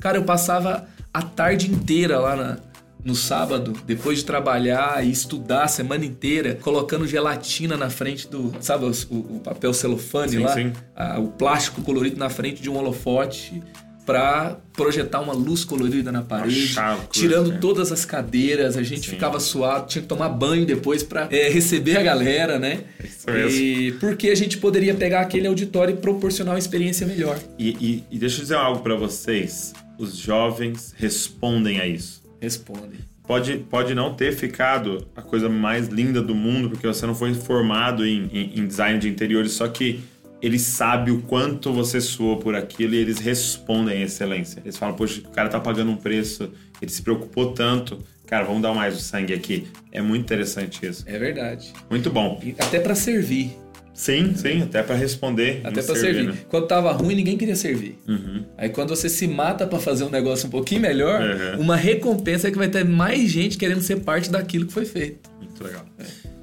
Cara, 0.00 0.16
eu 0.18 0.24
passava 0.24 0.86
a 1.12 1.22
tarde 1.22 1.70
inteira 1.70 2.18
lá 2.20 2.36
na- 2.36 2.58
no 3.04 3.14
sábado, 3.14 3.72
depois 3.86 4.18
de 4.18 4.24
trabalhar 4.24 5.04
e 5.06 5.10
estudar 5.10 5.62
a 5.64 5.68
semana 5.68 6.04
inteira, 6.04 6.56
colocando 6.56 7.06
gelatina 7.06 7.76
na 7.76 7.88
frente 7.88 8.28
do, 8.28 8.52
sabe, 8.60 8.84
o, 8.84 8.90
o 9.36 9.40
papel 9.40 9.72
celofane 9.72 10.32
Sim, 10.32 10.38
lá, 10.40 10.52
sim. 10.54 10.72
Ah, 10.96 11.18
o 11.18 11.28
plástico 11.28 11.80
colorido 11.82 12.16
na 12.18 12.28
frente 12.28 12.60
de 12.60 12.68
um 12.68 12.76
holofote 12.76 13.62
pra 14.08 14.56
projetar 14.72 15.20
uma 15.20 15.34
luz 15.34 15.66
colorida 15.66 16.10
na 16.10 16.22
parede, 16.22 16.68
chave, 16.68 17.02
tirando 17.12 17.50
né? 17.52 17.58
todas 17.60 17.92
as 17.92 18.06
cadeiras, 18.06 18.74
a 18.74 18.82
gente 18.82 19.02
Sim. 19.02 19.10
ficava 19.10 19.38
suado, 19.38 19.86
tinha 19.86 20.00
que 20.00 20.08
tomar 20.08 20.30
banho 20.30 20.64
depois 20.64 21.02
pra 21.02 21.28
é, 21.30 21.50
receber 21.50 21.98
a 21.98 22.02
galera, 22.02 22.58
né? 22.58 22.84
Isso 23.04 23.30
mesmo. 23.30 23.50
E 23.60 23.92
porque 24.00 24.30
a 24.30 24.34
gente 24.34 24.56
poderia 24.56 24.94
pegar 24.94 25.20
aquele 25.20 25.46
auditório 25.46 25.92
e 25.92 25.98
proporcionar 25.98 26.54
uma 26.54 26.58
experiência 26.58 27.06
melhor. 27.06 27.38
E, 27.58 27.68
e- 27.78 28.04
e 28.10 28.18
deixa 28.18 28.36
eu 28.36 28.40
dizer 28.40 28.54
algo 28.56 28.80
pra 28.82 28.94
vocês. 28.94 29.74
Os 29.98 30.16
jovens 30.16 30.94
respondem 30.96 31.78
a 31.78 31.86
isso. 31.86 32.22
Responde. 32.40 33.06
Pode, 33.26 33.58
pode 33.68 33.94
não 33.94 34.14
ter 34.14 34.32
ficado 34.34 35.06
a 35.14 35.20
coisa 35.20 35.50
mais 35.50 35.88
linda 35.88 36.22
do 36.22 36.34
mundo, 36.34 36.70
porque 36.70 36.86
você 36.86 37.04
não 37.04 37.14
foi 37.14 37.34
formado 37.34 38.06
em, 38.06 38.24
em- 38.32 38.60
em 38.60 38.66
design 38.66 38.98
de 38.98 39.06
interiores, 39.06 39.52
só 39.52 39.68
que 39.68 40.00
eles 40.40 40.62
sabem 40.62 41.12
o 41.14 41.22
quanto 41.22 41.72
você 41.72 42.00
suou 42.00 42.36
por 42.36 42.54
aquilo 42.54 42.94
e 42.94 42.98
eles 42.98 43.18
respondem 43.18 44.02
à 44.02 44.04
excelência. 44.04 44.60
Eles 44.64 44.76
falam, 44.76 44.94
poxa, 44.94 45.20
o 45.20 45.30
cara 45.30 45.48
tá 45.48 45.58
pagando 45.60 45.90
um 45.90 45.96
preço, 45.96 46.50
ele 46.80 46.90
se 46.90 47.02
preocupou 47.02 47.52
tanto, 47.52 47.98
cara, 48.26 48.44
vamos 48.44 48.62
dar 48.62 48.72
mais 48.74 48.96
o 48.96 49.00
sangue 49.00 49.32
aqui. 49.34 49.66
É 49.90 50.00
muito 50.00 50.22
interessante 50.22 50.86
isso. 50.86 51.04
É 51.06 51.18
verdade. 51.18 51.72
Muito 51.90 52.08
bom. 52.10 52.40
E 52.42 52.54
até 52.58 52.78
pra 52.78 52.94
servir. 52.94 53.56
Sim, 53.92 54.32
sim, 54.36 54.62
até 54.62 54.80
pra 54.80 54.94
responder. 54.94 55.60
Até 55.64 55.80
em 55.80 55.84
pra 55.84 55.96
servir. 55.96 56.28
né? 56.28 56.34
Quando 56.48 56.68
tava 56.68 56.92
ruim, 56.92 57.16
ninguém 57.16 57.36
queria 57.36 57.56
servir. 57.56 57.98
Uhum. 58.06 58.44
Aí 58.56 58.68
quando 58.68 58.90
você 58.90 59.08
se 59.08 59.26
mata 59.26 59.66
pra 59.66 59.80
fazer 59.80 60.04
um 60.04 60.08
negócio 60.08 60.46
um 60.46 60.50
pouquinho 60.50 60.80
melhor, 60.80 61.20
Uhum. 61.20 61.62
uma 61.62 61.74
recompensa 61.74 62.46
é 62.46 62.50
que 62.52 62.56
vai 62.56 62.68
ter 62.68 62.84
mais 62.84 63.28
gente 63.28 63.58
querendo 63.58 63.82
ser 63.82 63.96
parte 63.96 64.30
daquilo 64.30 64.66
que 64.66 64.72
foi 64.72 64.84
feito. 64.84 65.28
Muito 65.40 65.64
legal. 65.64 65.84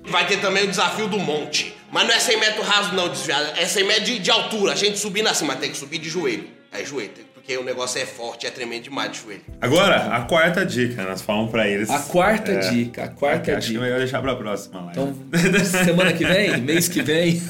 Vai 0.10 0.28
ter 0.28 0.42
também 0.42 0.66
o 0.66 0.68
desafio 0.68 1.08
do 1.08 1.18
monte. 1.18 1.74
Mas 1.96 2.08
não 2.10 2.14
é 2.14 2.20
100 2.20 2.40
metros 2.42 2.68
raso, 2.68 2.94
não, 2.94 3.08
desviado. 3.08 3.54
É 3.58 3.66
100 3.66 3.84
metros 3.88 4.06
de, 4.06 4.20
de 4.20 4.30
altura. 4.30 4.74
A 4.74 4.76
gente 4.76 5.00
subindo 5.00 5.30
assim, 5.30 5.46
mas 5.46 5.60
tem 5.60 5.72
que 5.72 5.78
subir 5.78 5.98
de 5.98 6.10
joelho. 6.10 6.44
É 6.70 6.84
joelho, 6.84 7.12
porque 7.34 7.58
o 7.58 7.64
negócio 7.64 8.02
é 8.02 8.06
forte, 8.06 8.46
é 8.46 8.52
tremendo 8.52 8.84
demais 8.84 9.14
de 9.14 9.20
joelho. 9.22 9.44
Agora, 9.62 10.14
a 10.14 10.24
quarta 10.24 10.66
dica, 10.66 11.04
nós 11.04 11.22
falamos 11.22 11.52
pra 11.52 11.70
eles. 11.70 11.90
A 11.90 12.00
quarta 12.00 12.52
É. 12.52 12.70
dica, 12.70 13.06
a 13.06 13.08
quarta 13.08 13.38
Acho 13.38 13.44
que 13.44 13.52
é 13.52 13.60
dica. 13.76 13.80
melhor 13.80 14.00
deixar 14.00 14.22
pra 14.22 14.36
próxima 14.36 14.82
live. 14.82 15.00
Então, 15.00 15.16
semana 15.86 16.12
que 16.12 16.26
vem, 16.26 16.58
mês 16.60 16.90
que 16.90 17.02
vem. 17.02 17.42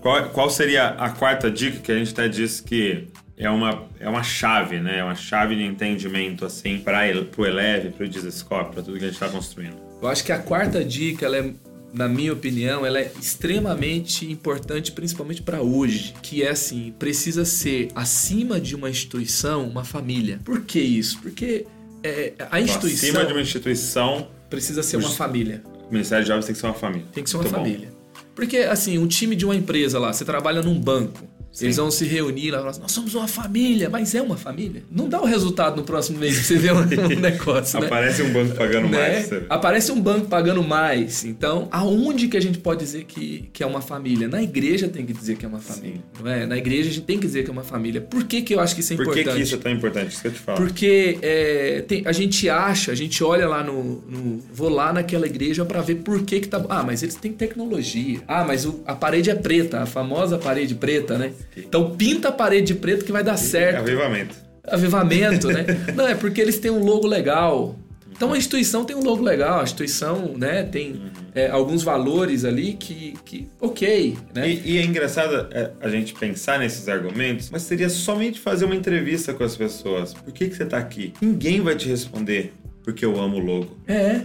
Qual, 0.00 0.30
qual 0.30 0.48
seria 0.48 0.88
a 0.88 1.10
quarta 1.10 1.50
dica 1.50 1.80
que 1.80 1.92
a 1.92 1.98
gente 1.98 2.12
até 2.12 2.28
disse 2.28 2.62
que 2.62 3.08
é 3.36 3.50
uma, 3.50 3.84
é 4.00 4.08
uma 4.08 4.22
chave, 4.22 4.78
né? 4.80 5.00
É 5.00 5.04
uma 5.04 5.14
chave 5.14 5.54
de 5.54 5.62
entendimento, 5.64 6.46
assim, 6.46 6.78
para 6.78 7.00
o 7.36 7.44
Eleve, 7.44 7.90
para 7.90 8.06
o 8.06 8.08
Disescope, 8.08 8.72
para 8.72 8.82
tudo 8.82 8.98
que 8.98 9.04
a 9.04 9.08
gente 9.08 9.16
está 9.22 9.28
construindo. 9.28 9.76
Eu 10.00 10.08
acho 10.08 10.24
que 10.24 10.32
a 10.32 10.38
quarta 10.38 10.82
dica, 10.82 11.26
ela 11.26 11.36
é, 11.36 11.52
na 11.92 12.08
minha 12.08 12.32
opinião, 12.32 12.86
ela 12.86 12.98
é 12.98 13.12
extremamente 13.20 14.30
importante, 14.30 14.92
principalmente 14.92 15.42
para 15.42 15.60
hoje, 15.62 16.14
que 16.22 16.42
é 16.42 16.50
assim, 16.50 16.92
precisa 16.98 17.44
ser 17.44 17.88
acima 17.94 18.60
de 18.60 18.74
uma 18.74 18.88
instituição, 18.88 19.66
uma 19.68 19.84
família. 19.84 20.40
Por 20.44 20.62
que 20.62 20.80
isso? 20.80 21.18
Porque 21.20 21.66
é, 22.02 22.32
a 22.50 22.60
Então, 22.60 22.74
instituição 22.76 23.08
acima 23.10 23.26
de 23.26 23.32
uma 23.32 23.42
instituição, 23.42 24.28
precisa 24.48 24.82
ser 24.82 24.96
uma 24.96 25.10
família. 25.10 25.62
o 25.88 25.92
Ministério 25.92 26.24
de 26.24 26.28
Jovens 26.28 26.46
tem 26.46 26.54
que 26.54 26.60
ser 26.60 26.66
uma 26.66 26.74
família. 26.74 27.06
Tem 27.12 27.22
que 27.24 27.28
ser 27.30 27.36
uma 27.36 27.42
Muito 27.42 27.54
bom. 27.54 27.62
família. 27.64 27.88
Porque, 28.34 28.58
assim, 28.58 28.96
um 28.98 29.06
time 29.06 29.36
de 29.36 29.44
uma 29.44 29.54
empresa 29.54 29.98
lá, 29.98 30.12
você 30.12 30.24
trabalha 30.24 30.62
num 30.62 30.78
banco, 30.80 31.20
eles 31.60 31.76
vão 31.76 31.90
se 31.90 32.04
reunir 32.04 32.50
lá 32.50 32.58
e 32.58 32.60
falar 32.60 32.70
assim, 32.70 32.80
nós 32.80 32.92
somos 32.92 33.14
uma 33.14 33.28
família, 33.28 33.90
mas 33.90 34.14
é 34.14 34.22
uma 34.22 34.36
família. 34.36 34.82
Não 34.90 35.08
dá 35.08 35.20
o 35.20 35.24
resultado 35.26 35.76
no 35.76 35.82
próximo 35.82 36.18
mês 36.18 36.34
pra 36.36 36.44
você 36.44 36.56
ver 36.56 36.72
um, 36.72 36.78
um 36.78 37.20
negócio, 37.20 37.78
né? 37.80 37.86
Aparece 37.86 38.22
um 38.22 38.32
banco 38.32 38.54
pagando 38.54 38.88
Né? 38.88 38.98
mais. 38.98 39.26
sabe? 39.26 39.46
Aparece 39.48 39.92
um 39.92 40.00
banco 40.00 40.26
pagando 40.28 40.62
mais. 40.62 41.24
Então, 41.24 41.68
aonde 41.70 42.28
que 42.28 42.36
a 42.36 42.40
gente 42.40 42.58
pode 42.58 42.80
dizer 42.80 43.04
que, 43.04 43.50
que 43.52 43.62
é 43.62 43.66
uma 43.66 43.80
família? 43.82 44.28
Na 44.28 44.42
igreja 44.42 44.88
tem 44.88 45.04
que 45.04 45.12
dizer 45.12 45.36
que 45.36 45.44
é 45.44 45.48
uma 45.48 45.60
família. 45.60 46.00
Não 46.22 46.30
é? 46.30 46.46
Na 46.46 46.56
igreja 46.56 46.88
a 46.88 46.92
gente 46.92 47.04
tem 47.04 47.18
que 47.18 47.26
dizer 47.26 47.42
que 47.44 47.50
é 47.50 47.52
uma 47.52 47.64
família. 47.64 48.00
Por 48.00 48.24
que, 48.24 48.40
que 48.42 48.54
eu 48.54 48.60
acho 48.60 48.74
que 48.74 48.80
isso 48.80 48.94
é 48.94 48.96
Por 48.96 49.06
que, 49.06 49.20
importante? 49.20 49.36
que 49.36 49.42
isso 49.42 49.54
é 49.54 49.58
tão 49.58 49.72
importante? 49.72 50.12
Isso 50.12 50.22
que 50.22 50.28
eu 50.28 50.32
te 50.32 50.38
falo. 50.38 50.58
Porque 50.58 51.18
é, 51.20 51.84
tem- 51.86 52.02
a 52.06 52.12
gente 52.12 52.48
acha, 52.48 52.92
a 52.92 52.94
gente 52.94 53.22
olha 53.22 53.46
lá 53.48 53.62
no, 53.62 54.02
no- 54.08 54.42
Vou 54.52 54.68
lá 54.68 54.92
naquela 54.92 55.26
igreja 55.26 55.64
pra 55.64 55.80
ver 55.82 55.96
por 55.96 56.22
que 56.22 56.40
que 56.40 56.48
tá. 56.48 56.64
Ah, 56.68 56.82
mas 56.82 57.02
eles 57.02 57.14
têm 57.16 57.32
tecnologia. 57.32 58.20
Ah, 58.26 58.44
mas 58.44 58.64
o- 58.64 58.80
a 58.86 58.94
parede 58.94 59.30
é 59.30 59.34
preta, 59.34 59.80
a 59.82 59.86
famosa 59.86 60.38
parede 60.38 60.74
preta, 60.74 61.18
né? 61.18 61.32
Então 61.56 61.96
pinta 61.96 62.28
a 62.28 62.32
parede 62.32 62.68
de 62.68 62.74
preto 62.74 63.04
que 63.04 63.12
vai 63.12 63.22
dar 63.22 63.36
certo. 63.36 63.78
Avivamento. 63.78 64.34
Avivamento, 64.64 65.48
né? 65.48 65.66
Não, 65.94 66.06
é 66.06 66.14
porque 66.14 66.40
eles 66.40 66.58
têm 66.58 66.70
um 66.70 66.84
logo 66.84 67.06
legal. 67.06 67.76
Então 68.14 68.32
a 68.32 68.38
instituição 68.38 68.84
tem 68.84 68.94
um 68.94 69.02
logo 69.02 69.22
legal, 69.22 69.60
a 69.60 69.64
instituição 69.64 70.34
né, 70.36 70.62
tem 70.62 71.10
é, 71.34 71.48
alguns 71.48 71.82
valores 71.82 72.44
ali 72.44 72.74
que, 72.74 73.14
que 73.24 73.48
ok. 73.60 74.16
Né? 74.34 74.48
E, 74.48 74.74
e 74.74 74.78
é 74.78 74.84
engraçado 74.84 75.48
é, 75.50 75.70
a 75.80 75.88
gente 75.88 76.14
pensar 76.14 76.58
nesses 76.58 76.88
argumentos, 76.88 77.50
mas 77.50 77.62
seria 77.62 77.88
somente 77.88 78.38
fazer 78.38 78.64
uma 78.64 78.76
entrevista 78.76 79.34
com 79.34 79.42
as 79.42 79.56
pessoas. 79.56 80.14
Por 80.14 80.32
que, 80.32 80.48
que 80.48 80.56
você 80.56 80.64
tá 80.64 80.78
aqui? 80.78 81.12
Ninguém 81.20 81.60
vai 81.60 81.74
te 81.74 81.88
responder. 81.88 82.52
Porque 82.84 83.04
eu 83.04 83.20
amo 83.20 83.36
o 83.36 83.40
logo. 83.40 83.76
É. 83.86 84.22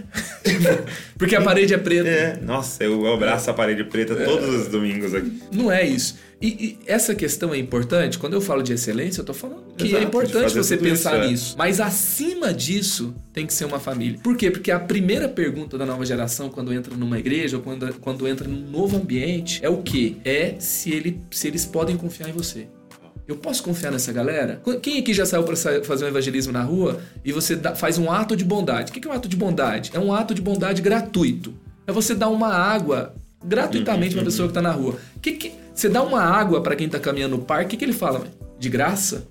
Porque 1.16 1.36
a 1.36 1.40
parede 1.40 1.74
é 1.74 1.78
preta. 1.78 2.08
É, 2.08 2.36
nossa, 2.40 2.82
eu 2.82 3.12
abraço 3.12 3.48
a 3.50 3.54
parede 3.54 3.84
preta 3.84 4.16
todos 4.16 4.48
os 4.48 4.68
domingos 4.68 5.14
aqui. 5.14 5.40
Não 5.52 5.70
é 5.70 5.86
isso. 5.86 6.16
E, 6.40 6.46
e 6.46 6.78
essa 6.86 7.14
questão 7.16 7.52
é 7.52 7.58
importante. 7.58 8.16
Quando 8.18 8.34
eu 8.34 8.40
falo 8.40 8.62
de 8.62 8.72
excelência, 8.72 9.20
eu 9.20 9.24
tô 9.24 9.34
falando 9.34 9.74
que 9.76 9.88
Exato, 9.88 10.02
é 10.02 10.06
importante 10.06 10.54
você 10.54 10.76
pensar 10.76 11.16
isso, 11.16 11.24
é. 11.24 11.28
nisso. 11.30 11.54
Mas 11.58 11.80
acima 11.80 12.54
disso, 12.54 13.12
tem 13.32 13.44
que 13.44 13.52
ser 13.52 13.64
uma 13.64 13.80
família. 13.80 14.20
Por 14.22 14.36
quê? 14.36 14.48
Porque 14.50 14.70
a 14.70 14.78
primeira 14.78 15.28
pergunta 15.28 15.76
da 15.76 15.84
nova 15.84 16.04
geração, 16.06 16.48
quando 16.48 16.72
entra 16.72 16.94
numa 16.96 17.18
igreja 17.18 17.56
ou 17.56 17.62
quando, 17.62 17.92
quando 18.00 18.26
entra 18.28 18.46
num 18.46 18.70
novo 18.70 18.96
ambiente, 18.96 19.58
é 19.64 19.68
o 19.68 19.82
quê? 19.82 20.14
É 20.24 20.54
se, 20.60 20.92
ele, 20.92 21.20
se 21.30 21.48
eles 21.48 21.64
podem 21.64 21.96
confiar 21.96 22.28
em 22.28 22.32
você. 22.32 22.68
Eu 23.26 23.36
posso 23.36 23.62
confiar 23.62 23.90
nessa 23.90 24.10
galera? 24.12 24.62
Quem 24.80 24.98
aqui 25.00 25.12
já 25.12 25.26
saiu 25.26 25.42
para 25.42 25.54
fazer 25.82 26.04
um 26.04 26.08
evangelismo 26.08 26.52
na 26.52 26.62
rua 26.62 27.00
e 27.24 27.30
você 27.32 27.56
dá- 27.56 27.74
faz 27.74 27.98
um 27.98 28.10
ato 28.10 28.34
de 28.34 28.44
bondade? 28.44 28.90
O 28.90 28.94
que 28.94 29.06
é 29.06 29.10
um 29.10 29.14
ato 29.14 29.28
de 29.28 29.36
bondade? 29.36 29.90
É 29.92 29.98
um 29.98 30.12
ato 30.14 30.34
de 30.34 30.40
bondade 30.40 30.80
gratuito. 30.80 31.52
É 31.86 31.92
você 31.92 32.14
dar 32.14 32.28
uma 32.28 32.48
água 32.54 33.14
gratuitamente 33.44 34.14
para 34.14 34.24
pessoa 34.24 34.48
que 34.48 34.54
tá 34.54 34.62
na 34.62 34.70
rua. 34.72 34.98
Que 35.20 35.32
que, 35.32 35.52
você 35.78 35.88
dá 35.88 36.02
uma 36.02 36.20
água 36.20 36.60
para 36.60 36.74
quem 36.74 36.88
tá 36.88 36.98
caminhando 36.98 37.36
no 37.36 37.44
parque, 37.44 37.76
o 37.76 37.78
que, 37.78 37.84
ele 37.84 37.92
fala? 37.92 38.26
De 38.58 38.68
graça? 38.68 39.28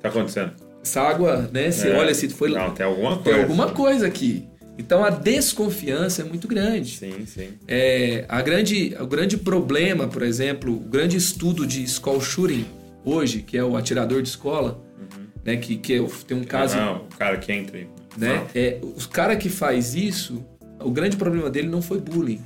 Tá 0.00 0.08
acontecendo? 0.08 0.52
Essa 0.80 1.00
água, 1.02 1.50
né? 1.52 1.72
Você 1.72 1.88
É. 1.88 1.96
olha 1.98 2.14
se 2.14 2.28
foi 2.28 2.50
Não, 2.50 2.70
tem 2.70 2.86
alguma 2.86 3.16
tem 3.16 3.24
coisa. 3.24 3.40
alguma 3.40 3.70
coisa 3.72 4.06
aqui. 4.06 4.46
Então 4.78 5.04
a 5.04 5.10
desconfiança 5.10 6.22
é 6.22 6.24
muito 6.24 6.46
grande. 6.46 6.98
Sim, 6.98 7.26
sim. 7.26 7.48
É, 7.66 8.24
a 8.28 8.40
grande, 8.40 8.96
o 9.00 9.06
grande 9.08 9.36
problema, 9.36 10.06
por 10.06 10.22
exemplo, 10.22 10.72
o 10.72 10.78
grande 10.78 11.16
estudo 11.16 11.66
de 11.66 11.84
school 11.88 12.20
shooting 12.20 12.64
hoje, 13.04 13.42
que 13.42 13.58
é 13.58 13.64
o 13.64 13.76
atirador 13.76 14.22
de 14.22 14.28
escola, 14.28 14.80
né, 15.44 15.56
que, 15.56 15.76
que 15.78 15.94
é 15.94 16.06
tem 16.28 16.36
um 16.36 16.44
caso, 16.44 16.76
Não, 16.76 16.96
o 16.98 17.16
cara 17.18 17.36
que 17.38 17.50
entra 17.50 17.76
e... 17.76 17.88
né, 18.16 18.46
é, 18.54 18.78
os 18.94 19.04
cara 19.06 19.34
que 19.34 19.48
faz 19.48 19.96
isso, 19.96 20.44
o 20.80 20.90
grande 20.92 21.16
problema 21.16 21.50
dele 21.50 21.66
não 21.66 21.82
foi 21.82 21.98
bullying, 22.00 22.40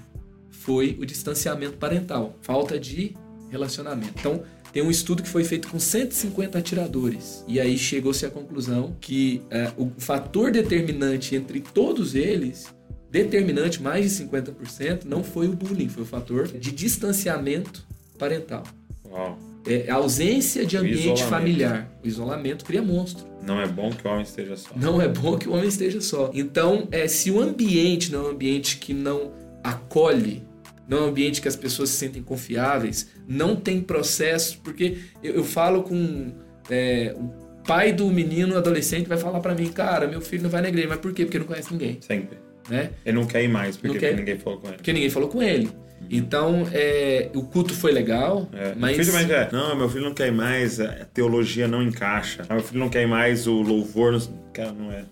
foi 0.51 0.97
o 0.99 1.05
distanciamento 1.05 1.77
parental, 1.77 2.35
falta 2.41 2.79
de 2.79 3.15
relacionamento. 3.53 4.13
Então, 4.19 4.43
tem 4.73 4.83
um 4.83 4.91
estudo 4.91 5.23
que 5.23 5.29
foi 5.29 5.45
feito 5.45 5.69
com 5.69 5.79
150 5.79 6.59
atiradores. 6.59 7.45
E 7.47 7.61
aí 7.61 7.77
chegou-se 7.77 8.25
à 8.25 8.31
conclusão 8.31 8.97
que 9.01 9.43
é, 9.51 9.71
o 9.77 9.93
fator 9.99 10.51
determinante 10.51 11.37
entre 11.37 11.61
todos 11.61 12.15
eles, 12.15 12.75
determinante 13.11 13.83
mais 13.83 14.11
de 14.17 14.25
50%, 14.25 15.05
não 15.05 15.23
foi 15.23 15.47
o 15.47 15.53
bullying, 15.53 15.89
foi 15.89 16.03
o 16.03 16.07
fator 16.07 16.49
de 16.49 16.73
distanciamento 16.73 17.85
parental. 18.19 18.65
Uau. 19.09 19.39
É 19.67 19.89
a 19.91 19.95
ausência 19.95 20.67
de 20.67 20.77
O 20.77 20.81
ambiente 20.81 20.99
isolamento. 21.03 21.29
familiar. 21.29 21.99
O 22.03 22.09
isolamento 22.09 22.65
cria 22.65 22.83
monstro. 22.83 23.25
Não 23.47 23.61
é 23.61 23.67
bom 23.69 23.91
que 23.91 24.07
o 24.09 24.11
homem 24.11 24.23
esteja 24.25 24.57
só. 24.57 24.71
Não 24.75 25.01
é 25.01 25.07
bom 25.07 25.37
que 25.37 25.49
o 25.49 25.53
homem 25.53 25.69
esteja 25.69 26.01
só. 26.01 26.31
Então, 26.35 26.89
é, 26.91 27.07
se 27.07 27.31
o 27.31 27.41
ambiente 27.41 28.11
não 28.11 28.21
é 28.21 28.29
um 28.29 28.31
ambiente 28.31 28.79
que 28.79 28.93
não 28.95 29.33
acolhe, 29.63 30.43
não 30.89 30.99
é 30.99 31.01
um 31.03 31.05
ambiente 31.07 31.41
que 31.41 31.49
as 31.49 31.57
pessoas 31.57 31.91
se 31.91 31.97
sentem 31.97 32.23
confiáveis, 32.23 33.11
não 33.27 33.57
tem 33.57 33.81
processo, 33.81 34.61
porque 34.63 34.99
eu, 35.23 35.37
eu 35.37 35.45
falo 35.45 35.83
com 35.83 36.33
é, 36.71 37.15
o 37.17 37.63
pai 37.67 37.93
do 37.93 38.09
menino 38.09 38.57
adolescente 38.57 39.09
vai 39.09 39.19
falar 39.19 39.41
pra 39.41 39.55
mim, 39.55 39.69
cara, 39.69 40.07
meu 40.07 40.21
filho 40.21 40.43
não 40.45 40.51
vai 40.51 40.63
na 40.63 40.69
igreja, 40.69 40.89
mas 40.89 40.99
por 40.99 41.13
quê? 41.13 41.25
Porque 41.25 41.39
não 41.39 41.47
conhece 41.47 41.73
ninguém, 41.73 41.99
Sempre. 42.01 42.39
né? 42.69 42.91
Ele 43.05 43.17
não 43.17 43.27
quer 43.27 43.43
ir 43.43 43.49
mais, 43.49 43.77
porque, 43.77 43.99
quer. 43.99 44.09
porque 44.09 44.21
ninguém 44.21 44.39
falou 44.39 44.59
com 44.59 44.67
ele. 44.69 44.77
Porque 44.77 44.93
ninguém 44.93 45.11
falou 45.11 45.29
com 45.29 45.43
ele. 45.43 45.71
Então, 46.11 46.67
é, 46.73 47.31
o 47.35 47.43
culto 47.43 47.73
foi 47.73 47.93
legal, 47.93 48.49
É, 48.53 48.75
mas 48.77 48.97
Meu 48.97 49.05
filho 49.07 49.17
mais 49.17 49.31
é, 49.31 49.49
não, 49.53 49.77
meu 49.77 49.89
filho 49.89 50.05
não 50.05 50.13
quer 50.13 50.29
ir 50.29 50.33
mais, 50.33 50.81
a 50.81 51.07
teologia 51.07 51.69
não 51.69 51.83
encaixa. 51.83 52.43
Ah, 52.49 52.55
Meu 52.55 52.63
filho 52.63 52.81
não 52.81 52.89
quer 52.89 53.03
ir 53.03 53.07
mais, 53.07 53.47
o 53.47 53.63
louvor 53.63 54.13
não... 54.13 54.21
Cara, 54.53 54.73
não 54.73 54.91
é. 54.91 55.05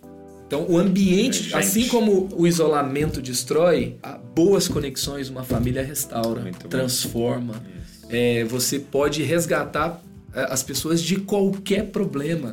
Então, 0.50 0.66
o 0.68 0.76
ambiente, 0.76 1.44
Gente. 1.44 1.54
assim 1.54 1.86
como 1.86 2.28
o 2.36 2.44
isolamento 2.44 3.22
destrói, 3.22 3.96
a- 4.02 4.18
boas 4.18 4.66
conexões 4.66 5.28
uma 5.28 5.44
família 5.44 5.80
restaura, 5.80 6.40
Muito 6.40 6.66
transforma. 6.66 7.62
É, 8.08 8.42
você 8.42 8.80
pode 8.80 9.22
resgatar 9.22 10.02
é, 10.34 10.42
as 10.52 10.60
pessoas 10.64 11.00
de 11.00 11.20
qualquer 11.20 11.86
problema. 11.90 12.50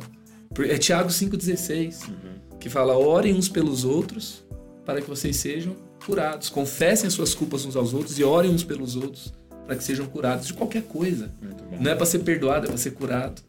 É 0.68 0.78
Tiago 0.78 1.10
5,16, 1.10 2.02
Uhum. 2.08 2.14
que 2.60 2.68
fala: 2.68 2.96
orem 2.96 3.34
uns 3.34 3.48
pelos 3.48 3.84
outros 3.84 4.44
para 4.86 5.00
que 5.02 5.08
vocês 5.08 5.36
sejam 5.36 5.74
curados. 6.06 6.48
Confessem 6.48 7.08
as 7.08 7.14
suas 7.14 7.34
culpas 7.34 7.64
uns 7.64 7.74
aos 7.74 7.92
outros 7.94 8.16
e 8.16 8.22
orem 8.22 8.52
uns 8.52 8.62
pelos 8.62 8.94
outros 8.94 9.32
para 9.66 9.74
que 9.74 9.82
sejam 9.82 10.06
curados 10.06 10.46
de 10.46 10.54
qualquer 10.54 10.82
coisa. 10.82 11.32
Não 11.80 11.90
é 11.90 11.96
para 11.96 12.06
ser 12.06 12.20
perdoado, 12.20 12.66
é 12.66 12.68
para 12.68 12.78
ser 12.78 12.92
curado. 12.92 13.42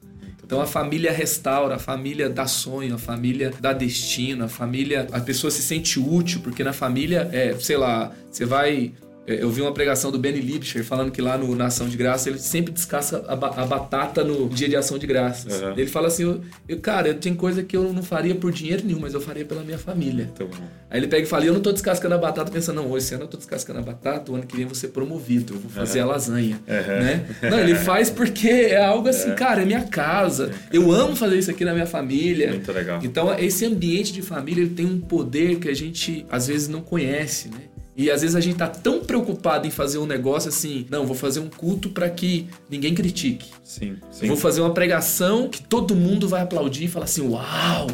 Então 0.49 0.59
a 0.59 0.65
família 0.65 1.11
restaura, 1.11 1.75
a 1.75 1.77
família 1.77 2.27
dá 2.27 2.47
sonho, 2.47 2.95
a 2.95 2.97
família 2.97 3.53
dá 3.61 3.71
destino, 3.71 4.45
a 4.45 4.47
família, 4.47 5.07
a 5.11 5.19
pessoa 5.19 5.51
se 5.51 5.61
sente 5.61 5.99
útil, 5.99 6.41
porque 6.41 6.63
na 6.63 6.73
família, 6.73 7.29
é, 7.31 7.53
sei 7.59 7.77
lá, 7.77 8.11
você 8.31 8.45
vai. 8.45 8.91
É, 9.29 9.43
Eu 9.43 9.49
vi 9.51 9.61
uma 9.61 9.71
pregação 9.71 10.11
do 10.11 10.17
Benny 10.17 10.39
Lipscher 10.39 10.83
falando 10.83 11.11
que 11.11 11.21
lá 11.21 11.37
no, 11.37 11.55
na 11.55 11.67
Ação 11.67 11.87
de 11.87 11.95
Graça 11.95 12.29
ele 12.29 12.39
sempre 12.39 12.73
descasca 12.73 13.23
a, 13.27 13.33
a 13.33 13.65
batata 13.65 14.23
no 14.23 14.49
dia 14.49 14.67
de 14.67 14.75
Ação 14.75 14.97
de 14.97 15.05
Graças. 15.05 15.61
Uhum. 15.61 15.73
Ele 15.73 15.87
fala 15.87 16.07
assim: 16.07 16.23
eu, 16.23 16.41
eu, 16.67 16.79
Cara, 16.79 17.09
eu 17.09 17.15
tenho 17.15 17.35
coisa 17.35 17.63
que 17.63 17.77
eu 17.77 17.93
não 17.93 18.01
faria 18.01 18.33
por 18.33 18.51
dinheiro 18.51 18.83
nenhum, 18.85 18.99
mas 18.99 19.13
eu 19.13 19.21
faria 19.21 19.45
pela 19.45 19.63
minha 19.63 19.77
família. 19.77 20.29
Bom. 20.39 20.49
Aí 20.89 20.99
ele 20.99 21.07
pega 21.07 21.23
e 21.23 21.25
fala: 21.25 21.45
Eu 21.45 21.53
não 21.53 21.61
tô 21.61 21.71
descascando 21.71 22.15
a 22.15 22.17
batata 22.17 22.51
pensando, 22.51 22.77
não, 22.77 22.97
esse 22.97 23.13
ano 23.13 23.25
eu 23.25 23.27
tô 23.27 23.37
descascando 23.37 23.79
a 23.79 23.81
batata, 23.81 24.31
o 24.31 24.35
ano 24.35 24.45
que 24.45 24.55
vem 24.55 24.63
eu 24.63 24.69
vou 24.69 24.75
ser 24.75 24.89
promovido, 24.89 25.53
eu 25.53 25.59
vou 25.59 25.69
fazer 25.69 25.99
a 25.99 26.05
lasanha. 26.05 26.59
Né? 26.67 27.25
Não, 27.49 27.59
ele 27.59 27.75
faz 27.75 28.09
porque 28.09 28.47
é 28.47 28.83
algo 28.83 29.07
assim, 29.07 29.33
cara, 29.35 29.61
é 29.61 29.65
minha 29.65 29.83
casa, 29.83 30.51
eu 30.71 30.91
amo 30.91 31.15
fazer 31.15 31.37
isso 31.37 31.51
aqui 31.51 31.63
na 31.63 31.73
minha 31.73 31.85
família. 31.85 32.49
Muito 32.49 32.71
legal. 32.71 32.99
Então, 33.03 33.37
esse 33.37 33.65
ambiente 33.65 34.11
de 34.11 34.21
família 34.21 34.63
ele 34.63 34.73
tem 34.73 34.85
um 34.85 34.99
poder 34.99 35.57
que 35.57 35.69
a 35.69 35.73
gente 35.73 36.25
às 36.29 36.47
vezes 36.47 36.67
não 36.67 36.81
conhece, 36.81 37.49
né? 37.49 37.57
E 37.99 38.09
às 38.09 38.21
vezes 38.21 38.33
a 38.33 38.39
gente 38.39 38.55
tá 38.55 38.65
tão 38.65 39.01
preocupado 39.01 39.67
em 39.67 39.69
fazer 39.69 39.97
um 39.97 40.05
negócio 40.05 40.47
assim, 40.47 40.85
não, 40.89 41.05
vou 41.05 41.17
fazer 41.17 41.41
um 41.41 41.49
culto 41.49 41.89
para 41.89 42.09
que 42.09 42.47
ninguém 42.69 42.95
critique. 42.95 43.49
Sim, 43.61 43.97
sim. 44.09 44.25
Vou 44.25 44.37
fazer 44.37 44.61
uma 44.61 44.73
pregação 44.73 45.49
que 45.49 45.61
todo 45.61 45.93
mundo 45.93 46.25
vai 46.25 46.41
aplaudir 46.41 46.85
e 46.85 46.87
falar 46.87 47.03
assim: 47.03 47.27
Uau! 47.27 47.87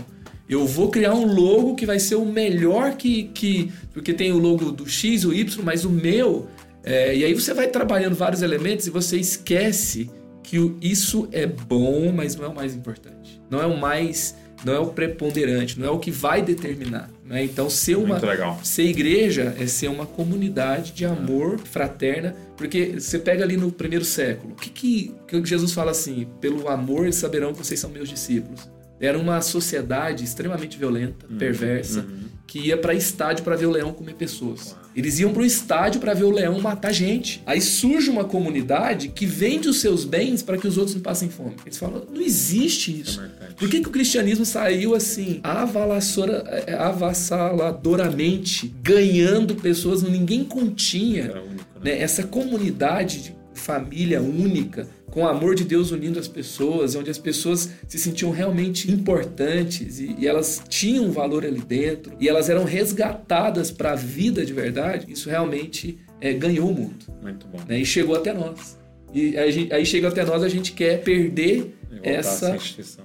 Eu 0.47 0.67
vou 0.67 0.91
criar 0.91 1.15
um 1.15 1.25
logo 1.25 1.73
que 1.73 1.87
vai 1.87 1.97
ser 1.97 2.17
o 2.17 2.23
melhor 2.23 2.93
que. 2.93 3.31
que 3.33 3.71
porque 3.91 4.13
tem 4.13 4.31
o 4.31 4.37
logo 4.37 4.71
do 4.71 4.87
X 4.87 5.25
o 5.25 5.33
Y, 5.33 5.63
mas 5.63 5.85
o 5.85 5.89
meu. 5.89 6.47
é, 6.83 7.17
e 7.17 7.25
aí 7.25 7.33
você 7.33 7.51
vai 7.51 7.67
trabalhando 7.67 8.13
vários 8.13 8.43
elementos 8.43 8.85
e 8.85 8.91
você 8.91 9.17
esquece 9.17 10.11
que 10.43 10.71
isso 10.83 11.27
é 11.31 11.47
bom, 11.47 12.11
mas 12.11 12.35
não 12.35 12.45
é 12.45 12.47
o 12.47 12.53
mais 12.53 12.75
importante. 12.75 13.41
Não 13.49 13.59
é 13.59 13.65
o 13.65 13.75
mais. 13.75 14.35
Não 14.63 14.71
é 14.71 14.79
o 14.79 14.85
preponderante, 14.85 15.79
não 15.79 15.87
é 15.87 15.89
o 15.89 15.97
que 15.97 16.11
vai 16.11 16.43
determinar. 16.43 17.09
Né? 17.25 17.43
Então, 17.43 17.69
ser 17.69 17.97
uma. 17.97 18.19
Ser 18.63 18.83
igreja 18.83 19.55
é 19.59 19.65
ser 19.65 19.87
uma 19.87 20.05
comunidade 20.05 20.91
de 20.91 21.05
amor 21.05 21.57
fraterna, 21.59 22.35
porque 22.55 22.99
você 22.99 23.17
pega 23.17 23.43
ali 23.43 23.57
no 23.57 23.71
primeiro 23.71 24.05
século, 24.05 24.53
o 24.53 24.55
que, 24.55 24.69
que, 24.69 25.15
que 25.27 25.45
Jesus 25.45 25.73
fala 25.73 25.91
assim? 25.91 26.27
Pelo 26.39 26.69
amor 26.69 27.03
eles 27.03 27.15
saberão 27.15 27.51
que 27.51 27.57
vocês 27.57 27.79
são 27.79 27.89
meus 27.89 28.07
discípulos. 28.07 28.69
Era 28.99 29.17
uma 29.17 29.41
sociedade 29.41 30.23
extremamente 30.23 30.77
violenta, 30.77 31.25
perversa, 31.37 32.05
que 32.47 32.59
ia 32.59 32.77
para 32.77 32.93
estádio 32.93 33.43
para 33.43 33.55
ver 33.55 33.65
o 33.65 33.71
leão 33.71 33.91
comer 33.91 34.13
pessoas. 34.13 34.75
Eles 34.95 35.19
iam 35.19 35.33
para 35.33 35.41
o 35.41 35.45
estádio 35.45 35.99
para 35.99 36.13
ver 36.13 36.23
o 36.23 36.31
leão 36.31 36.59
matar 36.61 36.93
gente. 36.93 37.41
Aí 37.45 37.59
surge 37.59 38.09
uma 38.09 38.23
comunidade 38.23 39.09
que 39.09 39.25
vende 39.25 39.67
os 39.67 39.81
seus 39.81 40.05
bens 40.05 40.41
para 40.41 40.57
que 40.57 40.67
os 40.67 40.77
outros 40.77 40.95
não 40.95 41.01
passem 41.01 41.29
fome. 41.29 41.55
Eles 41.65 41.77
falam: 41.77 42.03
não 42.11 42.21
existe 42.21 43.01
isso. 43.01 43.19
marcante. 43.19 43.55
Por 43.55 43.69
que, 43.69 43.81
que 43.81 43.87
o 43.89 43.91
cristianismo 43.91 44.45
saiu 44.45 44.95
assim, 44.95 45.39
avalassora- 45.43 46.43
é, 46.67 46.73
avassaladoramente, 46.75 48.73
ganhando 48.81 49.55
pessoas, 49.55 50.01
ninguém 50.03 50.43
continha 50.43 51.25
único, 51.25 51.79
né? 51.83 51.91
né, 51.91 52.01
essa 52.01 52.23
comunidade 52.23 53.21
de 53.21 53.35
família 53.53 54.21
única, 54.21 54.87
com 55.15 55.21
o 55.21 55.27
amor 55.29 55.55
de 55.55 55.63
Deus 55.63 55.91
unindo 55.91 56.19
as 56.19 56.27
pessoas, 56.27 56.93
onde 56.93 57.09
as 57.09 57.17
pessoas 57.17 57.69
se 57.87 57.97
sentiam 57.97 58.31
realmente 58.31 58.91
importantes 58.91 59.97
e, 59.97 60.13
e 60.19 60.27
elas 60.27 60.61
tinham 60.67 61.05
um 61.05 61.11
valor 61.11 61.45
ali 61.45 61.61
dentro 61.61 62.11
e 62.19 62.27
elas 62.27 62.49
eram 62.49 62.65
resgatadas 62.65 63.71
para 63.71 63.93
a 63.93 63.95
vida 63.95 64.45
de 64.45 64.51
verdade, 64.51 65.05
isso 65.09 65.29
realmente 65.29 65.97
é, 66.19 66.33
ganhou 66.33 66.69
o 66.69 66.73
mundo 66.73 67.05
Muito 67.21 67.47
bom. 67.47 67.59
né, 67.65 67.79
e 67.79 67.85
chegou 67.85 68.13
até 68.13 68.33
nós. 68.33 68.77
E 69.13 69.37
a 69.37 69.49
gente- 69.49 69.71
aí 69.73 69.85
chega 69.85 70.09
até 70.09 70.25
nós, 70.25 70.43
a 70.43 70.49
gente 70.49 70.73
quer 70.73 71.01
perder 71.01 71.73
essa. 72.03 72.57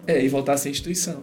É, 0.09 0.25
e 0.25 0.29
voltar 0.29 0.55
a 0.55 0.57
ser 0.57 0.71
instituição. 0.71 1.23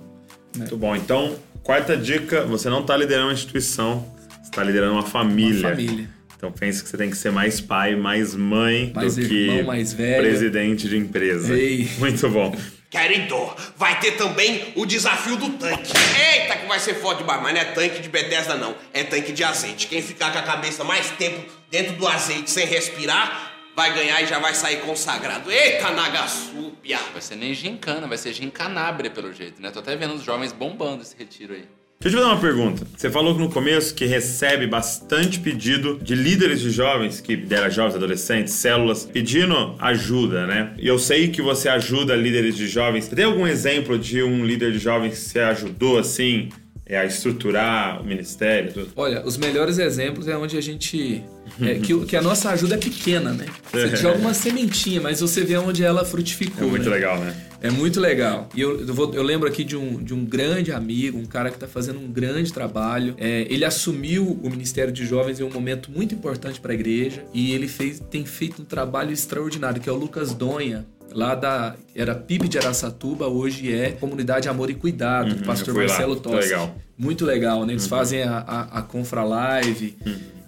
Muito 0.57 0.77
bom. 0.77 0.95
Então, 0.95 1.35
quarta 1.61 1.97
dica: 1.97 2.45
você 2.45 2.69
não 2.69 2.79
está 2.79 2.95
liderando 2.95 3.27
uma 3.27 3.33
instituição, 3.33 4.05
você 4.41 4.49
está 4.49 4.63
liderando 4.63 4.93
uma 4.93 5.03
família. 5.05 5.67
Uma 5.67 5.69
família. 5.75 6.09
Então 6.38 6.51
pense 6.51 6.83
que 6.83 6.89
você 6.89 6.97
tem 6.97 7.09
que 7.09 7.17
ser 7.17 7.31
mais 7.31 7.59
pai, 7.59 7.95
mais 7.95 8.35
mãe 8.35 8.91
Mais 8.95 9.15
do 9.15 9.21
irmão, 9.21 9.57
que 9.57 9.63
mais 9.63 9.91
velho. 9.91 10.21
presidente 10.23 10.88
de 10.88 10.95
empresa. 10.95 11.57
Ei. 11.57 11.89
Muito 11.97 12.29
bom. 12.29 12.55
Querido, 12.89 13.35
vai 13.75 13.99
ter 13.99 14.11
também 14.11 14.71
o 14.75 14.85
desafio 14.85 15.35
do 15.35 15.49
tanque. 15.57 15.91
Eita, 16.33 16.55
que 16.55 16.67
vai 16.67 16.79
ser 16.79 16.93
foda 16.95 17.17
demais, 17.19 17.41
mas 17.41 17.53
não 17.53 17.59
é 17.61 17.65
tanque 17.65 17.99
de 18.01 18.07
Bethesda, 18.07 18.55
não. 18.55 18.75
É 18.93 19.03
tanque 19.03 19.33
de 19.33 19.43
azeite. 19.43 19.88
Quem 19.88 20.01
ficar 20.01 20.31
com 20.31 20.39
a 20.39 20.43
cabeça 20.43 20.83
mais 20.85 21.09
tempo 21.11 21.43
dentro 21.69 21.93
do 21.97 22.07
azeite 22.07 22.49
sem 22.49 22.65
respirar, 22.65 23.51
vai 23.75 23.93
ganhar 23.93 24.21
e 24.21 24.25
já 24.27 24.39
vai 24.39 24.53
sair 24.53 24.77
consagrado. 24.81 25.51
Eita, 25.51 25.91
Nagasupia! 25.91 26.99
Vai 27.11 27.21
ser 27.21 27.35
nem 27.35 27.53
gincana, 27.53 28.07
vai 28.07 28.17
ser 28.17 28.31
gincanabre 28.31 29.09
pelo 29.09 29.33
jeito, 29.33 29.61
né? 29.61 29.69
Tô 29.69 29.79
até 29.79 29.95
vendo 29.95 30.13
os 30.13 30.23
jovens 30.23 30.53
bombando 30.53 31.01
esse 31.01 31.15
retiro 31.17 31.55
aí. 31.55 31.65
Deixa 31.99 32.15
eu 32.15 32.21
te 32.21 32.25
dar 32.27 32.33
uma 32.33 32.39
pergunta. 32.39 32.85
Você 32.95 33.09
falou 33.09 33.33
no 33.37 33.49
começo 33.49 33.93
que 33.95 34.05
recebe 34.05 34.67
bastante 34.67 35.39
pedido 35.39 35.97
de 36.01 36.13
líderes 36.13 36.61
de 36.61 36.69
jovens, 36.69 37.19
que 37.19 37.35
dera 37.35 37.69
jovens, 37.71 37.95
adolescentes, 37.95 38.53
células, 38.53 39.03
pedindo 39.03 39.75
ajuda, 39.79 40.45
né? 40.45 40.73
E 40.77 40.87
eu 40.87 40.99
sei 40.99 41.29
que 41.29 41.41
você 41.41 41.67
ajuda 41.67 42.15
líderes 42.15 42.55
de 42.55 42.67
jovens. 42.67 43.07
Tem 43.07 43.25
algum 43.25 43.47
exemplo 43.47 43.97
de 43.97 44.21
um 44.21 44.45
líder 44.45 44.71
de 44.73 44.79
jovens 44.79 45.13
que 45.13 45.29
você 45.29 45.39
ajudou 45.39 45.97
assim? 45.97 46.49
É, 46.89 46.97
a 46.97 47.03
estruturar 47.05 48.01
o 48.01 48.05
ministério? 48.05 48.71
Tudo? 48.71 48.89
Olha, 48.95 49.21
os 49.25 49.35
melhores 49.35 49.77
exemplos 49.77 50.25
é 50.29 50.37
onde 50.37 50.55
a 50.57 50.61
gente. 50.61 51.21
É, 51.61 51.73
que, 51.83 52.05
que 52.05 52.15
a 52.15 52.21
nossa 52.21 52.49
ajuda 52.51 52.75
é 52.75 52.77
pequena, 52.77 53.33
né? 53.33 53.45
Você 53.73 53.97
joga 53.97 54.19
uma 54.19 54.33
sementinha, 54.33 55.01
mas 55.01 55.19
você 55.19 55.43
vê 55.43 55.57
onde 55.57 55.83
ela 55.83 56.03
É 56.03 56.05
frutificou. 56.05 56.69
muito 56.69 56.85
né? 56.89 56.95
legal, 56.95 57.19
né? 57.19 57.35
É 57.62 57.72
muito 57.72 57.99
legal. 57.99 58.47
E 58.55 58.62
eu, 58.62 58.80
eu, 58.88 58.93
vou- 58.93 59.14
eu 59.14 59.24
lembro 59.24 59.47
aqui 59.47 59.64
de 59.64 59.76
um, 59.76 60.01
de 60.03 60.14
um 60.14 60.24
grande 60.24 60.72
amigo, 60.72 61.18
um 61.18 61.26
cara 61.26 61.49
que 61.49 61.55
está 61.55 61.68
fazendo 61.68 61.99
um 61.99 62.08
grande 62.12 62.53
trabalho. 62.53 63.16
É, 63.18 63.47
ele 63.49 63.66
assumiu 63.66 64.39
o 64.43 64.49
Ministério 64.49 64.93
de 64.93 65.05
Jovens 65.05 65.39
em 65.39 65.43
um 65.43 65.51
momento 65.51 65.89
muito 65.91 66.14
importante 66.14 66.60
para 66.60 66.72
a 66.72 66.76
igreja 66.76 67.24
e 67.34 67.51
ele 67.53 67.68
fez, 67.68 67.99
tem 68.12 68.26
feito 68.26 68.62
um 68.62 68.66
trabalho 68.66 69.12
extraordinário, 69.12 69.82
que 69.82 69.89
é 69.89 69.91
o 69.91 69.95
Lucas 69.95 70.34
Donha. 70.34 70.86
Lá 71.14 71.34
da. 71.36 71.76
Era 71.95 72.14
PIB 72.14 72.49
de 72.49 72.58
Araçatuba, 72.58 73.28
hoje 73.28 73.74
é 73.74 73.91
Comunidade 73.91 74.49
Amor 74.49 74.70
e 74.70 74.74
Cuidado, 74.76 75.34
do 75.36 75.43
pastor. 75.45 75.74
Marcelo 75.74 76.16
Tossi. 76.18 76.49
legal. 76.49 76.76
Muito 76.97 77.26
legal, 77.26 77.66
né? 77.66 77.72
Eles 77.74 77.88
fazem 77.88 78.24
a, 78.24 78.39
a, 78.39 78.80
a 78.80 78.82
Confra 78.82 79.24
Live, 79.24 79.95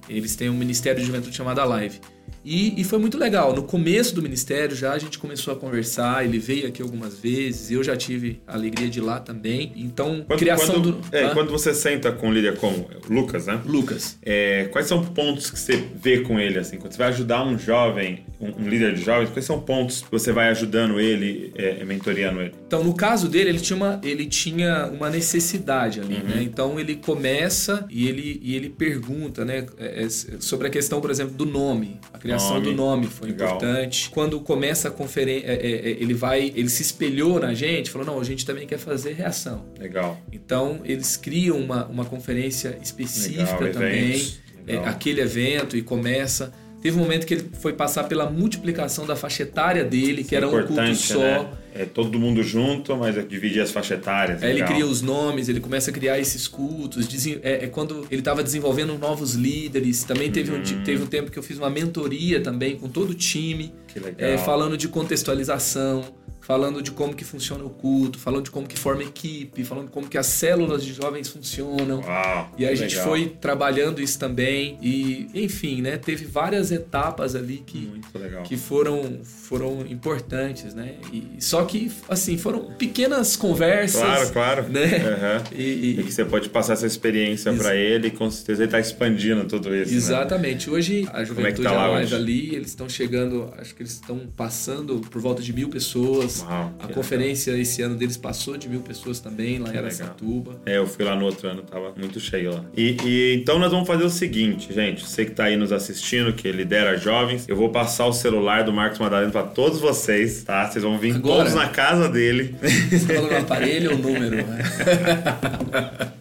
eles 0.09 0.35
têm 0.35 0.49
um 0.49 0.57
Ministério 0.57 0.99
de 0.99 1.05
Juventude 1.07 1.35
chamado 1.35 1.63
Live. 1.69 2.01
E, 2.43 2.79
e 2.79 2.83
foi 2.83 2.99
muito 2.99 3.17
legal. 3.17 3.53
No 3.53 3.63
começo 3.63 4.13
do 4.15 4.21
ministério 4.21 4.75
já 4.75 4.93
a 4.93 4.97
gente 4.97 5.17
começou 5.19 5.53
a 5.53 5.57
conversar, 5.57 6.23
ele 6.25 6.39
veio 6.39 6.67
aqui 6.67 6.81
algumas 6.81 7.17
vezes, 7.19 7.71
eu 7.71 7.83
já 7.83 7.95
tive 7.95 8.39
a 8.47 8.53
alegria 8.53 8.89
de 8.89 8.99
ir 8.99 9.01
lá 9.01 9.19
também. 9.19 9.71
Então, 9.75 10.23
Quando, 10.27 10.39
criação 10.39 10.75
quando, 10.75 10.91
do. 10.93 11.15
é, 11.15 11.25
Hã? 11.25 11.33
quando 11.33 11.51
você 11.51 11.73
senta 11.73 12.11
com 12.11 12.29
um 12.29 12.33
líder 12.33 12.57
como 12.57 12.89
o 13.07 13.13
Lucas, 13.13 13.45
né? 13.47 13.61
Lucas. 13.65 14.17
É, 14.23 14.65
quais 14.71 14.87
são 14.87 15.03
pontos 15.03 15.49
que 15.51 15.59
você 15.59 15.83
vê 15.95 16.19
com 16.21 16.39
ele, 16.39 16.59
assim? 16.59 16.77
Quando 16.77 16.91
você 16.93 16.97
vai 16.97 17.09
ajudar 17.09 17.45
um 17.45 17.57
jovem, 17.57 18.23
um, 18.39 18.63
um 18.63 18.69
líder 18.69 18.93
de 18.95 19.01
jovens, 19.03 19.29
quais 19.29 19.45
são 19.45 19.59
pontos 19.61 20.01
que 20.01 20.11
você 20.11 20.31
vai 20.31 20.49
ajudando 20.49 20.99
ele, 20.99 21.51
é, 21.55 21.83
mentoriando 21.85 22.41
ele? 22.41 22.53
Então, 22.67 22.83
no 22.83 22.93
caso 22.93 23.27
dele, 23.27 23.49
ele 23.49 23.59
tinha 23.59 23.77
uma, 23.77 23.99
ele 24.03 24.25
tinha 24.25 24.87
uma 24.87 25.09
necessidade 25.09 25.99
ali, 25.99 26.15
Uhum. 26.15 26.23
né? 26.23 26.43
Então, 26.43 26.79
ele 26.79 26.95
começa 26.95 27.85
e 27.89 28.07
ele, 28.07 28.39
e 28.43 28.55
ele 28.55 28.69
pergunta, 28.69 29.45
né? 29.45 29.65
é, 29.77 30.03
é, 30.03 30.09
sobre 30.39 30.67
a 30.67 30.69
questão, 30.69 30.99
por 31.01 31.09
exemplo, 31.11 31.33
do 31.35 31.45
nome. 31.45 31.99
Criação 32.19 32.55
Nome. 32.55 32.65
do 32.65 32.73
nome 32.73 33.07
foi 33.07 33.29
Legal. 33.29 33.55
importante. 33.55 34.09
Quando 34.09 34.39
começa 34.41 34.89
a 34.89 34.91
conferência, 34.91 35.47
ele 35.47 36.13
vai, 36.13 36.51
ele 36.55 36.69
se 36.69 36.81
espelhou 36.81 37.39
na 37.39 37.53
gente, 37.53 37.89
falou, 37.89 38.05
não, 38.05 38.19
a 38.19 38.23
gente 38.23 38.45
também 38.45 38.67
quer 38.67 38.77
fazer 38.77 39.13
reação. 39.13 39.65
Legal. 39.79 40.19
Então, 40.31 40.81
eles 40.83 41.15
criam 41.15 41.57
uma, 41.57 41.85
uma 41.85 42.05
conferência 42.05 42.77
específica 42.81 43.63
Legal, 43.63 43.73
também, 43.73 44.33
é, 44.67 44.77
aquele 44.77 45.21
evento, 45.21 45.77
e 45.77 45.81
começa. 45.81 46.53
Teve 46.81 46.97
um 46.97 47.01
momento 47.01 47.25
que 47.25 47.33
ele 47.33 47.49
foi 47.53 47.73
passar 47.73 48.05
pela 48.05 48.29
multiplicação 48.29 49.05
da 49.05 49.15
faixa 49.15 49.43
etária 49.43 49.83
dele, 49.83 50.23
que 50.23 50.35
era 50.35 50.47
um 50.47 50.51
culto 50.65 50.95
só. 50.95 51.19
né? 51.19 51.49
É 51.75 51.85
todo 51.85 52.17
mundo 52.19 52.41
junto, 52.43 52.95
mas 52.97 53.15
é 53.17 53.21
dividir 53.21 53.61
as 53.61 53.71
faixas 53.71 53.99
etárias. 53.99 54.41
Aí 54.43 54.51
ele 54.51 54.63
cria 54.63 54.85
os 54.85 55.01
nomes, 55.01 55.47
ele 55.49 55.59
começa 55.59 55.91
a 55.91 55.93
criar 55.93 56.19
esses 56.19 56.47
cultos. 56.47 57.07
É, 57.43 57.65
é 57.65 57.67
quando 57.67 58.05
ele 58.09 58.21
estava 58.21 58.43
desenvolvendo 58.43 58.97
novos 58.97 59.33
líderes. 59.35 60.03
Também 60.03 60.31
teve, 60.31 60.51
um, 60.51 60.61
di- 60.61 60.73
Uhum. 60.75 60.83
teve 60.83 61.03
um 61.03 61.07
tempo 61.07 61.29
que 61.31 61.37
eu 61.37 61.43
fiz 61.43 61.57
uma 61.57 61.69
mentoria 61.69 62.41
também 62.41 62.75
com 62.75 62.87
todo 62.89 63.11
o 63.11 63.13
time, 63.13 63.71
é, 64.17 64.37
falando 64.37 64.75
de 64.77 64.87
contextualização, 64.87 66.03
falando 66.49 66.81
de 66.81 66.89
como 66.89 67.13
que 67.13 67.23
funciona 67.23 67.63
o 67.63 67.69
culto, 67.69 68.17
falando 68.17 68.45
de 68.45 68.49
como 68.49 68.65
que 68.67 68.75
forma 68.75 69.03
equipe, 69.03 69.63
falando 69.63 69.85
de 69.85 69.91
como 69.91 70.07
que 70.07 70.17
as 70.17 70.25
células 70.25 70.83
de 70.83 70.93
jovens 70.93 71.27
funcionam. 71.29 72.01
Uau, 72.01 72.51
E 72.57 72.65
a 72.65 72.73
gente 72.73 72.93
legal. 72.95 73.07
foi 73.07 73.27
trabalhando 73.39 74.01
isso 74.01 74.17
também. 74.17 74.75
E, 74.81 75.29
enfim, 75.35 75.79
né? 75.83 75.95
Teve 75.97 76.25
várias 76.25 76.71
etapas 76.71 77.35
ali 77.35 77.61
que, 77.63 78.01
que 78.45 78.57
foram, 78.57 79.19
foram 79.23 79.85
importantes, 79.87 80.73
né? 80.73 80.95
E, 81.13 81.35
só 81.39 81.63
que, 81.65 81.91
assim, 82.09 82.35
foram 82.35 82.73
pequenas 82.79 83.35
conversas. 83.35 84.01
Claro, 84.01 84.29
claro. 84.31 84.69
Né? 84.69 84.85
Aham. 85.05 85.43
E, 85.55 85.61
E 85.61 85.99
e- 85.99 86.03
que 86.03 86.11
você 86.11 86.25
pode 86.25 86.49
passar 86.49 86.73
essa 86.73 86.87
experiência 86.87 87.51
Ex- 87.51 87.61
pra 87.61 87.75
ele 87.75 88.07
e 88.07 88.11
com 88.11 88.31
certeza 88.31 88.63
ele 88.63 88.71
tá 88.71 88.79
expandindo 88.79 89.45
tudo 89.45 89.75
isso. 89.75 89.91
né? 89.91 89.97
exatamente. 89.97 90.67
Hoje, 90.67 91.07
a 91.13 91.21
é 91.21 91.25
Juventude 91.25 91.57
que 91.57 91.63
tá 91.63 91.71
lá 91.73 91.95
ali, 91.97 92.55
eles 92.55 92.69
estão 92.69 92.89
chegando, 92.89 93.53
acho 93.55 93.75
que 93.75 93.83
eles 93.83 93.91
estão 93.93 94.21
passando 94.35 94.99
por 95.11 95.21
volta 95.21 95.43
de 95.43 95.53
mil 95.53 95.69
pessoas. 95.69 96.38
Uau, 96.45 96.73
a 96.79 96.87
que 96.87 96.93
conferência 96.93 97.51
esse 97.57 97.81
ano 97.81 97.95
deles 97.95 98.17
passou 98.17 98.57
de 98.57 98.67
mil 98.69 98.81
pessoas 98.81 99.19
também, 99.19 99.59
lá 99.59 99.69
em 99.69 99.73
legal. 99.73 99.85
Aracatuba. 99.85 100.59
É, 100.65 100.77
eu 100.77 100.87
fui 100.87 101.03
lá 101.05 101.15
no 101.15 101.25
outro 101.25 101.47
ano, 101.47 101.61
tava 101.63 101.93
muito 101.97 102.19
cheio 102.19 102.53
lá. 102.53 102.63
E, 102.75 102.97
e 103.05 103.35
então 103.41 103.59
nós 103.59 103.71
vamos 103.71 103.87
fazer 103.87 104.03
o 104.03 104.09
seguinte, 104.09 104.73
gente. 104.73 105.05
Você 105.05 105.25
que 105.25 105.31
tá 105.31 105.45
aí 105.45 105.55
nos 105.57 105.71
assistindo, 105.71 106.33
que 106.33 106.51
lidera 106.51 106.97
jovens, 106.97 107.45
eu 107.47 107.55
vou 107.55 107.69
passar 107.69 108.05
o 108.05 108.13
celular 108.13 108.63
do 108.63 108.73
Marcos 108.73 108.99
Madalena 108.99 109.31
pra 109.31 109.43
todos 109.43 109.79
vocês, 109.79 110.43
tá? 110.43 110.67
Vocês 110.69 110.83
vão 110.83 110.97
vir 110.97 111.15
Agora? 111.15 111.37
todos 111.39 111.53
na 111.53 111.67
casa 111.69 112.09
dele. 112.09 112.55
Você 112.89 113.05
tá 113.05 113.13
falando 113.15 113.33
aparelho 113.37 113.91
ou 113.91 113.97
número? 113.97 114.35
né? 114.37 114.59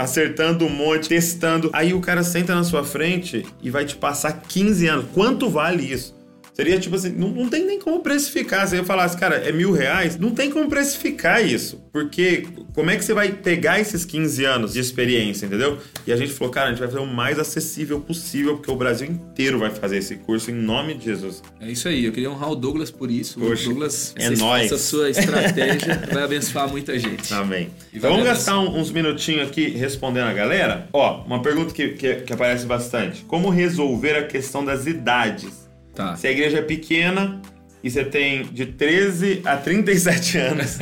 acertando 0.00 0.64
um 0.64 0.70
monte, 0.70 1.10
testando. 1.10 1.68
Aí 1.74 1.92
o 1.92 2.00
cara 2.00 2.22
senta 2.22 2.54
na 2.54 2.64
sua 2.64 2.82
frente 2.82 3.44
e 3.62 3.68
vai 3.68 3.84
te 3.84 3.94
passar 3.94 4.32
15 4.40 4.86
anos. 4.86 5.04
Quanto 5.12 5.50
vale 5.50 5.82
isso? 5.82 6.18
Seria 6.60 6.78
tipo 6.78 6.94
assim, 6.94 7.08
não, 7.16 7.28
não 7.30 7.48
tem 7.48 7.64
nem 7.64 7.78
como 7.80 8.00
precificar. 8.00 8.68
Se 8.68 8.76
eu 8.76 8.84
falasse, 8.84 9.16
cara, 9.16 9.36
é 9.36 9.50
mil 9.50 9.72
reais, 9.72 10.18
não 10.18 10.32
tem 10.32 10.50
como 10.50 10.68
precificar 10.68 11.42
isso. 11.42 11.80
Porque 11.90 12.44
como 12.74 12.90
é 12.90 12.96
que 12.96 13.02
você 13.04 13.14
vai 13.14 13.32
pegar 13.32 13.80
esses 13.80 14.04
15 14.04 14.44
anos 14.44 14.74
de 14.74 14.78
experiência, 14.80 15.46
entendeu? 15.46 15.78
E 16.06 16.12
a 16.12 16.16
gente 16.16 16.32
falou, 16.32 16.52
cara, 16.52 16.66
a 16.66 16.70
gente 16.70 16.80
vai 16.80 16.88
fazer 16.88 17.00
o 17.00 17.06
mais 17.06 17.38
acessível 17.38 17.98
possível, 18.00 18.56
porque 18.56 18.70
o 18.70 18.76
Brasil 18.76 19.08
inteiro 19.08 19.58
vai 19.58 19.70
fazer 19.70 19.96
esse 19.96 20.16
curso 20.16 20.50
em 20.50 20.54
nome 20.54 20.92
de 20.94 21.06
Jesus. 21.06 21.42
É 21.58 21.70
isso 21.70 21.88
aí. 21.88 22.04
Eu 22.04 22.12
queria 22.12 22.30
honrar 22.30 22.50
o 22.50 22.54
Douglas 22.54 22.90
por 22.90 23.10
isso. 23.10 23.40
Poxa, 23.40 23.62
o 23.64 23.68
Douglas, 23.70 24.14
é 24.18 24.24
essa, 24.26 24.36
nóis. 24.36 24.66
essa 24.66 24.76
sua 24.78 25.08
estratégia 25.08 26.02
vai 26.12 26.22
abençoar 26.24 26.68
muita 26.68 26.98
gente. 26.98 27.32
Amém. 27.32 27.70
Então 27.92 28.10
vamos 28.10 28.26
gastar 28.26 28.58
um- 28.60 28.78
uns 28.78 28.90
minutinhos 28.90 29.48
aqui 29.48 29.70
respondendo 29.70 30.26
a 30.26 30.32
galera. 30.34 30.88
Ó, 30.92 31.24
uma 31.24 31.40
pergunta 31.40 31.72
que, 31.72 31.88
que, 31.94 32.16
que 32.16 32.32
aparece 32.34 32.66
bastante. 32.66 33.24
Como 33.24 33.48
resolver 33.48 34.14
a 34.16 34.26
questão 34.26 34.62
das 34.62 34.86
idades? 34.86 35.59
Tá. 36.00 36.16
Se 36.16 36.26
a 36.26 36.30
igreja 36.30 36.58
é 36.58 36.62
pequena 36.62 37.42
e 37.84 37.90
você 37.90 38.02
tem 38.04 38.44
de 38.44 38.64
13 38.64 39.42
a 39.44 39.58
37 39.58 40.38
anos 40.38 40.78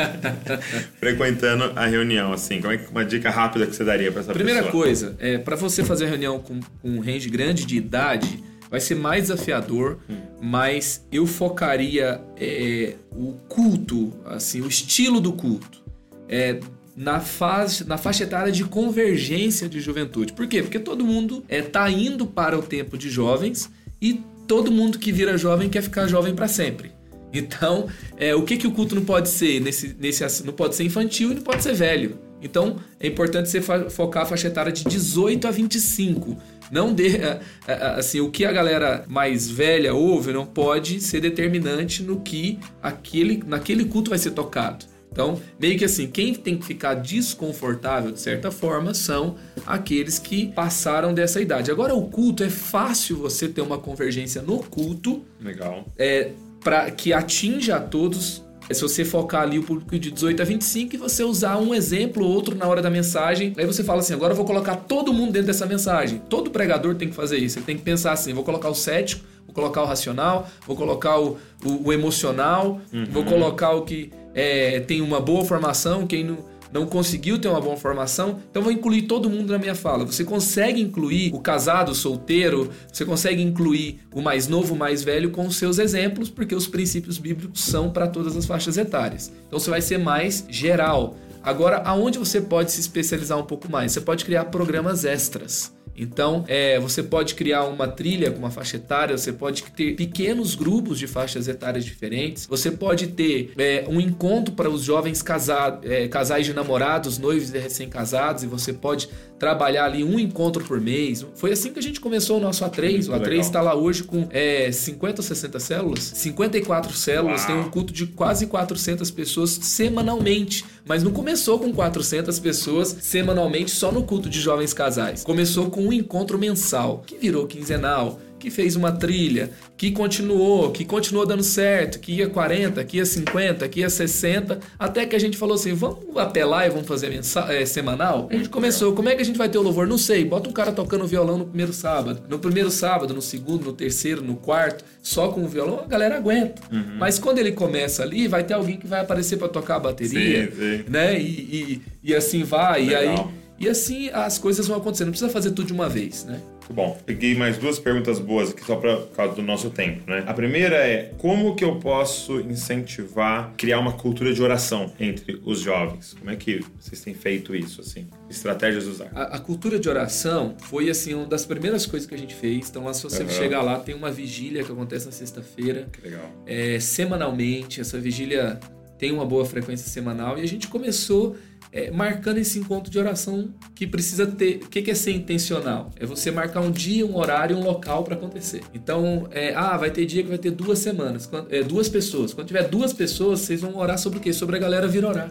frequentando 1.00 1.72
a 1.74 1.86
reunião, 1.86 2.32
assim, 2.32 2.60
como 2.60 2.72
é 2.72 2.78
que 2.78 2.88
uma 2.88 3.04
dica 3.04 3.28
rápida 3.28 3.66
que 3.66 3.74
você 3.74 3.82
daria 3.82 4.12
para 4.12 4.20
essa 4.20 4.32
Primeira 4.32 4.62
pessoa? 4.62 4.84
coisa, 4.84 5.16
é, 5.18 5.36
para 5.36 5.56
você 5.56 5.84
fazer 5.84 6.04
a 6.04 6.08
reunião 6.08 6.38
com, 6.38 6.60
com 6.60 6.88
um 6.88 7.00
range 7.00 7.28
grande 7.28 7.66
de 7.66 7.76
idade, 7.76 8.44
vai 8.70 8.78
ser 8.78 8.94
mais 8.94 9.22
desafiador, 9.22 9.98
mas 10.40 11.04
eu 11.10 11.26
focaria 11.26 12.20
é, 12.36 12.94
o 13.10 13.32
culto, 13.48 14.14
assim, 14.24 14.60
o 14.60 14.68
estilo 14.68 15.20
do 15.20 15.32
culto, 15.32 15.82
é, 16.28 16.60
na, 16.96 17.18
fase, 17.18 17.84
na 17.84 17.98
faixa 17.98 18.22
etária 18.22 18.52
de 18.52 18.62
convergência 18.64 19.68
de 19.68 19.80
juventude. 19.80 20.32
Por 20.32 20.46
quê? 20.46 20.62
Porque 20.62 20.78
todo 20.78 21.04
mundo 21.04 21.44
é, 21.48 21.60
tá 21.60 21.90
indo 21.90 22.24
para 22.24 22.56
o 22.56 22.62
tempo 22.62 22.96
de 22.96 23.10
jovens 23.10 23.68
e 24.00 24.20
todo 24.48 24.72
mundo 24.72 24.98
que 24.98 25.12
vira 25.12 25.36
jovem 25.38 25.68
quer 25.68 25.82
ficar 25.82 26.08
jovem 26.08 26.34
para 26.34 26.48
sempre. 26.48 26.90
Então, 27.32 27.86
é, 28.16 28.34
o 28.34 28.42
que, 28.42 28.56
que 28.56 28.66
o 28.66 28.72
culto 28.72 28.94
não 28.94 29.04
pode 29.04 29.28
ser? 29.28 29.60
Nesse, 29.60 29.94
nesse, 30.00 30.44
não 30.44 30.54
pode 30.54 30.74
ser 30.74 30.84
infantil 30.84 31.30
e 31.30 31.34
não 31.34 31.42
pode 31.42 31.62
ser 31.62 31.74
velho. 31.74 32.18
Então, 32.40 32.76
é 32.98 33.06
importante 33.06 33.50
você 33.50 33.60
focar 33.60 34.22
a 34.22 34.26
faixa 34.26 34.46
etária 34.46 34.72
de 34.72 34.84
18 34.84 35.46
a 35.46 35.50
25. 35.50 36.36
Não 36.70 36.94
de, 36.94 37.16
é, 37.16 37.40
é, 37.66 37.74
assim, 37.96 38.20
o 38.20 38.30
que 38.30 38.44
a 38.44 38.52
galera 38.52 39.04
mais 39.06 39.50
velha 39.50 39.94
ouve 39.94 40.32
não 40.32 40.46
pode 40.46 41.00
ser 41.00 41.20
determinante 41.20 42.02
no 42.02 42.20
que 42.20 42.58
aquele, 42.82 43.42
naquele 43.46 43.84
culto 43.84 44.10
vai 44.10 44.18
ser 44.18 44.30
tocado. 44.30 44.86
Então, 45.10 45.40
meio 45.58 45.78
que 45.78 45.84
assim, 45.84 46.06
quem 46.06 46.34
tem 46.34 46.56
que 46.56 46.64
ficar 46.64 46.94
desconfortável 46.94 48.12
de 48.12 48.20
certa 48.20 48.50
forma 48.50 48.94
são 48.94 49.36
aqueles 49.66 50.18
que 50.18 50.48
passaram 50.48 51.12
dessa 51.12 51.40
idade. 51.40 51.70
Agora, 51.70 51.94
o 51.94 52.06
culto 52.08 52.44
é 52.44 52.50
fácil 52.50 53.16
você 53.16 53.48
ter 53.48 53.60
uma 53.60 53.78
convergência 53.78 54.42
no 54.42 54.58
culto 54.58 55.22
Legal. 55.40 55.84
é, 55.98 56.32
para 56.62 56.90
que 56.90 57.12
atinja 57.12 57.76
a 57.76 57.80
todos 57.80 58.44
É 58.70 58.74
se 58.74 58.82
você 58.82 59.02
focar 59.02 59.42
ali 59.42 59.58
o 59.58 59.62
público 59.62 59.98
de 59.98 60.10
18 60.10 60.42
a 60.42 60.44
25 60.44 60.94
e 60.94 60.98
você 60.98 61.24
usar 61.24 61.56
um 61.56 61.74
exemplo 61.74 62.22
ou 62.22 62.30
outro 62.30 62.54
na 62.54 62.66
hora 62.66 62.82
da 62.82 62.90
mensagem, 62.90 63.54
aí 63.56 63.64
você 63.64 63.82
fala 63.82 64.00
assim: 64.00 64.12
agora 64.12 64.32
eu 64.32 64.36
vou 64.36 64.44
colocar 64.44 64.76
todo 64.76 65.10
mundo 65.10 65.32
dentro 65.32 65.46
dessa 65.46 65.64
mensagem. 65.64 66.20
Todo 66.28 66.50
pregador 66.50 66.94
tem 66.94 67.08
que 67.08 67.14
fazer 67.14 67.38
isso. 67.38 67.58
Ele 67.58 67.64
tem 67.64 67.76
que 67.78 67.82
pensar 67.82 68.12
assim: 68.12 68.34
vou 68.34 68.44
colocar 68.44 68.68
o 68.68 68.74
cético, 68.74 69.24
vou 69.46 69.54
colocar 69.54 69.82
o 69.82 69.86
racional, 69.86 70.46
vou 70.66 70.76
colocar 70.76 71.18
o, 71.18 71.38
o, 71.64 71.88
o 71.88 71.92
emocional, 71.94 72.78
vou 73.10 73.24
colocar 73.24 73.70
o 73.70 73.82
que 73.82 74.12
é, 74.38 74.78
tem 74.78 75.00
uma 75.00 75.20
boa 75.20 75.44
formação, 75.44 76.06
quem 76.06 76.22
não 76.22 76.46
não 76.70 76.86
conseguiu 76.86 77.38
ter 77.38 77.48
uma 77.48 77.60
boa 77.60 77.78
formação, 77.78 78.40
então 78.50 78.62
vou 78.62 78.70
incluir 78.70 79.02
todo 79.02 79.30
mundo 79.30 79.50
na 79.52 79.58
minha 79.58 79.74
fala. 79.74 80.04
Você 80.04 80.22
consegue 80.22 80.80
incluir 80.80 81.34
o 81.34 81.40
casado, 81.40 81.92
o 81.92 81.94
solteiro, 81.94 82.70
você 82.92 83.06
consegue 83.06 83.42
incluir 83.42 84.00
o 84.14 84.20
mais 84.20 84.48
novo, 84.48 84.74
o 84.74 84.78
mais 84.78 85.02
velho 85.02 85.30
com 85.30 85.46
os 85.46 85.56
seus 85.56 85.78
exemplos, 85.78 86.28
porque 86.28 86.54
os 86.54 86.66
princípios 86.66 87.16
bíblicos 87.16 87.62
são 87.62 87.90
para 87.90 88.06
todas 88.06 88.36
as 88.36 88.44
faixas 88.44 88.76
etárias. 88.76 89.32
Então 89.46 89.58
você 89.58 89.70
vai 89.70 89.80
ser 89.80 89.98
mais 89.98 90.44
geral. 90.48 91.16
Agora, 91.42 91.78
aonde 91.86 92.18
você 92.18 92.38
pode 92.38 92.70
se 92.70 92.80
especializar 92.80 93.38
um 93.38 93.44
pouco 93.44 93.70
mais? 93.70 93.92
Você 93.92 94.02
pode 94.02 94.24
criar 94.24 94.44
programas 94.46 95.06
extras. 95.06 95.72
Então, 95.98 96.44
é, 96.46 96.78
você 96.78 97.02
pode 97.02 97.34
criar 97.34 97.64
uma 97.64 97.88
trilha 97.88 98.30
com 98.30 98.38
uma 98.38 98.50
faixa 98.50 98.76
etária, 98.76 99.16
você 99.16 99.32
pode 99.32 99.62
ter 99.64 99.94
pequenos 99.96 100.54
grupos 100.54 100.98
de 100.98 101.06
faixas 101.06 101.48
etárias 101.48 101.84
diferentes, 101.84 102.46
você 102.46 102.70
pode 102.70 103.08
ter 103.08 103.52
é, 103.58 103.84
um 103.88 104.00
encontro 104.00 104.54
para 104.54 104.70
os 104.70 104.82
jovens 104.82 105.22
casar, 105.22 105.80
é, 105.82 106.06
casais 106.08 106.46
de 106.46 106.54
namorados, 106.54 107.18
noivos 107.18 107.52
e 107.52 107.58
recém-casados, 107.58 108.42
e 108.42 108.46
você 108.46 108.72
pode 108.72 109.08
trabalhar 109.38 109.84
ali 109.84 110.02
um 110.02 110.18
encontro 110.18 110.64
por 110.64 110.80
mês. 110.80 111.24
Foi 111.34 111.52
assim 111.52 111.72
que 111.72 111.78
a 111.78 111.82
gente 111.82 112.00
começou 112.00 112.38
o 112.38 112.40
nosso 112.40 112.64
A3. 112.64 112.92
Muito 112.92 113.12
o 113.12 113.14
A3 113.14 113.22
legal. 113.22 113.40
está 113.40 113.60
lá 113.60 113.74
hoje 113.74 114.02
com 114.02 114.26
é, 114.30 114.70
50 114.72 115.20
ou 115.20 115.22
60 115.22 115.60
células? 115.60 116.02
54 116.02 116.92
células, 116.92 117.42
Uau. 117.42 117.46
tem 117.46 117.56
um 117.56 117.70
culto 117.70 117.92
de 117.92 118.06
quase 118.06 118.46
400 118.46 119.10
pessoas 119.10 119.50
semanalmente. 119.50 120.64
Mas 120.88 121.02
não 121.02 121.12
começou 121.12 121.58
com 121.58 121.70
400 121.70 122.38
pessoas 122.40 122.96
semanalmente 123.02 123.70
só 123.70 123.92
no 123.92 124.04
culto 124.04 124.30
de 124.30 124.40
jovens 124.40 124.72
casais. 124.72 125.22
Começou 125.22 125.70
com 125.70 125.82
um 125.82 125.92
encontro 125.92 126.38
mensal, 126.38 127.02
que 127.06 127.18
virou 127.18 127.46
quinzenal, 127.46 128.18
que 128.38 128.50
fez 128.50 128.76
uma 128.76 128.92
trilha, 128.92 129.50
que 129.76 129.90
continuou, 129.90 130.70
que 130.70 130.84
continuou 130.84 131.26
dando 131.26 131.42
certo, 131.42 131.98
que 131.98 132.12
ia 132.12 132.28
40, 132.28 132.82
que 132.84 132.96
ia 132.98 133.04
50, 133.06 133.68
que 133.68 133.80
ia 133.80 133.90
60, 133.90 134.58
até 134.78 135.04
que 135.06 135.16
a 135.16 135.18
gente 135.18 135.36
falou 135.36 135.54
assim, 135.56 135.72
vamos 135.74 136.16
apelar 136.16 136.66
e 136.66 136.70
vamos 136.70 136.86
fazer 136.86 137.10
mensa- 137.10 137.46
é, 137.52 137.64
semanal? 137.66 138.28
A 138.30 138.34
gente 138.36 138.48
começou, 138.48 138.92
como 138.94 139.08
é 139.08 139.14
que 139.14 139.22
a 139.22 139.24
gente 139.24 139.36
vai 139.36 139.48
ter 139.48 139.58
o 139.58 139.62
louvor? 139.62 139.86
Não 139.86 139.98
sei, 139.98 140.24
bota 140.24 140.48
um 140.48 140.52
cara 140.52 140.72
tocando 140.72 141.06
violão 141.06 141.38
no 141.38 141.44
primeiro 141.46 141.72
sábado. 141.72 142.22
No 142.28 142.38
primeiro 142.38 142.70
sábado, 142.70 143.12
no 143.14 143.20
segundo, 143.22 143.64
no 143.66 143.72
terceiro, 143.72 144.22
no 144.22 144.36
quarto, 144.36 144.84
só 145.02 145.28
com 145.28 145.42
o 145.44 145.48
violão, 145.48 145.80
a 145.80 145.86
galera 145.86 146.16
aguenta. 146.16 146.62
Mas 146.98 147.18
quando 147.18 147.38
ele 147.38 147.52
começa 147.52 148.02
ali, 148.02 148.28
vai 148.28 148.44
ter 148.44 148.54
alguém 148.54 148.76
que 148.76 148.86
vai 148.86 149.00
aparecer 149.00 149.36
para 149.36 149.48
tocar 149.48 149.76
a 149.76 149.80
bateria, 149.80 150.50
Sim, 150.50 150.56
sim. 150.56 150.84
né? 150.88 151.20
E, 151.20 151.24
e, 151.24 151.82
e 152.10 152.14
assim 152.14 152.42
vai, 152.44 152.84
e 152.88 152.94
aí... 152.94 153.08
Legal. 153.08 153.32
E 153.60 153.68
assim 153.68 154.08
as 154.12 154.38
coisas 154.38 154.68
vão 154.68 154.76
acontecendo, 154.76 155.06
não 155.08 155.12
precisa 155.12 155.32
fazer 155.32 155.50
tudo 155.50 155.66
de 155.66 155.72
uma 155.72 155.88
vez, 155.88 156.24
né? 156.24 156.40
Bom. 156.70 156.98
Peguei 157.06 157.34
mais 157.34 157.56
duas 157.58 157.78
perguntas 157.78 158.18
boas 158.18 158.50
aqui 158.50 158.64
só 158.64 158.76
para 158.76 158.96
causa 159.16 159.34
do 159.34 159.42
nosso 159.42 159.70
tempo, 159.70 160.08
né? 160.08 160.22
A 160.26 160.34
primeira 160.34 160.76
é 160.76 161.12
como 161.18 161.54
que 161.56 161.64
eu 161.64 161.76
posso 161.76 162.40
incentivar 162.40 163.52
criar 163.56 163.78
uma 163.78 163.92
cultura 163.92 164.32
de 164.32 164.42
oração 164.42 164.92
entre 165.00 165.40
os 165.44 165.60
jovens? 165.60 166.14
Como 166.18 166.30
é 166.30 166.36
que 166.36 166.60
vocês 166.78 167.00
têm 167.00 167.14
feito 167.14 167.54
isso 167.54 167.80
assim? 167.80 168.06
Estratégias 168.30 168.86
usar? 168.86 169.10
A, 169.14 169.36
a 169.36 169.38
cultura 169.38 169.78
de 169.78 169.88
oração 169.88 170.54
foi 170.58 170.90
assim 170.90 171.14
uma 171.14 171.26
das 171.26 171.44
primeiras 171.46 171.86
coisas 171.86 172.08
que 172.08 172.14
a 172.14 172.18
gente 172.18 172.34
fez. 172.34 172.68
Então 172.68 172.84
lá 172.84 172.92
se 172.94 173.02
você 173.02 173.22
Aham. 173.22 173.30
chegar 173.32 173.62
lá 173.62 173.78
tem 173.78 173.94
uma 173.94 174.10
vigília 174.10 174.62
que 174.62 174.70
acontece 174.70 175.06
na 175.06 175.12
sexta-feira, 175.12 175.88
Que 175.92 176.02
legal. 176.08 176.30
é, 176.46 176.78
semanalmente. 176.78 177.80
Essa 177.80 177.98
vigília 177.98 178.58
tem 178.98 179.12
uma 179.12 179.24
boa 179.24 179.44
frequência 179.44 179.88
semanal 179.88 180.38
e 180.38 180.42
a 180.42 180.46
gente 180.46 180.68
começou 180.68 181.36
é, 181.72 181.90
marcando 181.90 182.38
esse 182.38 182.58
encontro 182.58 182.90
de 182.90 182.98
oração 182.98 183.48
que 183.74 183.86
precisa 183.86 184.26
ter. 184.26 184.60
O 184.64 184.68
que, 184.68 184.82
que 184.82 184.90
é 184.90 184.94
ser 184.94 185.12
intencional? 185.12 185.90
É 185.98 186.06
você 186.06 186.30
marcar 186.30 186.60
um 186.60 186.70
dia, 186.70 187.04
um 187.06 187.16
horário, 187.16 187.56
um 187.56 187.62
local 187.62 188.04
para 188.04 188.14
acontecer. 188.14 188.62
Então, 188.74 189.26
é, 189.30 189.52
ah, 189.54 189.76
vai 189.76 189.90
ter 189.90 190.06
dia 190.06 190.22
que 190.22 190.28
vai 190.28 190.38
ter 190.38 190.50
duas 190.50 190.78
semanas, 190.78 191.26
quando- 191.26 191.52
é, 191.52 191.62
duas 191.62 191.88
pessoas. 191.88 192.32
Quando 192.32 192.46
tiver 192.46 192.68
duas 192.68 192.92
pessoas, 192.92 193.40
vocês 193.40 193.60
vão 193.60 193.76
orar 193.76 193.98
sobre 193.98 194.18
o 194.18 194.22
quê? 194.22 194.32
Sobre 194.32 194.56
a 194.56 194.58
galera 194.58 194.86
vir 194.88 195.04
orar. 195.04 195.30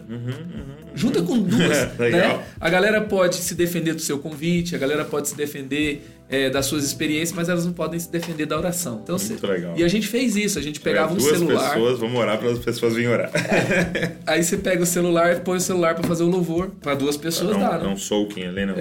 Junta 0.94 1.22
com 1.22 1.38
duas, 1.38 1.76
né? 1.98 2.44
A 2.60 2.68
galera 2.70 3.00
pode 3.00 3.36
se 3.36 3.54
defender 3.54 3.94
do 3.94 4.00
seu 4.00 4.18
convite, 4.18 4.74
a 4.74 4.78
galera 4.78 5.04
pode 5.04 5.28
se 5.28 5.36
defender 5.36 6.04
é, 6.28 6.50
das 6.50 6.66
suas 6.66 6.84
experiências, 6.84 7.32
mas 7.32 7.48
elas 7.48 7.64
não 7.64 7.72
podem 7.72 7.98
se 7.98 8.10
defender 8.10 8.46
da 8.46 8.56
oração. 8.58 9.00
Então, 9.02 9.16
Muito 9.16 9.46
legal. 9.46 9.74
E 9.76 9.82
a 9.82 9.88
gente 9.88 10.06
fez 10.06 10.36
isso, 10.36 10.58
a 10.58 10.62
gente 10.62 10.80
pegava 10.80 11.12
um 11.14 11.16
duas 11.16 11.38
celular, 11.38 11.70
pessoas, 11.70 11.98
vamos 11.98 12.18
orar 12.18 12.38
para 12.38 12.50
as 12.50 12.58
pessoas 12.58 12.94
virem 12.94 13.08
orar. 13.10 13.30
aí 14.26 14.42
você 14.44 14.56
pega 14.56 14.82
o 14.82 14.86
celular, 14.86 15.40
põe 15.40 15.56
o 15.56 15.60
celular 15.60 15.94
pra 15.94 16.06
fazer 16.06 16.22
o 16.24 16.28
louvor, 16.28 16.70
pra 16.80 16.94
duas 16.94 17.16
pessoas 17.16 17.52
não, 17.56 17.60
dá, 17.60 17.78
né? 17.78 17.84
não 17.84 17.96
sou 17.96 18.28
quem 18.28 18.46
ali, 18.46 18.66
não. 18.66 18.74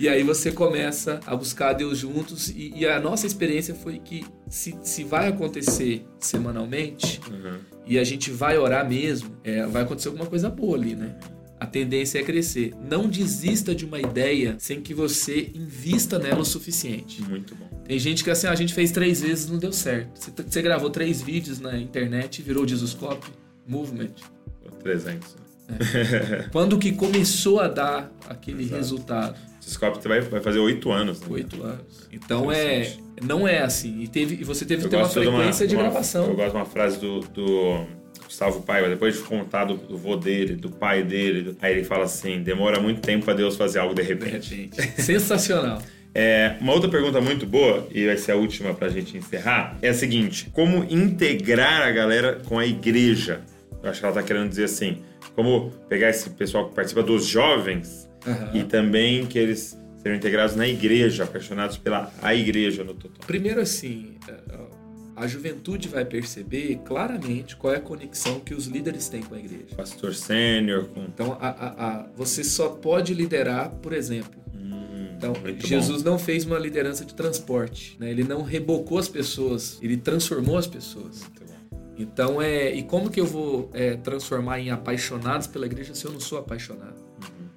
E 0.00 0.08
aí 0.08 0.22
você 0.22 0.52
começa 0.52 1.18
a 1.26 1.34
buscar 1.34 1.72
Deus 1.72 1.98
juntos 1.98 2.50
e, 2.50 2.72
e 2.76 2.86
a 2.86 3.00
nossa 3.00 3.26
experiência 3.26 3.74
foi 3.74 3.98
que 3.98 4.24
se, 4.48 4.76
se 4.80 5.02
vai 5.02 5.26
acontecer 5.26 6.04
semanalmente 6.20 7.20
Uhum. 7.28 7.58
e 7.84 7.98
a 7.98 8.04
gente 8.04 8.30
vai 8.30 8.56
orar 8.56 8.88
mesmo, 8.88 9.30
é, 9.42 9.66
vai 9.66 9.82
acontecer 9.82 10.06
alguma 10.08 10.26
coisa 10.26 10.48
boa 10.48 10.76
ali, 10.76 10.94
né? 10.94 11.16
A 11.60 11.66
tendência 11.66 12.18
é 12.18 12.22
crescer. 12.22 12.72
Não 12.88 13.08
desista 13.08 13.74
de 13.74 13.84
uma 13.84 13.98
ideia 13.98 14.56
sem 14.58 14.80
que 14.80 14.94
você 14.94 15.50
invista 15.54 16.18
nela 16.18 16.40
o 16.40 16.44
suficiente. 16.44 17.20
Muito 17.22 17.54
bom. 17.56 17.66
Tem 17.84 17.98
gente 17.98 18.22
que 18.22 18.30
assim, 18.30 18.46
ah, 18.46 18.52
a 18.52 18.54
gente 18.54 18.72
fez 18.74 18.90
três 18.92 19.20
vezes 19.20 19.48
não 19.48 19.58
deu 19.58 19.72
certo. 19.72 20.10
Você, 20.20 20.30
você 20.46 20.62
gravou 20.62 20.88
três 20.90 21.20
vídeos 21.20 21.58
na 21.58 21.76
internet 21.78 22.38
e 22.38 22.42
virou 22.42 22.66
Jesuscope 22.66 23.26
Movement. 23.66 24.10
300. 24.82 25.36
Quando 26.52 26.78
que 26.78 26.92
começou 26.92 27.60
a 27.60 27.68
dar 27.68 28.12
aquele 28.28 28.62
Exato. 28.62 28.76
resultado? 28.76 29.38
Esse 29.66 29.78
copo 29.78 30.00
vai, 30.08 30.20
vai 30.22 30.40
fazer 30.40 30.58
oito 30.60 30.90
anos. 30.90 31.20
Né? 31.20 31.26
Oito 31.30 31.62
anos. 31.62 32.08
Então 32.10 32.50
é. 32.50 32.96
Não 33.22 33.46
é 33.46 33.62
assim. 33.62 34.00
E, 34.00 34.08
teve, 34.08 34.36
e 34.36 34.44
você 34.44 34.64
teve 34.64 34.82
que 34.82 34.86
Eu 34.86 34.90
ter 34.90 34.96
uma 34.96 35.02
gosto 35.04 35.20
de 35.20 35.26
uma- 35.26 35.36
frequência 35.38 35.66
de 35.66 35.74
uma- 35.74 35.82
gravação. 35.84 36.26
Eu 36.26 36.36
gosto 36.36 36.50
de 36.52 36.56
uma 36.56 36.64
frase 36.64 36.98
do, 36.98 37.20
do 37.20 37.86
Gustavo 38.28 38.60
Paiva, 38.62 38.88
depois 38.90 39.16
de 39.16 39.22
contar 39.22 39.64
do, 39.64 39.74
do 39.74 39.96
vô 39.96 40.14
dele, 40.14 40.54
do 40.54 40.70
pai 40.70 41.02
dele. 41.02 41.40
do- 41.42 41.56
Aí 41.62 41.72
ele 41.72 41.84
fala 41.84 42.04
assim: 42.04 42.42
demora 42.42 42.78
muito 42.78 43.00
tempo 43.00 43.24
para 43.24 43.32
Deus 43.34 43.56
fazer 43.56 43.78
algo 43.78 43.94
de 43.94 44.02
De 44.02 44.08
repente. 44.08 44.70
Sensacional. 45.02 45.80
É, 46.14 46.56
uma 46.60 46.72
outra 46.72 46.90
pergunta 46.90 47.20
muito 47.20 47.46
boa, 47.46 47.86
e 47.90 48.06
vai 48.06 48.16
ser 48.16 48.32
a 48.32 48.36
última 48.36 48.74
pra 48.74 48.88
gente 48.88 49.16
encerrar, 49.16 49.76
é 49.80 49.88
a 49.88 49.94
seguinte: 49.94 50.48
como 50.52 50.84
integrar 50.90 51.82
a 51.82 51.90
galera 51.90 52.40
com 52.46 52.58
a 52.58 52.66
igreja? 52.66 53.40
Eu 53.82 53.88
acho 53.90 54.00
que 54.00 54.06
ela 54.06 54.14
tá 54.14 54.22
querendo 54.22 54.48
dizer 54.48 54.64
assim: 54.64 54.98
como 55.34 55.70
pegar 55.88 56.10
esse 56.10 56.28
pessoal 56.30 56.68
que 56.68 56.74
participa 56.74 57.02
dos 57.02 57.26
jovens 57.26 58.08
Aham. 58.26 58.50
e 58.54 58.62
também 58.64 59.24
que 59.26 59.38
eles 59.38 59.78
sejam 60.02 60.16
integrados 60.16 60.54
na 60.54 60.66
igreja, 60.68 61.24
apaixonados 61.24 61.76
pela 61.78 62.12
a 62.22 62.34
igreja 62.34 62.84
no 62.84 62.94
total. 62.94 63.26
Primeiro, 63.26 63.60
assim, 63.60 64.16
a 65.18 65.26
juventude 65.26 65.88
vai 65.88 66.04
perceber 66.04 66.80
claramente 66.84 67.56
qual 67.56 67.72
é 67.74 67.76
a 67.76 67.80
conexão 67.80 68.40
que 68.40 68.54
os 68.54 68.66
líderes 68.66 69.08
têm 69.08 69.22
com 69.22 69.34
a 69.34 69.38
igreja. 69.38 69.74
Pastor 69.76 70.14
sênior, 70.14 70.86
com. 70.88 71.02
Então, 71.04 71.36
a, 71.40 71.48
a- 71.48 71.86
a- 72.00 72.06
você 72.16 72.42
só 72.44 72.68
pode 72.70 73.12
liderar, 73.14 73.70
por 73.82 73.92
exemplo. 73.92 74.40
Hum, 74.54 75.08
Então, 75.16 75.32
Jesus 75.64 76.02
não 76.02 76.18
fez 76.18 76.44
uma 76.44 76.58
liderança 76.58 77.04
de 77.04 77.14
transporte. 77.14 77.96
né? 77.98 78.10
Ele 78.10 78.24
não 78.24 78.42
rebocou 78.42 78.98
as 78.98 79.08
pessoas, 79.08 79.78
ele 79.82 79.96
transformou 79.96 80.56
as 80.56 80.66
pessoas. 80.66 81.22
bom. 81.38 81.46
Bom. 81.70 81.94
Então, 81.98 82.40
é, 82.40 82.72
e 82.74 82.82
como 82.84 83.10
que 83.10 83.20
eu 83.20 83.26
vou 83.26 83.70
é, 83.74 83.96
transformar 83.96 84.60
em 84.60 84.70
apaixonados 84.70 85.46
pela 85.48 85.66
igreja 85.66 85.94
se 85.94 86.04
eu 86.04 86.12
não 86.12 86.20
sou 86.20 86.38
apaixonado? 86.38 87.07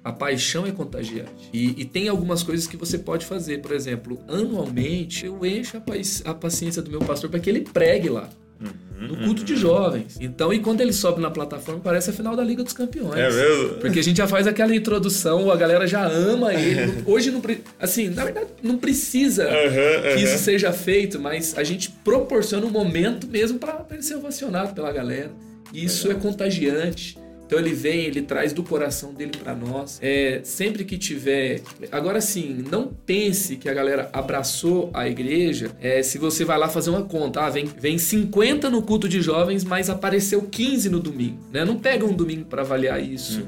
A 0.04 0.12
paixão 0.12 0.66
é 0.66 0.72
contagiante. 0.72 1.48
E, 1.52 1.80
e 1.80 1.84
tem 1.84 2.08
algumas 2.08 2.42
coisas 2.42 2.66
que 2.66 2.76
você 2.76 2.98
pode 2.98 3.24
fazer. 3.24 3.58
Por 3.60 3.72
exemplo, 3.72 4.18
anualmente 4.28 5.26
eu 5.26 5.44
encho 5.46 5.76
a, 5.76 6.30
a 6.30 6.34
paciência 6.34 6.82
do 6.82 6.90
meu 6.90 7.00
pastor 7.00 7.30
para 7.30 7.38
que 7.38 7.48
ele 7.48 7.60
pregue 7.60 8.08
lá. 8.08 8.28
Uhum, 8.60 9.08
No 9.08 9.16
culto 9.16 9.42
de 9.42 9.56
jovens. 9.56 10.16
Então, 10.20 10.52
e 10.52 10.58
quando 10.60 10.80
ele 10.80 10.92
sobe 10.92 11.20
na 11.20 11.30
plataforma, 11.30 11.80
parece 11.80 12.10
a 12.10 12.12
final 12.12 12.36
da 12.36 12.44
Liga 12.44 12.62
dos 12.62 12.72
Campeões. 12.72 13.16
É 13.18 13.30
mesmo? 13.30 13.74
Porque 13.80 13.98
a 13.98 14.02
gente 14.02 14.16
já 14.18 14.28
faz 14.28 14.46
aquela 14.46 14.74
introdução, 14.74 15.50
a 15.50 15.56
galera 15.56 15.86
já 15.86 16.06
ama 16.06 16.52
ele. 16.54 17.02
Hoje 17.06 17.30
não. 17.32 17.42
Assim, 17.80 18.08
na 18.08 18.24
verdade, 18.24 18.46
não 18.62 18.78
precisa 18.78 19.44
Aham, 19.48 20.14
que 20.16 20.22
isso 20.22 20.38
seja 20.38 20.72
feito, 20.72 21.18
mas 21.18 21.56
a 21.58 21.64
gente 21.64 21.90
proporciona 22.04 22.64
um 22.66 22.70
momento 22.70 23.26
mesmo 23.26 23.58
para 23.58 23.84
ele 23.90 24.02
ser 24.02 24.14
ovacionado 24.16 24.74
pela 24.74 24.92
galera. 24.92 25.30
E 25.72 25.84
isso 25.84 26.10
é 26.10 26.14
contagiante. 26.14 27.18
Então 27.52 27.60
ele 27.60 27.74
vem, 27.74 28.06
ele 28.06 28.22
traz 28.22 28.54
do 28.54 28.62
coração 28.62 29.12
dele 29.12 29.32
para 29.38 29.54
nós. 29.54 29.98
É, 30.00 30.40
sempre 30.42 30.86
que 30.86 30.96
tiver. 30.96 31.60
Agora 31.90 32.18
sim, 32.18 32.64
não 32.70 32.90
pense 33.04 33.56
que 33.56 33.68
a 33.68 33.74
galera 33.74 34.08
abraçou 34.10 34.88
a 34.94 35.06
igreja. 35.06 35.70
É, 35.78 36.02
se 36.02 36.16
você 36.16 36.46
vai 36.46 36.56
lá 36.56 36.70
fazer 36.70 36.88
uma 36.88 37.02
conta, 37.02 37.42
ah, 37.42 37.50
vem, 37.50 37.66
vem 37.66 37.98
50 37.98 38.70
no 38.70 38.80
culto 38.80 39.06
de 39.06 39.20
jovens, 39.20 39.64
mas 39.64 39.90
apareceu 39.90 40.40
15 40.50 40.88
no 40.88 40.98
domingo. 40.98 41.40
Né? 41.52 41.62
Não 41.62 41.78
pega 41.78 42.06
um 42.06 42.14
domingo 42.14 42.46
para 42.46 42.62
avaliar 42.62 43.04
isso. 43.04 43.46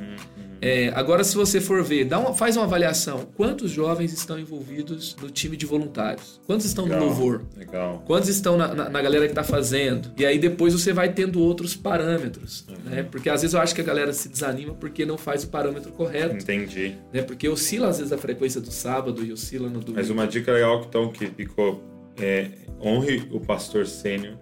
É, 0.67 0.89
agora, 0.95 1.23
se 1.23 1.37
você 1.37 1.61
for 1.61 1.83
ver, 1.85 2.05
dá 2.07 2.19
uma, 2.19 2.33
faz 2.33 2.57
uma 2.57 2.65
avaliação. 2.65 3.27
Quantos 3.37 3.71
jovens 3.71 4.13
estão 4.15 4.39
envolvidos 4.39 5.15
no 5.21 5.29
time 5.29 5.57
de 5.59 5.67
voluntários? 5.67 6.41
Quantos 6.47 6.65
estão 6.65 6.85
Legal, 6.85 7.01
no 7.01 7.07
louvor? 7.07 7.45
Legal. 7.55 8.03
Quantos 8.07 8.31
estão 8.31 8.57
na, 8.57 8.75
na- 8.75 8.89
na 8.89 9.03
galera 9.03 9.29
que 9.29 9.35
tá 9.35 9.45
fazendo? 9.45 10.11
E 10.17 10.25
aí 10.25 10.39
depois 10.39 10.73
você 10.73 10.91
vai 10.93 11.13
tendo 11.13 11.39
outros 11.39 11.77
parâmetros, 11.77 12.65
né? 12.85 13.03
Porque 13.03 13.29
às 13.29 13.43
vezes 13.43 13.53
eu 13.53 13.61
acho 13.61 13.75
que 13.75 13.81
a 13.83 13.85
galera 13.85 14.13
se 14.15 14.29
desanima 14.29 14.73
porque 14.75 15.05
não 15.05 15.19
faz 15.19 15.45
o 15.45 15.49
parâmetro 15.49 15.93
correto, 15.93 16.37
Entendi. 16.37 16.95
né? 17.13 17.21
Porque 17.23 17.47
oscila 17.47 17.89
às 17.89 17.99
vezes 17.99 18.13
a 18.13 18.17
frequência 18.17 18.59
do 18.61 18.71
sábado 18.71 19.23
e 19.23 19.33
oscila 19.33 19.69
no 19.69 19.81
domingo. 19.81 19.97
Mas 19.97 20.09
uma 20.09 20.27
dica 20.27 20.51
legal 20.51 20.81
que, 20.81 20.87
então, 20.89 21.13
que 21.13 21.27
ficou 21.27 21.83
é 22.19 22.49
honre 22.81 23.29
o 23.31 23.39
pastor 23.41 23.87
sênior 23.87 24.35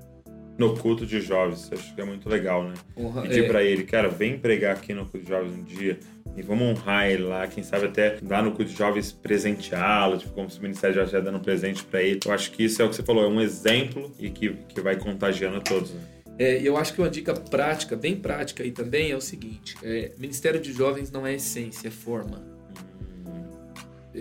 no 0.63 0.77
culto 0.77 1.05
de 1.05 1.21
jovens. 1.21 1.71
Acho 1.73 1.95
que 1.95 2.01
é 2.01 2.05
muito 2.05 2.29
legal, 2.29 2.65
né? 2.65 2.75
Honra- 2.97 3.23
Pedir 3.23 3.45
é. 3.45 3.49
pra 3.49 3.63
ele, 3.63 3.85
cara, 3.85 4.09
vem 4.09 4.39
pregar 4.39 4.77
aqui 4.77 4.95
no 4.95 5.03
culto 5.03 5.21
de 5.21 5.29
jovens 5.29 5.53
um 5.55 5.65
dia 5.65 5.99
e 6.37 6.43
vamos 6.43 6.63
honrar 6.67 7.11
ele 7.11 7.25
lá. 7.25 7.47
Quem 7.47 7.63
sabe 7.63 7.87
até 7.87 8.19
lá 8.27 8.43
no 8.43 8.53
culto 8.53 8.71
de 8.71 8.77
jovens 8.79 9.13
presenteá-lo, 9.13 10.19
tipo, 10.19 10.33
como 10.33 10.49
se 10.49 10.59
o 10.59 10.63
Ministério 10.63 10.95
já 10.97 11.03
estivesse 11.03 11.25
dando 11.25 11.39
um 11.39 11.43
presente 11.43 11.85
pra 11.85 12.03
ele. 12.03 12.21
Eu 12.25 12.33
acho 12.33 12.51
que 12.53 12.65
isso 12.65 12.81
é 12.81 12.85
o 12.85 12.89
que 12.89 12.97
você 12.97 13.03
falou, 13.03 13.25
é 13.25 13.29
um 13.29 13.41
exemplo 13.41 14.13
e 14.19 14.31
que, 14.31 14.51
que 14.69 14.81
vai 14.81 14.97
contagiando 14.97 15.57
a 15.57 15.61
todos, 15.61 15.93
né? 15.93 16.01
É, 16.39 16.61
eu 16.63 16.77
acho 16.79 16.95
que 16.95 17.01
uma 17.01 17.11
dica 17.11 17.35
prática, 17.35 17.95
bem 17.95 18.17
prática 18.17 18.63
aí 18.63 18.71
também, 18.71 19.11
é 19.11 19.17
o 19.17 19.21
seguinte: 19.21 19.77
é, 19.83 20.13
Ministério 20.19 20.61
de 20.61 20.73
Jovens 20.73 21.11
não 21.11 21.27
é 21.27 21.35
essência, 21.35 21.89
é 21.89 21.91
forma. 21.91 22.52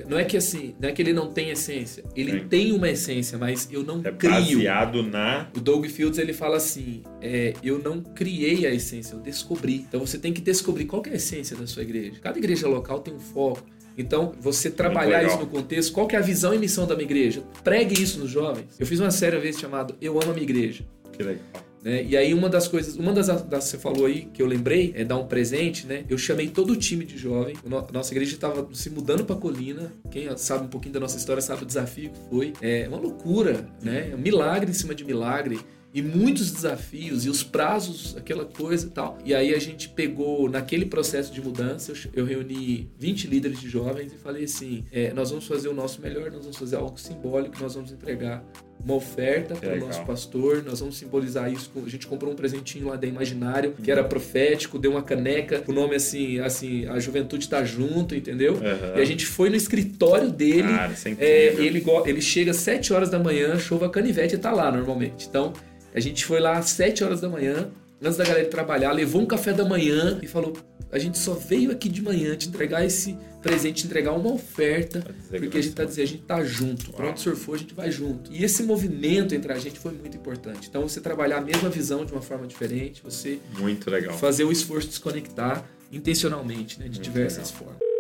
Não 0.07 0.17
é 0.17 0.23
que 0.23 0.37
assim, 0.37 0.75
não 0.79 0.89
é 0.89 0.91
que 0.91 1.01
ele 1.01 1.13
não 1.13 1.31
tem 1.31 1.49
essência. 1.49 2.03
Ele 2.15 2.39
Sim. 2.41 2.47
tem 2.47 2.71
uma 2.71 2.89
essência, 2.89 3.37
mas 3.37 3.67
eu 3.71 3.83
não 3.83 4.01
É 4.03 4.11
crio. 4.11 4.31
baseado 4.31 5.03
na. 5.03 5.49
O 5.55 5.59
Doug 5.59 5.85
Fields 5.87 6.17
ele 6.19 6.33
fala 6.33 6.57
assim: 6.57 7.03
é, 7.21 7.53
eu 7.63 7.79
não 7.79 8.01
criei 8.01 8.65
a 8.65 8.73
essência, 8.73 9.13
eu 9.15 9.19
descobri. 9.19 9.85
Então 9.87 9.99
você 9.99 10.17
tem 10.17 10.33
que 10.33 10.41
descobrir 10.41 10.85
qual 10.85 11.01
é 11.05 11.09
a 11.11 11.15
essência 11.15 11.55
da 11.55 11.65
sua 11.67 11.83
igreja. 11.83 12.19
Cada 12.21 12.37
igreja 12.37 12.67
local 12.67 12.99
tem 12.99 13.13
um 13.13 13.19
foco. 13.19 13.63
Então, 13.97 14.33
você 14.39 14.71
trabalhar 14.71 15.21
isso 15.23 15.37
no 15.37 15.47
contexto, 15.47 15.91
qual 15.91 16.07
que 16.07 16.15
é 16.15 16.19
a 16.19 16.21
visão 16.21 16.53
e 16.53 16.57
missão 16.57 16.87
da 16.87 16.95
minha 16.95 17.05
igreja? 17.05 17.43
Pregue 17.61 18.01
isso 18.01 18.19
nos 18.19 18.29
jovens. 18.31 18.67
Eu 18.79 18.85
fiz 18.85 18.99
uma 19.01 19.11
série 19.11 19.35
uma 19.35 19.41
vez 19.41 19.59
chamada 19.59 19.93
Eu 20.01 20.13
Amo 20.19 20.31
a 20.31 20.33
Minha 20.33 20.43
Igreja. 20.43 20.85
Que 21.11 21.21
legal. 21.21 21.43
Né? 21.84 22.03
E 22.03 22.15
aí 22.15 22.34
uma 22.34 22.49
das 22.49 22.67
coisas, 22.67 22.95
uma 22.95 23.11
das, 23.13 23.27
das 23.43 23.63
você 23.65 23.77
falou 23.77 24.05
aí 24.05 24.27
que 24.34 24.41
eu 24.41 24.45
lembrei 24.45 24.93
é 24.95 25.03
dar 25.03 25.17
um 25.17 25.25
presente, 25.27 25.86
né? 25.88 26.05
Eu 26.09 26.17
chamei 26.17 26.49
todo 26.49 26.71
o 26.73 26.75
time 26.75 27.03
de 27.05 27.17
jovem. 27.17 27.55
No- 27.65 27.86
nossa 27.91 28.13
igreja 28.13 28.34
estava 28.36 28.67
se 28.73 28.89
mudando 28.89 29.25
para 29.25 29.36
colina. 29.36 29.91
Quem 30.11 30.27
sabe 30.38 30.65
um 30.65 30.69
pouquinho 30.69 30.93
da 30.93 30.99
nossa 30.99 31.17
história 31.17 31.41
sabe 31.41 31.63
o 31.63 31.65
desafio 31.65 32.11
que 32.11 32.19
foi. 32.29 32.53
É 32.61 32.88
uma 32.88 32.97
loucura, 32.97 33.67
né? 33.82 34.11
Um 34.13 34.19
milagre 34.19 34.69
em 34.69 34.73
cima 34.73 34.93
de 34.93 35.03
milagre. 35.03 35.59
E 35.93 36.01
muitos 36.01 36.51
desafios 36.51 37.25
e 37.25 37.29
os 37.29 37.43
prazos, 37.43 38.15
aquela 38.15 38.45
coisa 38.45 38.88
e 38.88 38.89
tal. 38.91 39.17
E 39.25 39.36
aí 39.36 39.53
a 39.53 39.59
gente 39.59 39.89
pegou, 39.89 40.49
naquele 40.49 40.86
processo 40.86 41.34
de 41.34 41.41
mudança, 41.41 41.91
eu 42.13 42.23
reuni 42.23 42.89
20 42.97 43.27
líderes 43.27 43.59
de 43.59 43.67
jovens 43.67 44.13
e 44.13 44.15
falei 44.15 44.45
assim: 44.45 44.86
é, 44.89 45.11
nós 45.13 45.32
vamos 45.32 45.45
fazer 45.45 45.67
o 45.67 45.73
nosso 45.73 45.99
melhor, 46.01 46.32
nós 46.32 46.43
vamos 46.43 46.55
fazer 46.55 46.77
algo 46.77 46.97
simbólico, 46.97 47.57
nós 47.61 47.75
vamos 47.75 47.91
entregar 47.91 48.41
uma 48.84 48.95
oferta 48.95 49.55
para 49.55 49.73
o 49.75 49.79
nosso 49.79 50.03
pastor, 50.05 50.63
nós 50.63 50.79
vamos 50.79 50.97
simbolizar 50.97 51.51
isso. 51.51 51.69
com- 51.73 51.86
A 51.86 51.89
gente 51.89 52.07
comprou 52.07 52.32
um 52.32 52.36
presentinho 52.36 52.88
lá 52.88 52.95
da 52.95 53.05
Imaginário, 53.07 53.73
que 53.84 53.91
era 53.91 54.03
profético, 54.03 54.79
deu 54.79 54.91
uma 54.91 55.01
caneca, 55.03 55.63
o 55.67 55.71
nome 55.73 55.95
assim, 55.95 56.39
assim, 56.39 56.88
a 56.88 56.99
juventude 56.99 57.47
tá 57.47 57.63
junto, 57.63 58.15
entendeu? 58.15 58.55
Aham. 58.55 58.93
E 58.97 59.01
a 59.01 59.05
gente 59.05 59.25
foi 59.25 59.49
no 59.49 59.55
escritório 59.55 60.29
dele. 60.29 60.63
Cara, 60.63 60.93
isso 60.93 61.07
é 61.07 61.15
é, 61.19 61.53
ele, 61.59 61.84
ele 62.05 62.21
chega 62.21 62.51
às 62.51 62.57
7 62.57 62.93
horas 62.93 63.09
da 63.09 63.19
manhã, 63.19 63.57
chova 63.59 63.89
canivete 63.89 64.36
e 64.36 64.38
tá 64.38 64.51
lá 64.51 64.71
normalmente. 64.71 65.27
Então, 65.29 65.53
a 65.93 65.99
gente 65.99 66.25
foi 66.25 66.39
lá 66.39 66.57
às 66.57 66.69
7 66.69 67.03
horas 67.03 67.21
da 67.21 67.29
manhã, 67.29 67.69
antes 68.01 68.17
da 68.17 68.23
galera 68.23 68.45
trabalhar, 68.47 68.91
levou 68.93 69.21
um 69.21 69.25
café 69.25 69.53
da 69.53 69.63
manhã 69.65 70.19
e 70.23 70.27
falou: 70.27 70.53
a 70.91 70.99
gente 70.99 71.17
só 71.17 71.33
veio 71.33 71.71
aqui 71.71 71.87
de 71.89 72.01
manhã 72.01 72.35
te 72.35 72.49
entregar 72.49 72.85
esse 72.85 73.17
presente, 73.41 73.81
te 73.81 73.87
entregar 73.87 74.11
uma 74.13 74.31
oferta, 74.31 75.03
porque 75.29 75.57
a 75.57 75.61
gente 75.61 75.73
tá 75.73 75.83
dizendo, 75.83 76.03
a 76.03 76.07
gente 76.07 76.23
tá 76.23 76.43
junto. 76.43 76.91
Pra 76.91 77.07
onde 77.09 77.19
o 77.19 77.23
senhor 77.23 77.35
for, 77.35 77.55
a 77.55 77.57
gente 77.57 77.73
vai 77.73 77.91
junto. 77.91 78.31
E 78.31 78.43
esse 78.43 78.61
movimento 78.63 79.33
entre 79.33 79.51
a 79.51 79.57
gente 79.57 79.79
foi 79.79 79.91
muito 79.93 80.15
importante. 80.15 80.67
Então, 80.69 80.83
você 80.87 81.01
trabalhar 81.01 81.37
a 81.37 81.41
mesma 81.41 81.69
visão 81.69 82.05
de 82.05 82.11
uma 82.11 82.21
forma 82.21 82.45
diferente, 82.45 83.01
você 83.03 83.39
Muito 83.57 83.89
legal. 83.89 84.17
fazer 84.17 84.43
o 84.43 84.51
esforço 84.51 84.89
de 84.89 84.95
se 84.95 84.99
conectar 84.99 85.65
intencionalmente, 85.91 86.79
né, 86.79 86.85
de 86.85 86.99
Muito 86.99 87.03
diversas 87.03 87.49
formas. 87.49 87.90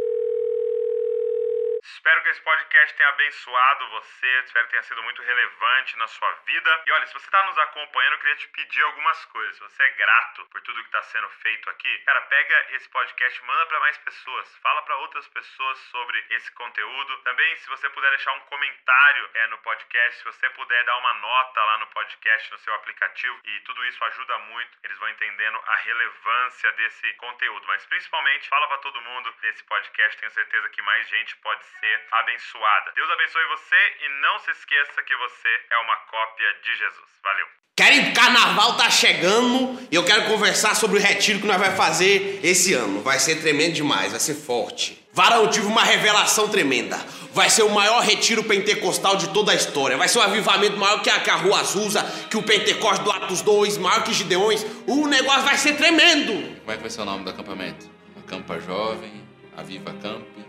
Espero 2.01 2.23
que 2.23 2.29
esse 2.29 2.41
podcast 2.41 2.97
tenha 2.97 3.09
abençoado 3.09 3.89
você, 3.89 4.39
espero 4.39 4.65
que 4.65 4.71
tenha 4.71 4.81
sido 4.81 5.03
muito 5.03 5.21
relevante 5.21 5.95
na 5.97 6.07
sua 6.07 6.31
vida. 6.47 6.83
E 6.87 6.91
olha, 6.93 7.05
se 7.05 7.13
você 7.13 7.27
está 7.27 7.43
nos 7.43 7.55
acompanhando, 7.59 8.13
eu 8.13 8.19
queria 8.21 8.35
te 8.37 8.47
pedir 8.47 8.81
algumas 8.81 9.23
coisas. 9.25 9.55
Se 9.55 9.61
você 9.61 9.83
é 9.83 9.89
grato 9.91 10.43
por 10.47 10.61
tudo 10.61 10.81
que 10.81 10.87
está 10.87 11.03
sendo 11.03 11.29
feito 11.29 11.69
aqui, 11.69 11.99
cara, 11.99 12.21
pega 12.21 12.65
esse 12.71 12.89
podcast 12.89 13.45
manda 13.45 13.67
para 13.67 13.79
mais 13.81 13.99
pessoas. 13.99 14.57
Fala 14.63 14.81
para 14.81 14.95
outras 14.95 15.27
pessoas 15.27 15.77
sobre 15.91 16.25
esse 16.31 16.51
conteúdo. 16.53 17.17
Também, 17.19 17.55
se 17.57 17.69
você 17.69 17.87
puder 17.91 18.09
deixar 18.09 18.33
um 18.33 18.41
comentário 18.41 19.29
é, 19.35 19.47
no 19.47 19.59
podcast, 19.59 20.17
se 20.17 20.25
você 20.25 20.49
puder 20.49 20.83
dar 20.83 20.97
uma 20.97 21.13
nota 21.13 21.63
lá 21.63 21.77
no 21.77 21.87
podcast, 21.87 22.51
no 22.51 22.57
seu 22.57 22.73
aplicativo, 22.73 23.39
e 23.43 23.59
tudo 23.59 23.85
isso 23.85 24.03
ajuda 24.05 24.39
muito. 24.39 24.75
Eles 24.83 24.97
vão 24.97 25.09
entendendo 25.09 25.61
a 25.67 25.75
relevância 25.75 26.71
desse 26.71 27.13
conteúdo. 27.13 27.67
Mas 27.67 27.85
principalmente, 27.85 28.49
fala 28.49 28.67
para 28.67 28.79
todo 28.79 29.01
mundo 29.01 29.31
desse 29.41 29.63
podcast. 29.65 30.17
Tenho 30.17 30.31
certeza 30.31 30.67
que 30.69 30.81
mais 30.81 31.07
gente 31.07 31.35
pode 31.37 31.63
ser 31.63 31.91
abençoada. 32.11 32.91
Deus 32.95 33.09
abençoe 33.09 33.45
você 33.47 33.95
e 34.01 34.21
não 34.21 34.39
se 34.39 34.51
esqueça 34.51 35.03
que 35.03 35.15
você 35.15 35.49
é 35.69 35.77
uma 35.77 35.95
cópia 36.09 36.47
de 36.63 36.75
Jesus. 36.75 37.09
Valeu! 37.23 37.47
Querido, 37.75 38.13
carnaval 38.13 38.75
tá 38.75 38.89
chegando 38.89 39.79
e 39.89 39.95
eu 39.95 40.03
quero 40.05 40.25
conversar 40.25 40.75
sobre 40.75 40.99
o 40.99 41.01
retiro 41.01 41.39
que 41.39 41.47
nós 41.47 41.57
vai 41.57 41.75
fazer 41.75 42.39
esse 42.43 42.73
ano. 42.73 43.01
Vai 43.01 43.17
ser 43.17 43.41
tremendo 43.41 43.73
demais, 43.73 44.11
vai 44.11 44.19
ser 44.19 44.35
forte. 44.35 45.01
Varão, 45.13 45.43
eu 45.43 45.49
tive 45.49 45.65
uma 45.65 45.83
revelação 45.83 46.47
tremenda. 46.49 46.97
Vai 47.33 47.49
ser 47.49 47.63
o 47.63 47.69
maior 47.69 48.01
retiro 48.01 48.43
pentecostal 48.43 49.15
de 49.15 49.29
toda 49.29 49.51
a 49.51 49.55
história. 49.55 49.97
Vai 49.97 50.07
ser 50.07 50.19
um 50.19 50.21
avivamento 50.21 50.77
maior 50.77 51.01
que 51.01 51.09
a, 51.09 51.19
que 51.21 51.29
a 51.29 51.35
Rua 51.35 51.59
Azusa, 51.59 52.03
que 52.29 52.37
o 52.37 52.43
Pentecoste 52.43 53.03
do 53.03 53.11
Atos 53.11 53.41
2, 53.41 53.77
maior 53.77 54.03
que 54.03 54.13
Gideões. 54.13 54.65
O 54.85 55.07
negócio 55.07 55.43
vai 55.43 55.57
ser 55.57 55.75
tremendo. 55.75 56.59
Como 56.59 56.71
é 56.71 56.75
que 56.75 56.81
vai 56.81 56.89
ser 56.89 57.01
o 57.01 57.05
nome 57.05 57.23
do 57.23 57.29
acampamento? 57.29 57.89
Acampa 58.19 58.59
Jovem, 58.59 59.25
Aviva 59.57 59.93
Camp. 60.01 60.40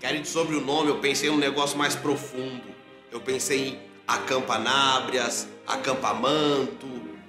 Querido, 0.00 0.26
sobre 0.26 0.56
o 0.56 0.62
nome, 0.62 0.88
eu 0.88 0.96
pensei 0.96 1.28
em 1.28 1.32
um 1.32 1.36
negócio 1.36 1.76
mais 1.76 1.94
profundo. 1.94 2.74
Eu 3.12 3.20
pensei 3.20 3.68
em 3.68 3.78
Acampa 4.08 4.58
Nábrias, 4.58 5.46
Acampa 5.66 6.14
Manto, 6.14 6.88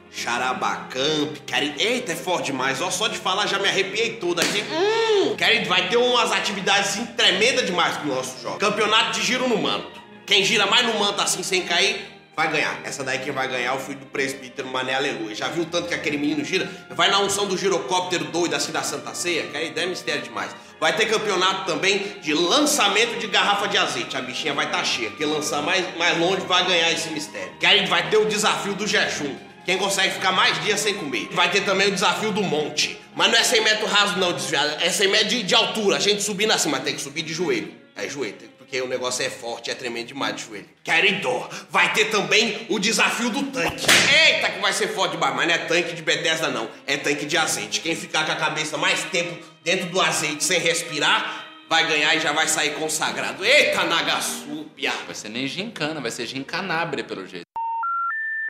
Charabacamp. 0.10 1.38
Querido, 1.46 1.82
eita, 1.82 2.14
é 2.14 2.16
forte 2.16 2.46
demais. 2.46 2.80
Ó, 2.80 2.90
só 2.90 3.10
de 3.10 3.18
falar 3.18 3.46
já 3.46 3.60
me 3.60 3.68
arrepiei 3.68 4.14
todo 4.14 4.40
aqui. 4.40 4.64
Hum, 4.64 5.36
querido, 5.36 5.68
vai 5.68 5.90
ter 5.90 5.98
umas 5.98 6.32
atividades 6.32 6.92
assim, 6.92 7.06
tremendas 7.08 7.66
demais 7.66 7.98
pro 7.98 8.08
nosso 8.08 8.42
jovem. 8.42 8.60
Campeonato 8.60 9.20
de 9.20 9.26
giro 9.26 9.50
no 9.50 9.58
manto. 9.58 10.00
Quem 10.26 10.42
gira 10.46 10.66
mais 10.66 10.88
no 10.88 10.98
manto 10.98 11.22
assim 11.22 11.44
sem 11.44 11.64
cair, 11.64 12.06
vai 12.34 12.50
ganhar. 12.50 12.80
Essa 12.86 13.04
daí 13.04 13.20
quem 13.20 13.34
vai 13.34 13.50
ganhar 13.50 13.74
é 13.74 13.76
o 13.76 13.80
filho 13.80 14.00
do 14.00 14.06
presbítero 14.06 14.70
Mané 14.70 14.94
Aleluia. 14.94 15.36
Já 15.36 15.50
viu 15.50 15.66
tanto 15.66 15.90
que 15.90 15.94
aquele 15.94 16.18
menino 16.18 16.46
gira? 16.46 16.72
Vai 16.92 17.12
na 17.12 17.20
unção 17.20 17.48
do 17.48 17.58
girocóptero 17.58 18.24
doido 18.26 18.56
assim 18.56 18.72
da 18.72 18.82
Santa 18.82 19.14
Ceia? 19.14 19.48
Que 19.48 19.58
a 19.58 19.62
ideia 19.62 19.86
é 19.86 19.90
mistério 19.90 20.22
demais. 20.22 20.56
Vai 20.82 20.96
ter 20.96 21.06
campeonato 21.06 21.66
também 21.72 22.16
de 22.24 22.34
lançamento 22.34 23.20
de 23.20 23.28
garrafa 23.28 23.68
de 23.68 23.78
azeite. 23.78 24.18
A 24.18 24.22
bichinha 24.22 24.52
vai 24.52 24.66
estar 24.66 24.80
tá 24.80 24.84
cheia. 24.84 25.12
Quem 25.12 25.28
lançar 25.28 25.62
mais, 25.62 25.96
mais 25.96 26.18
longe 26.18 26.42
vai 26.48 26.66
ganhar 26.66 26.92
esse 26.92 27.08
mistério. 27.10 27.54
Que 27.60 27.68
aí 27.68 27.86
vai 27.86 28.10
ter 28.10 28.18
o 28.18 28.26
desafio 28.26 28.74
do 28.74 28.88
jejum. 28.88 29.36
Quem 29.64 29.78
consegue 29.78 30.16
ficar 30.16 30.32
mais 30.32 30.60
dias 30.64 30.80
sem 30.80 30.96
comer. 30.96 31.30
Vai 31.34 31.52
ter 31.52 31.62
também 31.62 31.90
o 31.90 31.92
desafio 31.92 32.32
do 32.32 32.42
monte. 32.42 33.00
Mas 33.16 33.32
não 33.32 33.38
é 33.38 33.44
100 33.44 33.62
metros 33.62 33.92
raso 33.92 34.18
não, 34.18 34.34
desviado. 34.34 34.84
É 34.84 34.90
100 34.90 35.08
metros 35.08 35.30
de, 35.30 35.44
de 35.44 35.54
altura. 35.54 35.98
A 35.98 36.00
gente 36.00 36.24
subindo 36.24 36.50
assim, 36.50 36.70
mas 36.70 36.82
tem 36.82 36.96
que 36.96 37.02
subir 37.02 37.22
de 37.22 37.32
joelho. 37.32 37.72
É 37.96 38.10
joelho. 38.10 38.34
tem- 38.34 38.50
Porque 38.72 38.82
o 38.82 38.88
negócio 38.88 39.26
é 39.26 39.30
forte, 39.30 39.70
é 39.70 39.76
tremendo 39.76 40.08
demais 40.08 40.34
de 40.34 40.44
joelho. 40.44 40.70
Querido, 40.82 41.30
vai 41.70 41.92
ter 41.92 42.06
também 42.06 42.66
o 42.70 42.80
desafio 42.80 43.30
do 43.30 43.52
tanque. 43.52 43.86
Eita, 43.86 44.50
que 44.50 44.60
vai 44.62 44.72
ser 44.72 44.88
forte 44.88 45.12
demais. 45.12 45.36
Mas 45.36 45.46
não 45.46 45.54
é 45.56 45.58
tanque 45.58 45.94
de 45.94 46.02
Bethesda, 46.02 46.48
não. 46.48 46.72
É 46.88 46.96
tanque 46.96 47.26
de 47.26 47.36
azeite. 47.36 47.82
Quem 47.82 47.94
ficar 47.98 48.26
com 48.26 48.32
a 48.32 48.36
cabeça 48.38 48.78
mais 48.78 49.04
tempo 49.10 49.46
dentro 49.62 49.88
do 49.88 50.00
azeite 50.00 50.46
sem 50.46 50.58
respirar, 50.58 51.48
vai 51.68 51.86
ganhar 51.86 52.16
e 52.16 52.22
já 52.22 52.32
vai 52.32 52.48
sair 52.48 52.74
consagrado. 52.80 53.44
Eita, 53.44 53.84
Nagasúpia. 53.84 54.94
Vai 55.06 55.16
ser 55.16 55.28
nem 55.28 55.48
gincana, 55.48 56.00
vai 56.00 56.10
ser 56.10 56.26
gincanábria 56.26 57.04
pelo 57.04 57.28
jeito. 57.28 57.48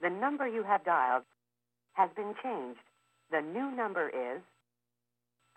The 0.01 0.11
number 0.11 0.45
you 0.45 0.63
have 0.63 0.83
dialed 0.83 1.25
has 1.93 2.11
been 2.15 2.35
changed. 2.43 2.83
The 3.31 3.41
new 3.41 3.71
number 3.71 4.09
is. 4.09 4.43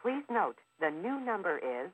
Please 0.01 0.25
note, 0.31 0.57
the 0.81 0.91
new 0.91 1.21
number 1.21 1.59
is 1.59 1.93